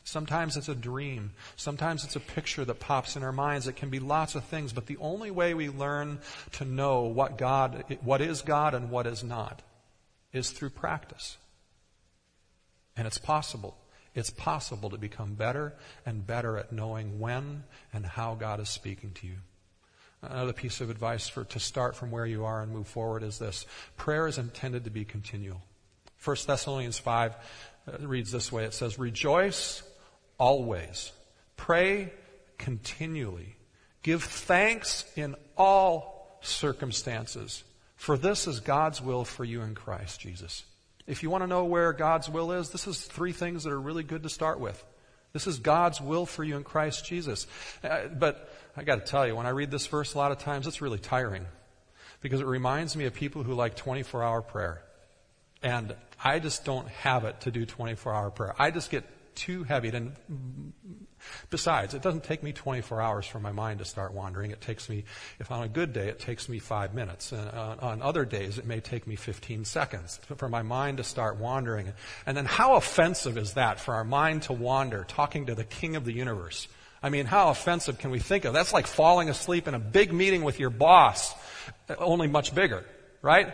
Sometimes 0.03 0.57
it's 0.57 0.69
a 0.69 0.75
dream. 0.75 1.31
Sometimes 1.55 2.03
it's 2.03 2.15
a 2.15 2.19
picture 2.19 2.65
that 2.65 2.79
pops 2.79 3.15
in 3.15 3.23
our 3.23 3.31
minds. 3.31 3.67
It 3.67 3.75
can 3.75 3.89
be 3.89 3.99
lots 3.99 4.35
of 4.35 4.43
things, 4.43 4.73
but 4.73 4.87
the 4.87 4.97
only 4.97 5.31
way 5.31 5.53
we 5.53 5.69
learn 5.69 6.19
to 6.53 6.65
know 6.65 7.03
what 7.03 7.37
God, 7.37 7.97
what 8.03 8.21
is 8.21 8.41
God 8.41 8.73
and 8.73 8.89
what 8.89 9.05
is 9.05 9.23
not 9.23 9.61
is 10.33 10.51
through 10.51 10.71
practice. 10.71 11.37
And 12.95 13.07
it's 13.07 13.19
possible. 13.19 13.77
It's 14.13 14.29
possible 14.29 14.89
to 14.89 14.97
become 14.97 15.35
better 15.35 15.73
and 16.05 16.25
better 16.25 16.57
at 16.57 16.71
knowing 16.71 17.19
when 17.19 17.63
and 17.93 18.05
how 18.05 18.35
God 18.35 18.59
is 18.59 18.69
speaking 18.69 19.11
to 19.13 19.27
you. 19.27 19.37
Another 20.21 20.53
piece 20.53 20.81
of 20.81 20.89
advice 20.89 21.27
for 21.27 21.45
to 21.45 21.59
start 21.59 21.95
from 21.95 22.11
where 22.11 22.25
you 22.25 22.45
are 22.45 22.61
and 22.61 22.71
move 22.71 22.87
forward 22.87 23.23
is 23.23 23.39
this. 23.39 23.65
Prayer 23.97 24.27
is 24.27 24.37
intended 24.37 24.83
to 24.83 24.91
be 24.91 25.05
continual. 25.05 25.61
1 26.23 26.37
Thessalonians 26.45 26.99
5 26.99 27.35
uh, 27.87 28.07
reads 28.07 28.31
this 28.31 28.51
way. 28.51 28.65
It 28.65 28.73
says, 28.73 28.99
Rejoice 28.99 29.81
always. 30.37 31.11
Pray 31.57 32.13
continually. 32.59 33.55
Give 34.03 34.23
thanks 34.23 35.05
in 35.15 35.35
all 35.57 36.37
circumstances. 36.41 37.63
For 37.95 38.17
this 38.17 38.47
is 38.47 38.59
God's 38.59 39.01
will 39.01 39.25
for 39.25 39.45
you 39.45 39.61
in 39.61 39.73
Christ 39.73 40.19
Jesus. 40.19 40.63
If 41.07 41.23
you 41.23 41.29
want 41.29 41.43
to 41.43 41.47
know 41.47 41.65
where 41.65 41.93
God's 41.93 42.29
will 42.29 42.51
is, 42.51 42.69
this 42.69 42.87
is 42.87 43.01
three 43.01 43.33
things 43.33 43.63
that 43.63 43.73
are 43.73 43.79
really 43.79 44.03
good 44.03 44.23
to 44.23 44.29
start 44.29 44.59
with. 44.59 44.83
This 45.33 45.47
is 45.47 45.59
God's 45.59 46.01
will 46.01 46.25
for 46.25 46.43
you 46.43 46.57
in 46.57 46.63
Christ 46.63 47.05
Jesus. 47.05 47.47
Uh, 47.83 48.07
but 48.07 48.53
I 48.75 48.83
got 48.83 49.05
to 49.05 49.09
tell 49.09 49.25
you, 49.25 49.35
when 49.35 49.45
I 49.45 49.49
read 49.49 49.71
this 49.71 49.87
verse, 49.87 50.13
a 50.13 50.17
lot 50.17 50.31
of 50.31 50.39
times 50.39 50.67
it's 50.67 50.81
really 50.81 50.99
tiring 50.99 51.45
because 52.21 52.41
it 52.41 52.47
reminds 52.47 52.95
me 52.95 53.05
of 53.05 53.13
people 53.13 53.43
who 53.43 53.53
like 53.53 53.75
24 53.75 54.23
hour 54.23 54.41
prayer. 54.41 54.83
And 55.63 55.95
I 56.23 56.39
just 56.39 56.65
don't 56.65 56.87
have 56.89 57.23
it 57.23 57.41
to 57.41 57.51
do 57.51 57.65
24 57.65 58.13
hour 58.13 58.29
prayer. 58.29 58.55
I 58.59 58.71
just 58.71 58.91
get 58.91 59.05
too 59.35 59.63
heavy. 59.63 59.89
And 59.89 60.13
besides, 61.49 61.93
it 61.93 62.01
doesn't 62.01 62.23
take 62.23 62.43
me 62.43 62.53
24 62.53 63.01
hours 63.01 63.25
for 63.25 63.39
my 63.39 63.51
mind 63.51 63.79
to 63.79 63.85
start 63.85 64.13
wandering. 64.13 64.51
It 64.51 64.61
takes 64.61 64.89
me, 64.89 65.03
if 65.39 65.51
on 65.51 65.63
a 65.63 65.67
good 65.67 65.93
day, 65.93 66.07
it 66.07 66.19
takes 66.19 66.47
me 66.49 66.59
five 66.59 66.93
minutes. 66.93 67.31
And 67.31 67.49
on, 67.49 67.79
on 67.79 68.01
other 68.01 68.25
days, 68.25 68.57
it 68.57 68.65
may 68.65 68.79
take 68.79 69.07
me 69.07 69.15
15 69.15 69.65
seconds 69.65 70.19
for 70.37 70.49
my 70.49 70.61
mind 70.61 70.97
to 70.97 71.03
start 71.03 71.37
wandering. 71.37 71.91
And 72.25 72.35
then 72.35 72.45
how 72.45 72.75
offensive 72.75 73.37
is 73.37 73.53
that 73.53 73.79
for 73.79 73.93
our 73.93 74.03
mind 74.03 74.43
to 74.43 74.53
wander, 74.53 75.05
talking 75.07 75.47
to 75.47 75.55
the 75.55 75.63
king 75.63 75.95
of 75.95 76.05
the 76.05 76.13
universe? 76.13 76.67
I 77.03 77.09
mean, 77.09 77.25
how 77.25 77.49
offensive 77.49 77.97
can 77.97 78.11
we 78.11 78.19
think 78.19 78.45
of? 78.45 78.53
That's 78.53 78.73
like 78.73 78.85
falling 78.85 79.29
asleep 79.29 79.67
in 79.67 79.73
a 79.73 79.79
big 79.79 80.13
meeting 80.13 80.43
with 80.43 80.59
your 80.59 80.69
boss, 80.69 81.33
uh, 81.89 81.95
only 81.97 82.27
much 82.27 82.53
bigger, 82.53 82.85
right? 83.21 83.53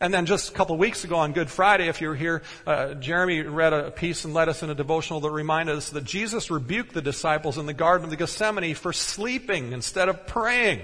And 0.00 0.14
then 0.14 0.24
just 0.24 0.48
a 0.48 0.52
couple 0.52 0.78
weeks 0.78 1.04
ago 1.04 1.16
on 1.16 1.32
Good 1.32 1.50
Friday, 1.50 1.88
if 1.88 2.00
you 2.00 2.08
were 2.08 2.14
here, 2.14 2.42
uh, 2.66 2.94
Jeremy 2.94 3.42
read 3.42 3.74
a 3.74 3.90
piece 3.90 4.24
and 4.24 4.32
led 4.32 4.48
us 4.48 4.62
in 4.62 4.70
a 4.70 4.74
devotional 4.74 5.20
that 5.20 5.30
reminded 5.30 5.76
us 5.76 5.90
that 5.90 6.04
Jesus 6.04 6.50
rebuked 6.50 6.94
the 6.94 7.02
disciples 7.02 7.58
in 7.58 7.66
the 7.66 7.74
Garden 7.74 8.04
of 8.04 8.10
the 8.10 8.16
Gethsemane 8.16 8.74
for 8.74 8.94
sleeping 8.94 9.72
instead 9.72 10.08
of 10.08 10.26
praying. 10.26 10.80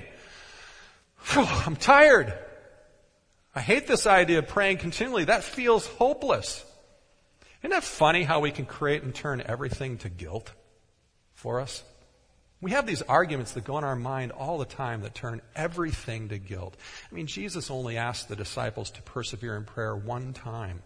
Whew, 1.32 1.46
I'm 1.46 1.76
tired. 1.76 2.34
I 3.54 3.60
hate 3.60 3.86
this 3.86 4.06
idea 4.06 4.40
of 4.40 4.48
praying 4.48 4.78
continually. 4.78 5.24
That 5.24 5.44
feels 5.44 5.86
hopeless. 5.86 6.62
Isn't 7.62 7.70
that 7.70 7.84
funny 7.84 8.22
how 8.22 8.40
we 8.40 8.50
can 8.50 8.66
create 8.66 9.02
and 9.02 9.14
turn 9.14 9.42
everything 9.44 9.96
to 9.98 10.10
guilt 10.10 10.52
for 11.32 11.60
us? 11.62 11.82
We 12.60 12.70
have 12.70 12.86
these 12.86 13.02
arguments 13.02 13.52
that 13.52 13.64
go 13.64 13.76
in 13.76 13.84
our 13.84 13.96
mind 13.96 14.32
all 14.32 14.56
the 14.58 14.64
time 14.64 15.02
that 15.02 15.14
turn 15.14 15.42
everything 15.54 16.30
to 16.30 16.38
guilt. 16.38 16.74
I 17.10 17.14
mean, 17.14 17.26
Jesus 17.26 17.70
only 17.70 17.98
asked 17.98 18.28
the 18.28 18.36
disciples 18.36 18.90
to 18.92 19.02
persevere 19.02 19.56
in 19.56 19.64
prayer 19.64 19.94
one 19.94 20.32
time. 20.32 20.82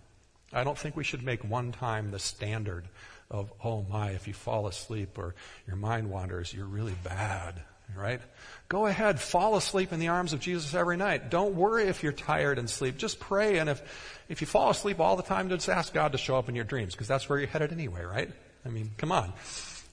I 0.52 0.64
don't 0.64 0.76
think 0.76 0.96
we 0.96 1.04
should 1.04 1.22
make 1.22 1.44
one 1.44 1.70
time 1.70 2.10
the 2.10 2.18
standard 2.18 2.88
of, 3.30 3.52
oh 3.62 3.86
my, 3.88 4.10
if 4.10 4.26
you 4.26 4.34
fall 4.34 4.66
asleep 4.66 5.16
or 5.16 5.36
your 5.68 5.76
mind 5.76 6.10
wanders, 6.10 6.52
you're 6.52 6.66
really 6.66 6.96
bad, 7.04 7.62
right? 7.96 8.20
Go 8.68 8.86
ahead, 8.86 9.20
fall 9.20 9.54
asleep 9.54 9.92
in 9.92 10.00
the 10.00 10.08
arms 10.08 10.32
of 10.32 10.40
Jesus 10.40 10.74
every 10.74 10.96
night. 10.96 11.30
Don't 11.30 11.54
worry 11.54 11.84
if 11.84 12.02
you're 12.02 12.12
tired 12.12 12.58
and 12.58 12.68
sleep. 12.68 12.96
Just 12.96 13.20
pray, 13.20 13.58
and 13.58 13.70
if, 13.70 14.24
if 14.28 14.40
you 14.40 14.48
fall 14.48 14.70
asleep 14.70 14.98
all 14.98 15.14
the 15.14 15.22
time, 15.22 15.48
just 15.48 15.68
ask 15.68 15.94
God 15.94 16.10
to 16.12 16.18
show 16.18 16.36
up 16.36 16.48
in 16.48 16.56
your 16.56 16.64
dreams, 16.64 16.94
because 16.94 17.06
that's 17.06 17.28
where 17.28 17.38
you're 17.38 17.46
headed 17.46 17.70
anyway, 17.70 18.02
right? 18.02 18.30
I 18.66 18.70
mean, 18.70 18.90
come 18.96 19.12
on. 19.12 19.32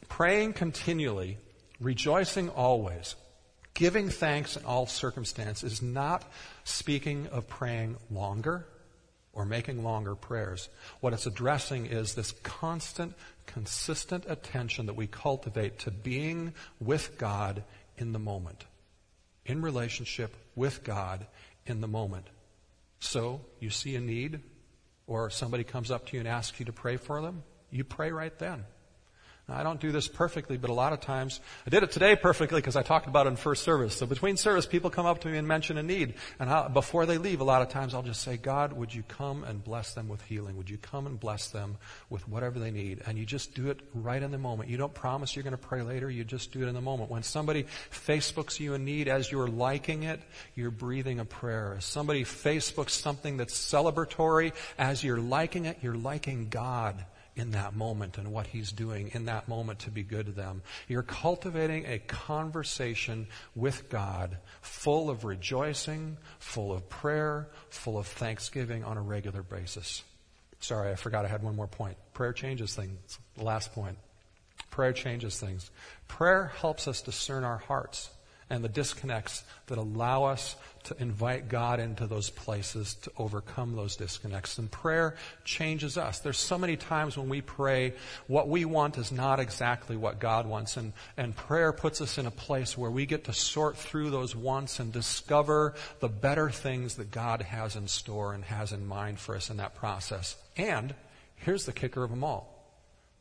Praying 0.10 0.54
continually 0.54 1.38
rejoicing 1.80 2.50
always, 2.50 3.16
giving 3.74 4.10
thanks 4.10 4.58
in 4.58 4.66
all 4.66 4.88
circumstances 4.88 5.72
is 5.72 5.82
not 5.82 6.24
speaking 6.64 7.28
of 7.28 7.48
praying 7.48 7.98
longer 8.10 8.66
or 9.34 9.46
making 9.46 9.84
longer 9.84 10.16
prayers. 10.16 10.68
What 11.00 11.14
it's 11.14 11.28
addressing 11.28 11.86
is 11.86 12.16
this 12.16 12.32
constant, 12.44 13.14
consistent 13.46 14.26
attention 14.28 14.88
that 14.88 14.96
we 14.96 15.06
cultivate 15.06 15.80
to 15.80 15.92
being 15.92 16.54
with 16.80 17.18
God 17.20 17.64
in 17.98 18.14
the 18.14 18.20
moment, 18.20 18.66
in 19.46 19.62
relationship 19.62 20.36
with 20.56 20.84
God 20.84 21.28
in 21.68 21.82
the 21.82 21.88
moment. 21.88 22.26
So, 23.00 23.42
you 23.60 23.70
see 23.70 23.96
a 23.96 24.02
need, 24.02 24.40
or 25.06 25.30
somebody 25.30 25.64
comes 25.64 25.92
up 25.92 26.08
to 26.08 26.14
you 26.14 26.20
and 26.20 26.28
asks 26.28 26.60
you 26.60 26.66
to 26.66 26.74
pray 26.74 26.98
for 26.98 27.22
them, 27.22 27.44
you 27.70 27.84
pray 27.84 28.12
right 28.12 28.38
then. 28.40 28.66
Now, 29.50 29.58
I 29.58 29.64
don't 29.64 29.80
do 29.80 29.94
this 29.94 30.10
perfectly, 30.10 30.58
but 30.58 30.70
a 30.70 30.74
lot 30.74 30.92
of 30.92 31.00
times, 31.00 31.40
I 31.66 31.70
did 31.70 31.82
it 31.82 31.92
today 31.92 32.18
perfectly 32.18 32.60
because 32.60 32.76
I 32.76 32.84
talked 32.84 33.08
about 33.08 33.28
it 33.28 33.30
in 33.30 33.36
first 33.38 33.64
service. 33.64 33.96
So 33.96 34.06
between 34.06 34.36
service, 34.36 34.66
people 34.66 34.90
come 34.90 35.06
up 35.06 35.22
to 35.22 35.30
me 35.30 35.38
and 35.38 35.48
mention 35.48 35.78
a 35.78 35.84
need. 35.84 36.16
And 36.38 36.50
I, 36.50 36.68
before 36.68 37.06
they 37.06 37.18
leave, 37.18 37.40
a 37.40 37.46
lot 37.46 37.62
of 37.62 37.70
times 37.70 37.94
I'll 37.94 38.04
just 38.04 38.24
say, 38.24 38.36
God, 38.36 38.74
would 38.74 38.94
you 38.94 39.04
come 39.04 39.46
and 39.46 39.64
bless 39.64 39.94
them 39.94 40.10
with 40.10 40.22
healing? 40.24 40.58
Would 40.58 40.70
you 40.70 40.78
come 40.78 41.08
and 41.08 41.18
bless 41.18 41.48
them 41.48 41.78
with 42.10 42.28
whatever 42.28 42.60
they 42.60 42.72
need? 42.72 43.02
And 43.06 43.18
you 43.18 43.26
just 43.26 43.54
do 43.54 43.70
it 43.70 43.80
right 43.94 44.22
in 44.22 44.32
the 44.32 44.38
moment. 44.38 44.70
You 44.70 44.76
don't 44.76 44.94
promise 44.94 45.34
you're 45.34 45.44
going 45.44 45.52
to 45.52 45.58
pray 45.58 45.82
later. 45.82 46.10
You 46.12 46.26
just 46.26 46.52
do 46.52 46.64
it 46.64 46.68
in 46.68 46.76
the 46.76 46.82
moment. 46.82 47.10
When 47.10 47.24
somebody 47.24 47.68
Facebooks 47.90 48.60
you 48.60 48.74
a 48.74 48.78
need 48.78 49.08
as 49.08 49.32
you're 49.32 49.48
liking 49.48 50.04
it, 50.04 50.20
you're 50.56 50.72
breathing 50.72 51.22
a 51.22 51.26
prayer. 51.26 51.78
Somebody 51.80 52.26
Facebooks 52.26 52.90
something 52.90 53.38
that's 53.38 53.58
celebratory, 53.58 54.52
as 54.78 55.06
you're 55.06 55.22
liking 55.22 55.64
it, 55.64 55.78
you're 55.82 55.96
liking 55.96 56.50
God 56.50 57.06
in 57.38 57.52
that 57.52 57.76
moment 57.76 58.18
and 58.18 58.32
what 58.32 58.48
he's 58.48 58.72
doing 58.72 59.12
in 59.14 59.26
that 59.26 59.48
moment 59.48 59.80
to 59.80 59.92
be 59.92 60.04
good 60.04 60.26
to 60.26 60.32
them. 60.32 60.64
You're 60.88 61.04
cultivating 61.04 61.86
a 61.86 62.00
conversation 62.00 63.28
with 63.56 63.90
God 63.90 64.38
full 64.62 65.10
of 65.10 65.24
rejoicing, 65.24 66.18
full 66.40 66.74
of 66.74 66.90
prayer, 66.90 67.48
full 67.70 67.98
of 67.98 68.08
thanksgiving 68.08 68.84
on 68.84 68.98
a 68.98 69.02
regular 69.02 69.44
basis. 69.44 70.04
Sorry, 70.60 70.92
I 70.92 70.96
forgot 70.96 71.26
I 71.26 71.28
had 71.28 71.44
one 71.44 71.56
more 71.56 71.68
point. 71.68 71.98
Prayer 72.14 72.34
changes 72.34 72.76
things. 72.76 73.20
Last 73.38 73.72
point. 73.74 73.98
Prayer 74.72 74.92
changes 74.92 75.40
things. 75.40 75.70
Prayer 76.08 76.52
helps 76.60 76.88
us 76.88 77.02
discern 77.02 77.44
our 77.44 77.58
hearts 77.58 78.10
and 78.50 78.64
the 78.64 78.70
disconnects 78.70 79.44
that 79.68 79.78
allow 79.78 80.24
us 80.24 80.56
to 80.84 80.96
invite 81.02 81.50
God 81.50 81.82
into 81.82 82.08
those 82.08 82.30
places 82.30 82.94
to 83.02 83.12
overcome 83.18 83.76
those 83.76 83.98
disconnects. 83.98 84.58
And 84.58 84.72
prayer 84.72 85.16
changes 85.44 85.98
us. 85.98 86.20
There's 86.20 86.38
so 86.38 86.58
many 86.58 86.78
times 86.78 87.18
when 87.18 87.28
we 87.28 87.42
pray, 87.42 87.94
what 88.28 88.48
we 88.48 88.64
want 88.64 88.98
is 88.98 89.12
not 89.12 89.42
exactly 89.42 89.98
what 89.98 90.20
God 90.20 90.48
wants. 90.48 90.78
And, 90.78 90.94
and 91.18 91.36
prayer 91.36 91.74
puts 91.74 92.00
us 92.00 92.18
in 92.18 92.26
a 92.26 92.32
place 92.32 92.78
where 92.78 92.92
we 92.92 93.06
get 93.06 93.26
to 93.26 93.34
sort 93.34 93.76
through 93.76 94.12
those 94.12 94.34
wants 94.34 94.80
and 94.80 94.94
discover 94.94 95.74
the 96.00 96.10
better 96.10 96.50
things 96.50 96.96
that 96.96 97.12
God 97.12 97.42
has 97.42 97.76
in 97.76 97.90
store 97.90 98.34
and 98.34 98.46
has 98.46 98.72
in 98.72 98.88
mind 98.88 99.20
for 99.20 99.36
us 99.36 99.50
in 99.50 99.58
that 99.58 99.76
process. 99.76 100.38
And 100.56 100.96
here's 101.36 101.66
the 101.66 101.74
kicker 101.74 102.04
of 102.04 102.12
them 102.12 102.24
all. 102.24 102.54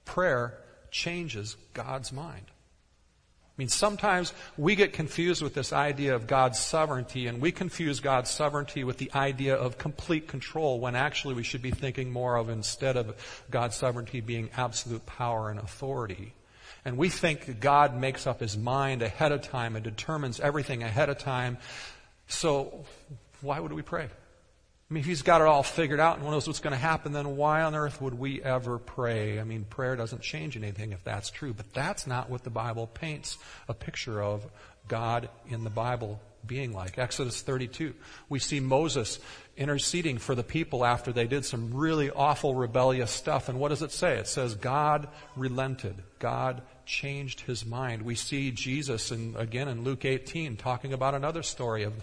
Prayer 0.05 0.57
changes 0.93 1.57
God's 1.75 2.13
mind. 2.13 2.47
I 3.57 3.63
mean, 3.63 3.69
sometimes 3.69 4.35
we 4.59 4.77
get 4.77 4.93
confused 4.93 5.41
with 5.41 5.55
this 5.55 5.73
idea 5.73 6.15
of 6.15 6.27
God's 6.27 6.59
sovereignty, 6.59 7.27
and 7.27 7.41
we 7.41 7.53
confuse 7.53 8.01
God's 8.01 8.29
sovereignty 8.29 8.85
with 8.85 8.99
the 8.99 9.11
idea 9.15 9.55
of 9.57 9.79
complete 9.79 10.29
control 10.29 10.79
when 10.79 10.95
actually 10.95 11.35
we 11.35 11.43
should 11.43 11.63
be 11.63 11.71
thinking 11.71 12.13
more 12.13 12.37
of 12.37 12.51
instead 12.51 12.99
of 12.99 13.17
God's 13.51 13.75
sovereignty 13.75 14.21
being 14.21 14.51
absolute 14.59 15.07
power 15.07 15.49
and 15.49 15.59
authority. 15.59 16.35
And 16.85 16.99
we 16.99 17.09
think 17.09 17.59
God 17.59 17.97
makes 17.99 18.27
up 18.27 18.41
his 18.41 18.59
mind 18.59 19.01
ahead 19.01 19.33
of 19.33 19.41
time 19.41 19.75
and 19.75 19.83
determines 19.83 20.39
everything 20.39 20.83
ahead 20.83 21.09
of 21.09 21.17
time. 21.17 21.57
So, 22.29 22.85
why 23.41 23.59
would 23.59 23.73
we 23.73 23.81
pray? 23.81 24.11
I 24.89 24.95
mean, 24.95 25.01
if 25.01 25.07
he's 25.07 25.23
got 25.23 25.41
it 25.41 25.49
all 25.49 25.65
figured 25.65 25.99
out 25.99 26.19
and 26.19 26.27
knows 26.27 26.47
what's 26.47 26.61
going 26.61 26.73
to 26.73 26.79
happen, 26.79 27.13
then 27.13 27.37
why 27.37 27.63
on 27.63 27.75
earth 27.75 28.01
would 28.01 28.15
we 28.15 28.41
ever 28.41 28.79
pray? 28.79 29.41
I 29.41 29.45
mean, 29.45 29.65
prayer 29.65 29.97
doesn't 29.97 30.23
change 30.23 30.57
anything 30.57 30.93
if 30.93 31.03
that's 31.03 31.29
true, 31.29 31.53
but 31.53 31.75
that's 31.75 32.07
not 32.07 32.31
what 32.31 32.45
the 32.45 32.51
Bible 32.51 32.87
paints 32.87 33.37
a 33.69 33.75
picture 33.75 34.23
of 34.23 34.47
God 34.87 35.29
in 35.49 35.65
the 35.65 35.71
Bible 35.71 36.21
being 36.47 36.73
like. 36.73 36.99
Exodus 36.99 37.43
32, 37.43 37.95
we 38.29 38.39
see 38.39 38.61
Moses 38.61 39.19
interceding 39.57 40.19
for 40.19 40.37
the 40.37 40.45
people 40.45 40.85
after 40.85 41.13
they 41.13 41.27
did 41.27 41.45
some 41.45 41.75
really 41.75 42.11
awful 42.11 42.55
rebellious 42.55 43.11
stuff. 43.11 43.49
And 43.49 43.59
what 43.59 43.71
does 43.71 43.83
it 43.83 43.91
say? 43.91 44.19
It 44.19 44.29
says 44.29 44.55
God 44.55 45.09
relented. 45.35 45.97
God 46.21 46.63
changed 46.85 47.41
his 47.41 47.67
mind. 47.67 48.03
We 48.03 48.15
see 48.15 48.53
Jesus 48.53 49.11
in, 49.11 49.35
again 49.37 49.67
in 49.67 49.83
Luke 49.83 50.05
18 50.05 50.57
talking 50.57 50.93
about 50.93 51.17
another 51.17 51.43
story 51.43 51.83
of 51.83 51.95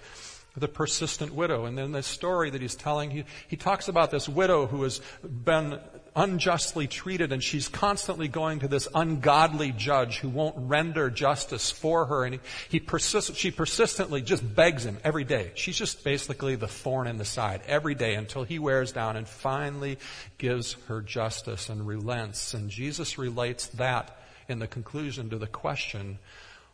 the 0.56 0.68
persistent 0.68 1.34
widow. 1.34 1.66
And 1.66 1.78
then 1.78 1.92
the 1.92 2.04
story 2.04 2.52
that 2.52 2.62
he's 2.62 2.76
telling, 2.76 3.10
he, 3.10 3.24
he 3.48 3.56
talks 3.56 3.88
about 3.88 4.12
this 4.12 4.30
widow 4.30 4.68
who 4.68 4.84
has 4.84 5.02
been 5.24 5.80
unjustly 6.16 6.86
treated 6.86 7.32
and 7.32 7.44
she's 7.44 7.68
constantly 7.68 8.28
going 8.28 8.60
to 8.60 8.68
this 8.68 8.88
ungodly 8.94 9.72
judge 9.72 10.20
who 10.20 10.30
won't 10.30 10.56
render 10.58 11.10
justice 11.10 11.72
for 11.72 12.06
her. 12.06 12.24
And 12.24 12.36
he, 12.36 12.40
he 12.70 12.80
persist, 12.80 13.36
she 13.36 13.50
persistently 13.50 14.22
just 14.22 14.56
begs 14.56 14.86
him 14.86 15.00
every 15.04 15.24
day. 15.24 15.52
She's 15.56 15.78
just 15.78 16.04
basically 16.04 16.56
the 16.56 16.68
thorn 16.68 17.08
in 17.08 17.18
the 17.18 17.26
side 17.26 17.62
every 17.66 17.96
day 17.96 18.14
until 18.14 18.44
he 18.44 18.60
wears 18.60 18.92
down 18.92 19.18
and 19.18 19.28
finally 19.28 19.98
gives 20.38 20.74
her 20.88 21.02
justice 21.02 21.70
and 21.70 21.88
relents. 21.88 22.54
And 22.54 22.70
Jesus 22.70 23.18
relates 23.18 23.68
that 23.68 24.16
in 24.48 24.60
the 24.60 24.68
conclusion 24.68 25.32
to 25.32 25.40
the 25.40 25.48
question 25.48 26.20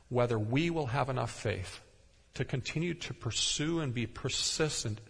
whether 0.09 0.37
we 0.37 0.69
will 0.69 0.87
have 0.87 1.07
enough 1.07 1.31
faith 1.31 1.79
to 2.35 2.45
continue 2.45 2.93
to 2.93 3.13
pursue 3.13 3.79
and 3.79 3.93
be 3.93 4.05
persistent 4.07 5.01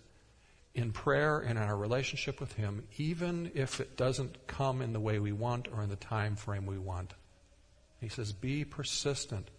in 0.74 0.92
prayer 0.92 1.40
and 1.40 1.58
in 1.58 1.64
our 1.64 1.76
relationship 1.76 2.40
with 2.40 2.54
Him, 2.54 2.84
even 2.98 3.52
if 3.54 3.80
it 3.80 3.98
doesn't 3.98 4.48
come 4.48 4.82
in 4.82 4.94
the 4.94 5.00
way 5.00 5.20
we 5.20 5.32
want 5.32 5.68
or 5.74 5.84
in 5.84 5.90
the 5.90 5.96
time 5.96 6.36
frame 6.36 6.66
we 6.66 6.78
want. 6.78 7.14
He 8.00 8.10
says, 8.10 8.32
be 8.32 8.64
persistent. 8.64 9.50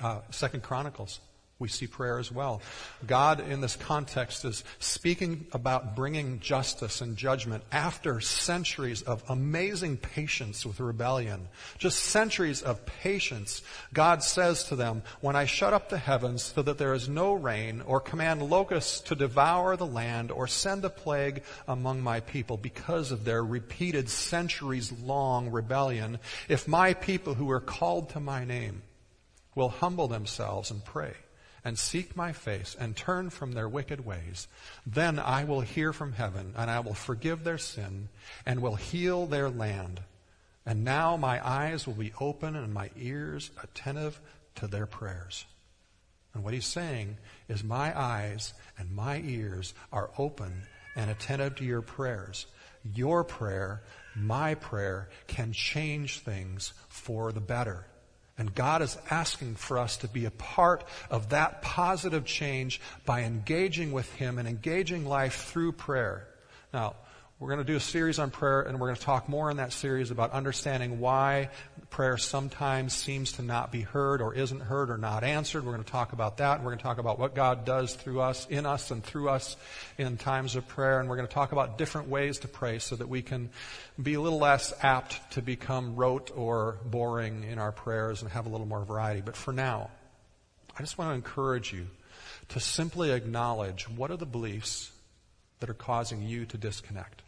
Uh, 0.00 0.20
Second 0.30 0.62
Chronicles 0.62 1.20
we 1.60 1.68
see 1.68 1.88
prayer 1.88 2.20
as 2.20 2.30
well. 2.30 2.62
God, 3.04 3.40
in 3.40 3.60
this 3.60 3.74
context, 3.74 4.44
is 4.44 4.62
speaking 4.78 5.46
about 5.52 5.96
bringing 5.96 6.38
justice 6.38 7.00
and 7.00 7.16
judgment 7.16 7.64
after 7.72 8.20
centuries 8.20 9.02
of 9.02 9.24
amazing 9.28 9.96
patience 9.96 10.64
with 10.64 10.78
rebellion. 10.78 11.48
Just 11.76 11.98
centuries 11.98 12.62
of 12.62 12.86
patience. 12.86 13.62
God 13.92 14.22
says 14.22 14.64
to 14.64 14.76
them, 14.76 15.02
When 15.20 15.34
I 15.34 15.46
shut 15.46 15.72
up 15.72 15.88
the 15.88 15.98
heavens 15.98 16.44
so 16.44 16.62
that 16.62 16.78
there 16.78 16.94
is 16.94 17.08
no 17.08 17.32
rain, 17.32 17.82
or 17.84 18.00
command 18.00 18.40
locusts 18.40 19.00
to 19.00 19.16
devour 19.16 19.76
the 19.76 19.86
land, 19.86 20.30
or 20.30 20.46
send 20.46 20.84
a 20.84 20.90
plague 20.90 21.42
among 21.66 22.00
my 22.00 22.20
people 22.20 22.56
because 22.56 23.10
of 23.10 23.24
their 23.24 23.44
repeated 23.44 24.08
centuries 24.08 24.92
long 24.92 25.50
rebellion, 25.50 26.20
if 26.48 26.68
my 26.68 26.94
people 26.94 27.34
who 27.34 27.50
are 27.50 27.60
called 27.60 28.10
to 28.10 28.20
my 28.20 28.44
name 28.44 28.82
will 29.56 29.68
humble 29.68 30.06
themselves 30.06 30.70
and 30.70 30.84
pray, 30.84 31.14
and 31.68 31.78
seek 31.78 32.16
my 32.16 32.32
face 32.32 32.74
and 32.80 32.96
turn 32.96 33.28
from 33.28 33.52
their 33.52 33.68
wicked 33.68 34.02
ways, 34.02 34.48
then 34.86 35.18
I 35.18 35.44
will 35.44 35.60
hear 35.60 35.92
from 35.92 36.14
heaven 36.14 36.54
and 36.56 36.70
I 36.70 36.80
will 36.80 36.94
forgive 36.94 37.44
their 37.44 37.58
sin 37.58 38.08
and 38.46 38.62
will 38.62 38.76
heal 38.76 39.26
their 39.26 39.50
land. 39.50 40.00
And 40.64 40.82
now 40.82 41.18
my 41.18 41.46
eyes 41.46 41.86
will 41.86 41.92
be 41.92 42.14
open 42.18 42.56
and 42.56 42.72
my 42.72 42.88
ears 42.96 43.50
attentive 43.62 44.18
to 44.54 44.66
their 44.66 44.86
prayers. 44.86 45.44
And 46.32 46.42
what 46.42 46.54
he's 46.54 46.64
saying 46.64 47.18
is, 47.50 47.62
My 47.62 47.98
eyes 47.98 48.54
and 48.78 48.90
my 48.90 49.20
ears 49.20 49.74
are 49.92 50.10
open 50.16 50.62
and 50.96 51.10
attentive 51.10 51.56
to 51.56 51.64
your 51.64 51.82
prayers. 51.82 52.46
Your 52.94 53.24
prayer, 53.24 53.82
my 54.16 54.54
prayer, 54.54 55.10
can 55.26 55.52
change 55.52 56.20
things 56.20 56.72
for 56.88 57.30
the 57.30 57.40
better. 57.42 57.84
And 58.38 58.54
God 58.54 58.82
is 58.82 58.96
asking 59.10 59.56
for 59.56 59.78
us 59.78 59.96
to 59.98 60.08
be 60.08 60.24
a 60.24 60.30
part 60.30 60.84
of 61.10 61.30
that 61.30 61.60
positive 61.60 62.24
change 62.24 62.80
by 63.04 63.22
engaging 63.22 63.90
with 63.90 64.10
Him 64.14 64.38
and 64.38 64.48
engaging 64.48 65.04
life 65.04 65.44
through 65.46 65.72
prayer. 65.72 66.28
Now, 66.72 66.94
we're 67.40 67.48
going 67.48 67.58
to 67.58 67.64
do 67.64 67.76
a 67.76 67.80
series 67.80 68.18
on 68.18 68.32
prayer, 68.32 68.62
and 68.62 68.80
we're 68.80 68.88
going 68.88 68.96
to 68.96 69.02
talk 69.02 69.28
more 69.28 69.48
in 69.48 69.58
that 69.58 69.72
series 69.72 70.10
about 70.10 70.32
understanding 70.32 70.98
why 70.98 71.50
prayer 71.88 72.18
sometimes 72.18 72.92
seems 72.92 73.30
to 73.32 73.42
not 73.42 73.70
be 73.70 73.82
heard 73.82 74.20
or 74.20 74.34
isn't 74.34 74.58
heard 74.58 74.90
or 74.90 74.98
not 74.98 75.22
answered. 75.22 75.64
We're 75.64 75.70
going 75.70 75.84
to 75.84 75.90
talk 75.90 76.12
about 76.12 76.38
that, 76.38 76.56
and 76.56 76.64
we're 76.64 76.72
going 76.72 76.78
to 76.78 76.82
talk 76.82 76.98
about 76.98 77.16
what 77.20 77.36
God 77.36 77.64
does 77.64 77.94
through 77.94 78.22
us, 78.22 78.48
in 78.50 78.66
us, 78.66 78.90
and 78.90 79.04
through 79.04 79.28
us 79.28 79.56
in 79.98 80.16
times 80.16 80.56
of 80.56 80.66
prayer. 80.66 80.98
And 80.98 81.08
we're 81.08 81.14
going 81.14 81.28
to 81.28 81.32
talk 81.32 81.52
about 81.52 81.78
different 81.78 82.08
ways 82.08 82.40
to 82.40 82.48
pray 82.48 82.80
so 82.80 82.96
that 82.96 83.08
we 83.08 83.22
can 83.22 83.50
be 84.02 84.14
a 84.14 84.20
little 84.20 84.40
less 84.40 84.72
apt 84.82 85.30
to 85.32 85.42
become 85.42 85.94
rote 85.94 86.32
or 86.34 86.78
boring 86.86 87.44
in 87.44 87.60
our 87.60 87.70
prayers 87.70 88.20
and 88.20 88.32
have 88.32 88.46
a 88.46 88.48
little 88.48 88.66
more 88.66 88.84
variety. 88.84 89.20
But 89.20 89.36
for 89.36 89.52
now, 89.52 89.92
I 90.76 90.82
just 90.82 90.98
want 90.98 91.12
to 91.12 91.14
encourage 91.14 91.72
you 91.72 91.86
to 92.48 92.58
simply 92.58 93.12
acknowledge 93.12 93.88
what 93.88 94.10
are 94.10 94.16
the 94.16 94.26
beliefs 94.26 94.90
that 95.60 95.70
are 95.70 95.74
causing 95.74 96.22
you 96.22 96.44
to 96.46 96.56
disconnect 96.56 97.22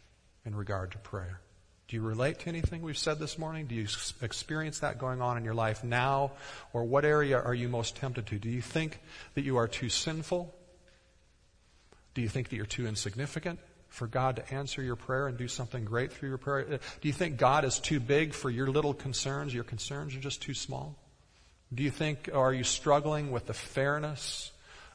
in 0.45 0.55
regard 0.55 0.91
to 0.91 0.97
prayer. 0.97 1.39
Do 1.87 1.97
you 1.97 2.03
relate 2.03 2.39
to 2.39 2.47
anything 2.47 2.81
we've 2.81 2.97
said 2.97 3.19
this 3.19 3.37
morning? 3.37 3.67
Do 3.67 3.75
you 3.75 3.85
experience 4.21 4.79
that 4.79 4.97
going 4.97 5.21
on 5.21 5.37
in 5.37 5.43
your 5.43 5.53
life 5.53 5.83
now? 5.83 6.31
Or 6.71 6.85
what 6.85 7.03
area 7.03 7.37
are 7.37 7.53
you 7.53 7.67
most 7.67 7.97
tempted 7.97 8.27
to? 8.27 8.39
Do 8.39 8.49
you 8.49 8.61
think 8.61 8.99
that 9.33 9.43
you 9.43 9.57
are 9.57 9.67
too 9.67 9.89
sinful? 9.89 10.55
Do 12.13 12.21
you 12.21 12.29
think 12.29 12.49
that 12.49 12.55
you're 12.55 12.65
too 12.65 12.87
insignificant 12.87 13.59
for 13.89 14.07
God 14.07 14.37
to 14.37 14.53
answer 14.53 14.81
your 14.81 14.95
prayer 14.95 15.27
and 15.27 15.37
do 15.37 15.49
something 15.49 15.83
great 15.83 16.13
through 16.13 16.29
your 16.29 16.37
prayer? 16.37 16.65
Uh, 16.65 16.77
do 17.01 17.09
you 17.09 17.13
think 17.13 17.35
God 17.35 17.65
is 17.65 17.77
too 17.77 17.99
big 17.99 18.33
for 18.33 18.49
your 18.49 18.67
little 18.67 18.93
concerns? 18.93 19.53
Your 19.53 19.65
concerns 19.65 20.15
are 20.15 20.19
just 20.21 20.41
too 20.41 20.53
small? 20.53 20.97
Do 21.73 21.83
you 21.83 21.91
think, 21.91 22.29
are 22.33 22.53
you 22.53 22.63
struggling 22.63 23.31
with 23.31 23.47
the 23.47 23.53
fairness 23.53 24.51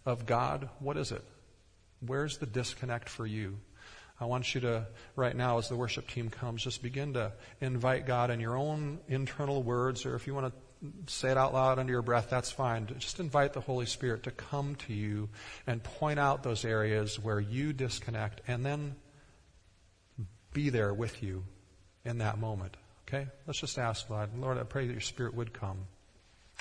of 0.07 0.24
God? 0.24 0.70
What 0.78 0.97
is 0.97 1.12
it? 1.12 1.24
Where's 2.01 2.38
the 2.38 2.47
disconnect 2.47 3.11
for 3.11 3.26
you? 3.26 3.59
I 4.18 4.24
want 4.24 4.54
you 4.54 4.62
to, 4.62 4.86
right 5.14 5.36
now, 5.36 5.58
as 5.58 5.68
the 5.68 5.76
worship 5.76 6.08
team 6.08 6.30
comes, 6.30 6.64
just 6.64 6.82
begin 6.82 7.14
to 7.14 7.32
invite 7.60 8.06
God 8.06 8.30
in 8.30 8.40
your 8.40 8.56
own 8.56 8.98
internal 9.08 9.62
words, 9.62 10.06
or 10.06 10.14
if 10.14 10.26
you 10.26 10.34
want 10.34 10.52
to 10.52 11.12
say 11.12 11.30
it 11.30 11.36
out 11.36 11.52
loud 11.52 11.78
under 11.78 11.92
your 11.92 12.02
breath, 12.02 12.28
that's 12.30 12.50
fine. 12.50 12.86
Just 12.98 13.20
invite 13.20 13.52
the 13.52 13.60
Holy 13.60 13.86
Spirit 13.86 14.22
to 14.24 14.30
come 14.30 14.74
to 14.86 14.94
you 14.94 15.28
and 15.66 15.82
point 15.82 16.18
out 16.18 16.42
those 16.42 16.64
areas 16.64 17.18
where 17.18 17.40
you 17.40 17.72
disconnect, 17.72 18.40
and 18.48 18.64
then 18.64 18.96
be 20.52 20.70
there 20.70 20.94
with 20.94 21.22
you 21.22 21.44
in 22.04 22.18
that 22.18 22.38
moment. 22.38 22.76
Okay? 23.06 23.26
Let's 23.46 23.60
just 23.60 23.78
ask 23.78 24.08
God. 24.08 24.30
Lord, 24.38 24.58
I 24.58 24.62
pray 24.62 24.86
that 24.86 24.92
your 24.92 25.00
Spirit 25.00 25.34
would 25.34 25.52
come. 25.52 25.78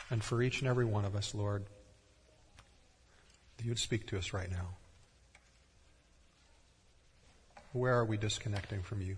And 0.10 0.22
for 0.24 0.42
each 0.42 0.60
and 0.60 0.70
every 0.70 0.86
one 0.86 1.06
of 1.06 1.16
us, 1.16 1.34
Lord, 1.34 1.64
that 3.58 3.64
you 3.64 3.72
would 3.72 3.80
speak 3.80 4.08
to 4.08 4.18
us 4.18 4.34
right 4.34 4.52
now. 4.52 4.76
Where 7.76 8.00
are 8.00 8.06
we 8.06 8.16
disconnecting 8.16 8.84
from 8.84 9.02
you? 9.02 9.18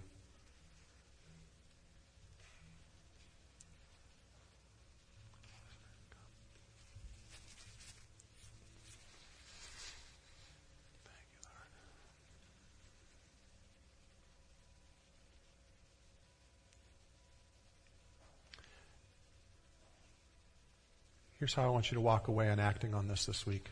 Here's 21.37 21.53
how 21.53 21.63
I 21.63 21.69
want 21.69 21.91
you 21.91 21.95
to 21.95 22.01
walk 22.01 22.27
away 22.27 22.49
and 22.49 22.59
acting 22.59 22.95
on 22.95 23.07
this 23.07 23.27
this 23.27 23.45
week. 23.45 23.69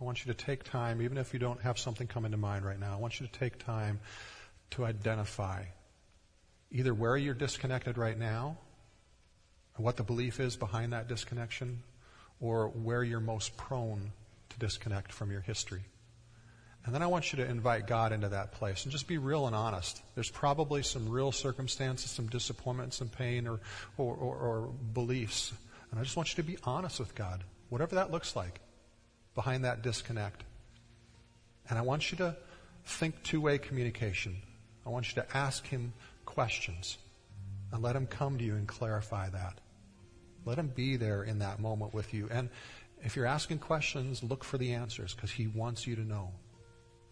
I 0.00 0.04
want 0.04 0.24
you 0.24 0.32
to 0.32 0.44
take 0.44 0.62
time, 0.62 1.02
even 1.02 1.18
if 1.18 1.32
you 1.32 1.40
don't 1.40 1.60
have 1.62 1.76
something 1.76 2.06
come 2.06 2.24
into 2.24 2.36
mind 2.36 2.64
right 2.64 2.78
now, 2.78 2.92
I 2.92 2.96
want 2.96 3.18
you 3.18 3.26
to 3.26 3.32
take 3.32 3.58
time 3.58 3.98
to 4.70 4.84
identify 4.84 5.64
either 6.70 6.94
where 6.94 7.16
you're 7.16 7.34
disconnected 7.34 7.98
right 7.98 8.16
now, 8.16 8.58
what 9.76 9.96
the 9.96 10.04
belief 10.04 10.38
is 10.38 10.56
behind 10.56 10.92
that 10.92 11.08
disconnection, 11.08 11.82
or 12.40 12.68
where 12.68 13.02
you're 13.02 13.20
most 13.20 13.56
prone 13.56 14.12
to 14.50 14.58
disconnect 14.58 15.12
from 15.12 15.32
your 15.32 15.40
history. 15.40 15.82
And 16.84 16.94
then 16.94 17.02
I 17.02 17.06
want 17.06 17.32
you 17.32 17.44
to 17.44 17.50
invite 17.50 17.88
God 17.88 18.12
into 18.12 18.28
that 18.28 18.52
place 18.52 18.84
and 18.84 18.92
just 18.92 19.08
be 19.08 19.18
real 19.18 19.46
and 19.46 19.56
honest. 19.56 20.00
There's 20.14 20.30
probably 20.30 20.82
some 20.82 21.08
real 21.08 21.32
circumstances, 21.32 22.10
some 22.10 22.28
disappointment, 22.28 22.94
some 22.94 23.08
pain, 23.08 23.48
or, 23.48 23.60
or, 23.96 24.14
or, 24.14 24.36
or 24.36 24.68
beliefs. 24.94 25.52
And 25.90 25.98
I 25.98 26.04
just 26.04 26.16
want 26.16 26.30
you 26.30 26.36
to 26.42 26.48
be 26.48 26.56
honest 26.62 27.00
with 27.00 27.14
God, 27.16 27.42
whatever 27.68 27.96
that 27.96 28.12
looks 28.12 28.36
like 28.36 28.60
behind 29.38 29.64
that 29.64 29.82
disconnect. 29.82 30.42
And 31.70 31.78
I 31.78 31.82
want 31.82 32.10
you 32.10 32.18
to 32.18 32.36
think 32.84 33.22
two 33.22 33.40
way 33.40 33.56
communication. 33.58 34.34
I 34.84 34.88
want 34.88 35.14
you 35.14 35.22
to 35.22 35.36
ask 35.36 35.64
him 35.64 35.92
questions 36.24 36.98
and 37.70 37.80
let 37.80 37.94
him 37.94 38.08
come 38.08 38.36
to 38.38 38.44
you 38.44 38.56
and 38.56 38.66
clarify 38.66 39.28
that. 39.28 39.60
Let 40.44 40.58
him 40.58 40.72
be 40.74 40.96
there 40.96 41.22
in 41.22 41.38
that 41.38 41.60
moment 41.60 41.94
with 41.94 42.12
you. 42.12 42.28
And 42.32 42.48
if 43.04 43.14
you're 43.14 43.26
asking 43.26 43.60
questions, 43.60 44.24
look 44.24 44.42
for 44.42 44.58
the 44.58 44.72
answers 44.72 45.14
because 45.14 45.30
he 45.30 45.46
wants 45.46 45.86
you 45.86 45.94
to 45.94 46.02
know. 46.02 46.32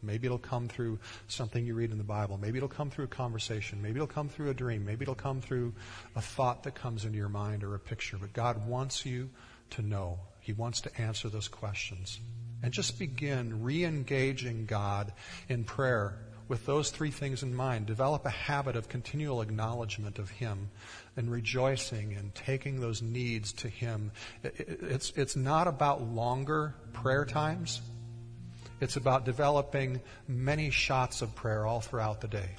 Maybe 0.02 0.26
it'll 0.26 0.38
come 0.38 0.66
through 0.66 0.98
something 1.28 1.64
you 1.64 1.74
read 1.74 1.92
in 1.92 1.98
the 1.98 2.02
Bible. 2.02 2.38
Maybe 2.38 2.58
it'll 2.58 2.68
come 2.68 2.90
through 2.90 3.04
a 3.04 3.08
conversation. 3.08 3.80
Maybe 3.80 3.98
it'll 3.98 4.08
come 4.08 4.28
through 4.28 4.50
a 4.50 4.54
dream. 4.54 4.84
Maybe 4.84 5.04
it'll 5.04 5.14
come 5.14 5.40
through 5.40 5.74
a 6.16 6.20
thought 6.20 6.64
that 6.64 6.74
comes 6.74 7.04
into 7.04 7.18
your 7.18 7.28
mind 7.28 7.62
or 7.62 7.76
a 7.76 7.78
picture. 7.78 8.18
But 8.18 8.32
God 8.32 8.66
wants 8.66 9.06
you 9.06 9.30
to 9.70 9.82
know. 9.82 10.18
He 10.46 10.52
wants 10.52 10.80
to 10.82 10.96
answer 10.96 11.28
those 11.28 11.48
questions. 11.48 12.20
And 12.62 12.72
just 12.72 13.00
begin 13.00 13.64
re 13.64 13.82
engaging 13.82 14.66
God 14.66 15.12
in 15.48 15.64
prayer 15.64 16.20
with 16.46 16.64
those 16.66 16.90
three 16.90 17.10
things 17.10 17.42
in 17.42 17.52
mind. 17.52 17.86
Develop 17.86 18.24
a 18.24 18.30
habit 18.30 18.76
of 18.76 18.88
continual 18.88 19.40
acknowledgement 19.42 20.20
of 20.20 20.30
Him 20.30 20.70
and 21.16 21.32
rejoicing 21.32 22.14
and 22.14 22.32
taking 22.32 22.78
those 22.78 23.02
needs 23.02 23.52
to 23.54 23.68
Him. 23.68 24.12
It's, 24.44 25.12
it's 25.16 25.34
not 25.34 25.66
about 25.66 26.02
longer 26.02 26.76
prayer 26.92 27.24
times, 27.24 27.80
it's 28.80 28.94
about 28.94 29.24
developing 29.24 30.00
many 30.28 30.70
shots 30.70 31.22
of 31.22 31.34
prayer 31.34 31.66
all 31.66 31.80
throughout 31.80 32.20
the 32.20 32.28
day 32.28 32.50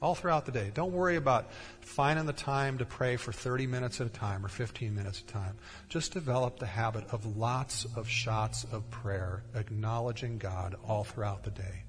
all 0.00 0.14
throughout 0.14 0.46
the 0.46 0.52
day. 0.52 0.70
Don't 0.74 0.92
worry 0.92 1.16
about 1.16 1.50
finding 1.80 2.26
the 2.26 2.32
time 2.32 2.78
to 2.78 2.84
pray 2.84 3.16
for 3.16 3.32
30 3.32 3.66
minutes 3.66 4.00
at 4.00 4.06
a 4.06 4.10
time 4.10 4.44
or 4.44 4.48
15 4.48 4.94
minutes 4.94 5.22
at 5.24 5.30
a 5.30 5.32
time. 5.32 5.56
Just 5.88 6.12
develop 6.12 6.58
the 6.58 6.66
habit 6.66 7.04
of 7.10 7.36
lots 7.36 7.86
of 7.96 8.08
shots 8.08 8.64
of 8.72 8.88
prayer, 8.90 9.42
acknowledging 9.54 10.38
God 10.38 10.76
all 10.86 11.04
throughout 11.04 11.42
the 11.42 11.50
day. 11.50 11.84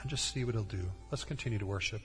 And 0.00 0.10
just 0.10 0.32
see 0.32 0.44
what 0.44 0.54
He'll 0.54 0.64
do. 0.64 0.90
Let's 1.10 1.24
continue 1.24 1.58
to 1.58 1.66
worship. 1.66 2.02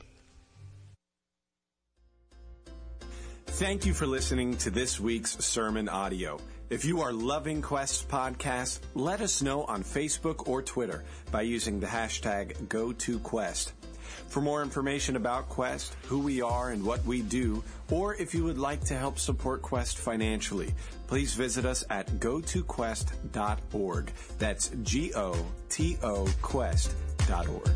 Thank 3.48 3.86
you 3.86 3.94
for 3.94 4.08
listening 4.08 4.56
to 4.58 4.70
this 4.70 5.02
week's 5.02 5.44
sermon 5.44 5.90
audio. 5.90 6.40
If 6.70 6.86
you 6.86 7.02
are 7.02 7.12
loving 7.12 7.62
Quest 7.62 8.08
Podcast, 8.08 8.80
let 8.94 9.22
us 9.22 9.42
know 9.42 9.64
on 9.64 9.84
Facebook 9.84 10.48
or 10.48 10.62
Twitter 10.62 11.04
by 11.32 11.42
using 11.42 11.80
the 11.80 11.88
hashtag 11.88 12.56
GoToQuest. 12.68 13.72
For 14.30 14.42
more 14.42 14.62
information 14.62 15.16
about 15.16 15.50
Quest, 15.50 15.96
who 16.06 16.20
we 16.20 16.42
are 16.42 16.70
and 16.70 16.86
what 16.86 17.04
we 17.04 17.24
do, 17.24 17.64
or 17.90 18.14
if 18.16 18.36
you 18.36 18.44
would 18.44 18.60
like 18.60 18.84
to 18.86 18.96
help 18.96 19.18
support 19.18 19.64
Quest 19.64 19.98
financially, 19.98 20.74
please 21.08 21.34
visit 21.34 21.66
us 21.66 21.84
at 21.90 22.08
gotoquest.org. 22.20 24.12
That's 24.38 24.70
G 24.84 25.12
O 25.16 25.46
T 25.70 25.98
O 26.04 26.28
Quest.org. 26.44 27.72